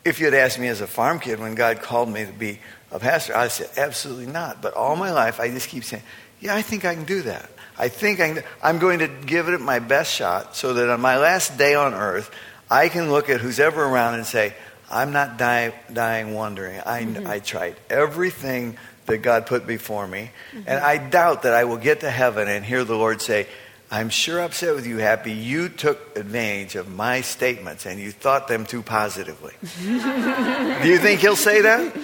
If 0.05 0.19
you 0.19 0.25
had 0.25 0.35
asked 0.35 0.59
me 0.59 0.67
as 0.67 0.81
a 0.81 0.87
farm 0.87 1.19
kid 1.19 1.39
when 1.39 1.55
God 1.55 1.81
called 1.81 2.09
me 2.09 2.25
to 2.25 2.31
be 2.31 2.59
a 2.91 2.99
pastor, 2.99 3.35
I 3.35 3.47
said, 3.49 3.69
absolutely 3.75 4.27
not. 4.27 4.61
But 4.61 4.75
all 4.75 4.95
my 4.95 5.11
life, 5.11 5.39
I 5.39 5.49
just 5.49 5.67
keep 5.67 5.83
saying, 5.83 6.03
yeah, 6.39 6.55
I 6.55 6.61
think 6.61 6.85
I 6.85 6.93
can 6.93 7.05
do 7.05 7.23
that. 7.23 7.49
I 7.77 7.89
think 7.89 8.19
I 8.19 8.43
I'm 8.63 8.79
going 8.79 8.99
to 8.99 9.07
give 9.07 9.49
it 9.49 9.59
my 9.59 9.79
best 9.79 10.13
shot 10.13 10.55
so 10.55 10.75
that 10.75 10.89
on 10.89 11.01
my 11.01 11.17
last 11.17 11.57
day 11.57 11.75
on 11.75 11.93
earth, 11.93 12.31
I 12.69 12.87
can 12.87 13.11
look 13.11 13.29
at 13.29 13.41
who's 13.41 13.59
ever 13.59 13.83
around 13.83 14.13
and 14.13 14.25
say, 14.25 14.53
I'm 14.89 15.11
not 15.11 15.37
die, 15.37 15.73
dying 15.91 16.33
wondering. 16.33 16.79
I, 16.85 17.03
mm-hmm. 17.03 17.27
I 17.27 17.39
tried 17.39 17.75
everything 17.89 18.77
that 19.07 19.17
God 19.19 19.45
put 19.45 19.67
before 19.67 20.07
me. 20.07 20.31
Mm-hmm. 20.51 20.63
And 20.67 20.79
I 20.79 20.97
doubt 20.97 21.43
that 21.43 21.53
I 21.53 21.65
will 21.65 21.77
get 21.77 22.01
to 22.01 22.11
heaven 22.11 22.47
and 22.47 22.63
hear 22.63 22.83
the 22.83 22.95
Lord 22.95 23.21
say, 23.21 23.47
I'm 23.95 24.09
sure 24.09 24.41
upset 24.41 24.75
with 24.75 24.85
you, 24.85 24.97
Happy. 24.97 25.31
You 25.31 25.69
took 25.69 26.17
advantage 26.17 26.75
of 26.75 26.93
my 26.93 27.21
statements 27.21 27.85
and 27.85 27.97
you 27.97 28.11
thought 28.11 28.49
them 28.49 28.65
too 28.65 28.81
positively. 28.81 29.53
Do 29.83 30.89
you 30.89 30.97
think 30.97 31.21
he'll 31.21 31.37
say 31.37 31.61
that? 31.61 31.95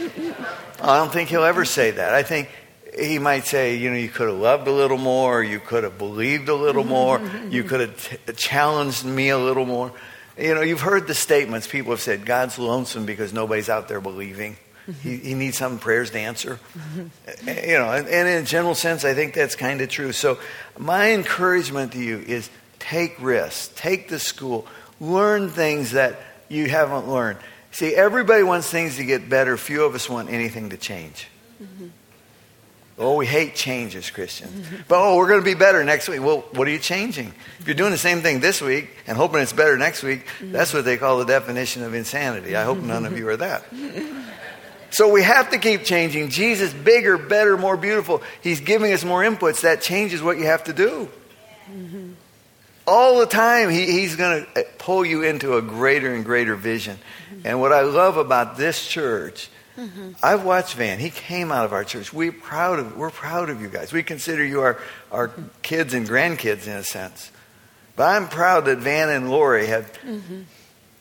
I 0.82 0.98
don't 1.00 1.12
think 1.12 1.28
he'll 1.28 1.44
ever 1.44 1.66
say 1.66 1.92
that. 1.92 2.14
I 2.14 2.24
think 2.24 2.48
he 2.98 3.20
might 3.20 3.46
say, 3.46 3.76
you 3.76 3.90
know, 3.90 3.98
you 3.98 4.08
could 4.08 4.30
have 4.30 4.38
loved 4.38 4.70
a 4.70 4.72
little 4.72 4.98
more, 4.98 5.44
you 5.44 5.60
could 5.60 5.84
have 5.84 5.98
believed 5.98 6.48
a 6.48 6.56
little 6.56 6.86
more, 6.86 7.20
you 7.50 7.66
could 7.66 7.82
have 7.82 8.10
t- 8.10 8.18
uh, 8.26 8.32
challenged 8.32 9.04
me 9.04 9.28
a 9.28 9.38
little 9.38 9.66
more. 9.66 9.92
You 10.38 10.56
know, 10.56 10.62
you've 10.62 10.80
heard 10.80 11.08
the 11.08 11.14
statements 11.14 11.68
people 11.68 11.92
have 11.92 12.00
said, 12.00 12.26
God's 12.26 12.58
lonesome 12.58 13.06
because 13.06 13.34
nobody's 13.34 13.68
out 13.68 13.90
there 13.90 14.00
believing. 14.00 14.56
He, 15.04 15.18
he, 15.18 15.34
needs 15.36 15.58
some 15.58 15.80
prayers 15.80 16.12
to 16.12 16.20
answer. 16.20 16.60
Mm-hmm. 16.78 17.70
You 17.70 17.78
know, 17.78 17.92
and, 17.92 18.08
and, 18.08 18.28
in 18.28 18.44
a 18.44 18.46
general 18.46 18.76
sense, 18.76 19.06
I 19.06 19.14
think 19.14 19.34
that's 19.34 19.56
kind 19.56 19.80
of 19.82 19.90
true. 19.90 20.12
So, 20.12 20.40
my 20.78 21.12
encouragement 21.12 21.94
to 21.94 22.00
you 22.00 22.18
is 22.20 22.50
take 22.80 23.16
risks, 23.22 23.72
take 23.76 24.10
the 24.10 24.20
school, 24.20 24.66
learn 25.00 25.50
things 25.50 25.92
that 25.92 26.20
you 26.50 26.68
haven't 26.68 27.08
learned. 27.08 27.40
See, 27.72 27.96
everybody 27.96 28.44
wants 28.44 28.70
things 28.70 28.98
to 28.98 29.06
get 29.06 29.30
better. 29.30 29.56
Few 29.56 29.84
of 29.84 29.96
us 29.96 30.10
want 30.10 30.30
anything 30.30 30.72
to 30.72 30.78
change. 30.78 31.28
Mm-hmm. 31.62 31.88
Oh, 32.98 33.16
we 33.16 33.26
hate 33.26 33.56
change 33.56 33.96
as 33.96 34.12
Christians. 34.12 34.68
Mm-hmm. 34.68 34.84
But 34.88 35.02
oh, 35.02 35.18
we're 35.18 35.28
going 35.28 35.40
to 35.40 35.46
be 35.46 35.56
better 35.56 35.84
next 35.84 36.08
week. 36.08 36.22
Well, 36.22 36.42
what 36.52 36.68
are 36.68 36.72
you 36.72 36.78
changing? 36.78 37.34
If 37.60 37.66
you're 37.66 37.76
doing 37.76 37.92
the 37.92 37.98
same 37.98 38.22
thing 38.22 38.42
this 38.42 38.62
week 38.62 38.90
and 39.08 39.18
hoping 39.18 39.42
it's 39.42 39.54
better 39.54 39.78
next 39.78 40.04
week, 40.04 40.26
mm-hmm. 40.26 40.52
that's 40.52 40.74
what 40.74 40.86
they 40.86 40.98
call 40.98 41.18
the 41.18 41.26
definition 41.26 41.84
of 41.84 41.94
insanity. 41.94 42.56
I 42.56 42.64
hope 42.64 42.78
none 42.78 43.06
of 43.06 43.18
you 43.18 43.28
are 43.30 43.38
that. 43.38 43.64
So 44.92 45.12
we 45.12 45.24
have 45.24 45.50
to 45.52 45.58
keep 45.58 45.84
changing. 45.84 46.30
Jesus, 46.30 46.74
bigger, 46.74 47.18
better, 47.18 47.58
more 47.58 47.78
beautiful. 47.78 48.22
He's 48.42 48.60
giving 48.60 48.92
us 48.94 49.04
more 49.04 49.24
inputs. 49.24 49.62
That 49.62 49.82
changes 49.82 50.22
what 50.22 50.38
you 50.38 50.46
have 50.46 50.66
to 50.66 50.74
do. 50.74 51.10
Mm-hmm. 51.72 52.12
all 52.86 53.20
the 53.20 53.26
time 53.26 53.70
he, 53.70 53.86
he's 53.86 54.18
going 54.18 54.46
to 54.56 54.66
pull 54.78 55.06
you 55.06 55.24
into 55.24 55.56
a 55.56 55.62
greater 55.62 56.14
and 56.14 56.26
greater 56.26 56.56
vision 56.56 56.98
mm-hmm. 56.98 57.48
and 57.48 57.62
what 57.62 57.72
i 57.72 57.82
love 57.82 58.18
about 58.18 58.58
this 58.58 58.86
church 58.86 59.48
mm-hmm. 59.78 60.12
i've 60.22 60.44
watched 60.44 60.76
van 60.76 61.00
he 61.00 61.10
came 61.10 61.50
out 61.50 61.64
of 61.64 61.72
our 61.72 61.86
church 61.86 62.12
we're 62.12 62.34
proud 62.34 62.80
of 62.80 62.98
we're 62.98 63.12
proud 63.12 63.50
of 63.50 63.62
you 63.62 63.70
guys 63.70 63.94
we 63.94 64.04
consider 64.04 64.44
you 64.44 64.60
our, 64.60 64.82
our 65.14 65.32
kids 65.62 65.94
and 65.94 66.10
grandkids 66.10 66.66
in 66.68 66.74
a 66.74 66.84
sense 66.84 67.32
but 67.96 68.10
i'm 68.10 68.28
proud 68.28 68.66
that 68.66 68.80
van 68.80 69.08
and 69.08 69.30
lori 69.30 69.68
have 69.68 69.94
mm-hmm. 70.02 70.42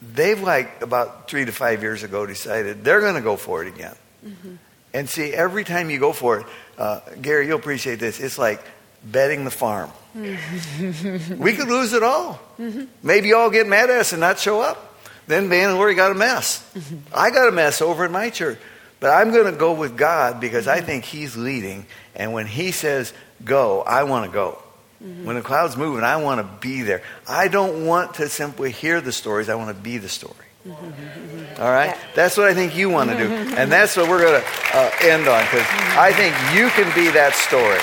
They've 0.03 0.41
like 0.41 0.83
about 0.83 1.29
three 1.29 1.45
to 1.45 1.53
five 1.53 1.83
years 1.83 2.03
ago 2.03 2.27
decided 2.27 2.85
they're 2.85 3.01
going 3.01 3.15
to 3.15 3.21
go 3.21 3.37
for 3.37 3.63
it 3.63 3.69
again 3.69 3.95
mm-hmm. 4.25 4.55
and 4.95 5.09
see 5.09 5.33
every 5.33 5.65
time 5.65 5.91
you 5.91 5.99
go 5.99 6.13
for 6.13 6.41
it 6.41 6.47
uh, 6.79 7.01
gary 7.21 7.47
you'll 7.47 7.59
appreciate 7.59 7.99
this 7.99 8.21
it's 8.21 8.39
like 8.39 8.63
betting 9.05 9.45
the 9.45 9.51
farm 9.51 9.91
we 10.15 11.53
could 11.53 11.69
lose 11.69 11.93
it 11.93 12.03
all. 12.03 12.41
Mm-hmm. 12.59 12.85
Maybe 13.03 13.29
you 13.29 13.37
all 13.37 13.51
get 13.51 13.67
mad 13.67 13.91
at 13.91 14.01
us 14.01 14.13
and 14.13 14.21
not 14.21 14.39
show 14.39 14.61
up. 14.61 14.99
Then 15.27 15.49
Van 15.49 15.71
and 15.71 15.79
Lori 15.79 15.95
got 15.95 16.11
a 16.11 16.15
mess. 16.15 16.69
Mm-hmm. 16.75 16.97
I 17.15 17.31
got 17.31 17.49
a 17.49 17.53
mess 17.53 17.81
over 17.81 18.05
in 18.05 18.13
my 18.13 18.31
church. 18.31 18.59
But 18.99 19.11
I'm 19.11 19.31
going 19.31 19.51
to 19.51 19.59
go 19.59 19.73
with 19.73 19.97
God 19.97 20.41
because 20.41 20.67
I 20.67 20.81
think 20.81 21.05
He's 21.05 21.37
leading. 21.37 21.87
And 22.15 22.33
when 22.33 22.47
He 22.47 22.73
says 22.73 23.13
go, 23.45 23.83
I 23.83 24.03
want 24.03 24.27
to 24.27 24.33
go. 24.33 24.61
Mm-hmm. 25.03 25.25
When 25.25 25.37
the 25.37 25.43
cloud's 25.43 25.77
moving, 25.77 26.05
I 26.05 26.17
want 26.17 26.41
to 26.41 26.67
be 26.67 26.83
there. 26.83 27.03
I 27.27 27.49
don't 27.49 27.87
want 27.87 28.15
to 28.15 28.29
simply 28.29 28.71
hear 28.71 29.01
the 29.01 29.13
stories, 29.13 29.49
I 29.49 29.55
want 29.55 29.75
to 29.75 29.83
be 29.83 29.99
the 29.99 30.09
story. 30.09 30.35
Mm-hmm. 30.67 31.63
All 31.63 31.71
right? 31.71 31.87
Yeah. 31.97 31.99
That's 32.15 32.37
what 32.37 32.49
I 32.49 32.55
think 32.55 32.77
you 32.77 32.91
want 32.91 33.11
to 33.11 33.17
do. 33.17 33.31
And 33.31 33.73
that's 33.73 33.97
what 33.97 34.11
we're 34.11 34.21
going 34.21 34.43
to 34.43 34.47
uh, 34.75 34.91
end 35.03 35.27
on 35.27 35.43
because 35.45 35.67
I 35.97 36.13
think 36.13 36.35
you 36.55 36.69
can 36.71 36.95
be 36.95 37.11
that 37.13 37.35
story. 37.35 37.81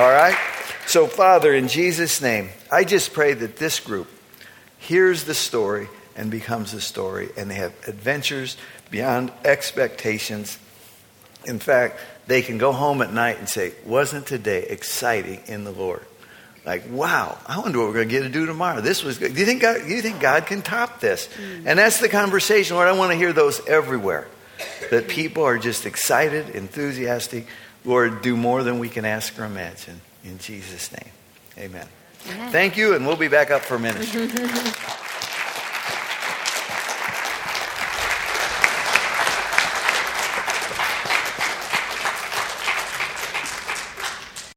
All 0.00 0.10
right? 0.10 0.36
So, 0.86 1.06
Father, 1.06 1.54
in 1.54 1.68
Jesus' 1.68 2.22
name, 2.22 2.48
I 2.72 2.84
just 2.84 3.12
pray 3.12 3.34
that 3.34 3.56
this 3.56 3.80
group 3.80 4.08
hears 4.78 5.24
the 5.24 5.34
story 5.34 5.88
and 6.16 6.30
becomes 6.30 6.72
the 6.72 6.80
story, 6.80 7.30
and 7.36 7.50
they 7.50 7.54
have 7.54 7.74
adventures 7.88 8.56
beyond 8.90 9.32
expectations. 9.44 10.58
In 11.44 11.58
fact, 11.58 11.98
they 12.26 12.42
can 12.42 12.58
go 12.58 12.72
home 12.72 13.02
at 13.02 13.12
night 13.12 13.38
and 13.38 13.48
say, 13.48 13.72
Wasn't 13.84 14.26
today 14.26 14.62
exciting 14.62 15.42
in 15.46 15.64
the 15.64 15.72
Lord? 15.72 16.04
Like, 16.64 16.84
wow, 16.90 17.38
I 17.46 17.58
wonder 17.58 17.78
what 17.78 17.88
we're 17.88 17.94
going 17.94 18.08
to 18.08 18.14
get 18.14 18.22
to 18.22 18.30
do 18.30 18.46
tomorrow. 18.46 18.80
This 18.80 19.04
was 19.04 19.18
good. 19.18 19.34
Do 19.34 19.40
you 19.40 19.46
think 19.46 19.60
God, 19.60 19.82
do 19.82 19.88
you 19.88 20.00
think 20.00 20.20
God 20.20 20.46
can 20.46 20.62
top 20.62 21.00
this? 21.00 21.28
Mm. 21.28 21.66
And 21.66 21.78
that's 21.78 22.00
the 22.00 22.08
conversation, 22.08 22.76
Lord. 22.76 22.88
I 22.88 22.92
want 22.92 23.12
to 23.12 23.18
hear 23.18 23.32
those 23.32 23.64
everywhere. 23.66 24.26
That 24.90 25.08
people 25.08 25.44
are 25.44 25.58
just 25.58 25.84
excited, 25.84 26.50
enthusiastic. 26.50 27.46
Lord, 27.84 28.22
do 28.22 28.36
more 28.36 28.62
than 28.62 28.78
we 28.78 28.88
can 28.88 29.04
ask 29.04 29.38
or 29.38 29.44
imagine. 29.44 30.00
In 30.24 30.38
Jesus' 30.38 30.90
name, 30.92 31.12
amen. 31.58 31.86
amen. 32.30 32.52
Thank 32.52 32.76
you, 32.76 32.94
and 32.94 33.06
we'll 33.06 33.16
be 33.16 33.28
back 33.28 33.50
up 33.50 33.62
for 33.62 33.74
a 33.74 33.78
minute. 33.78 34.08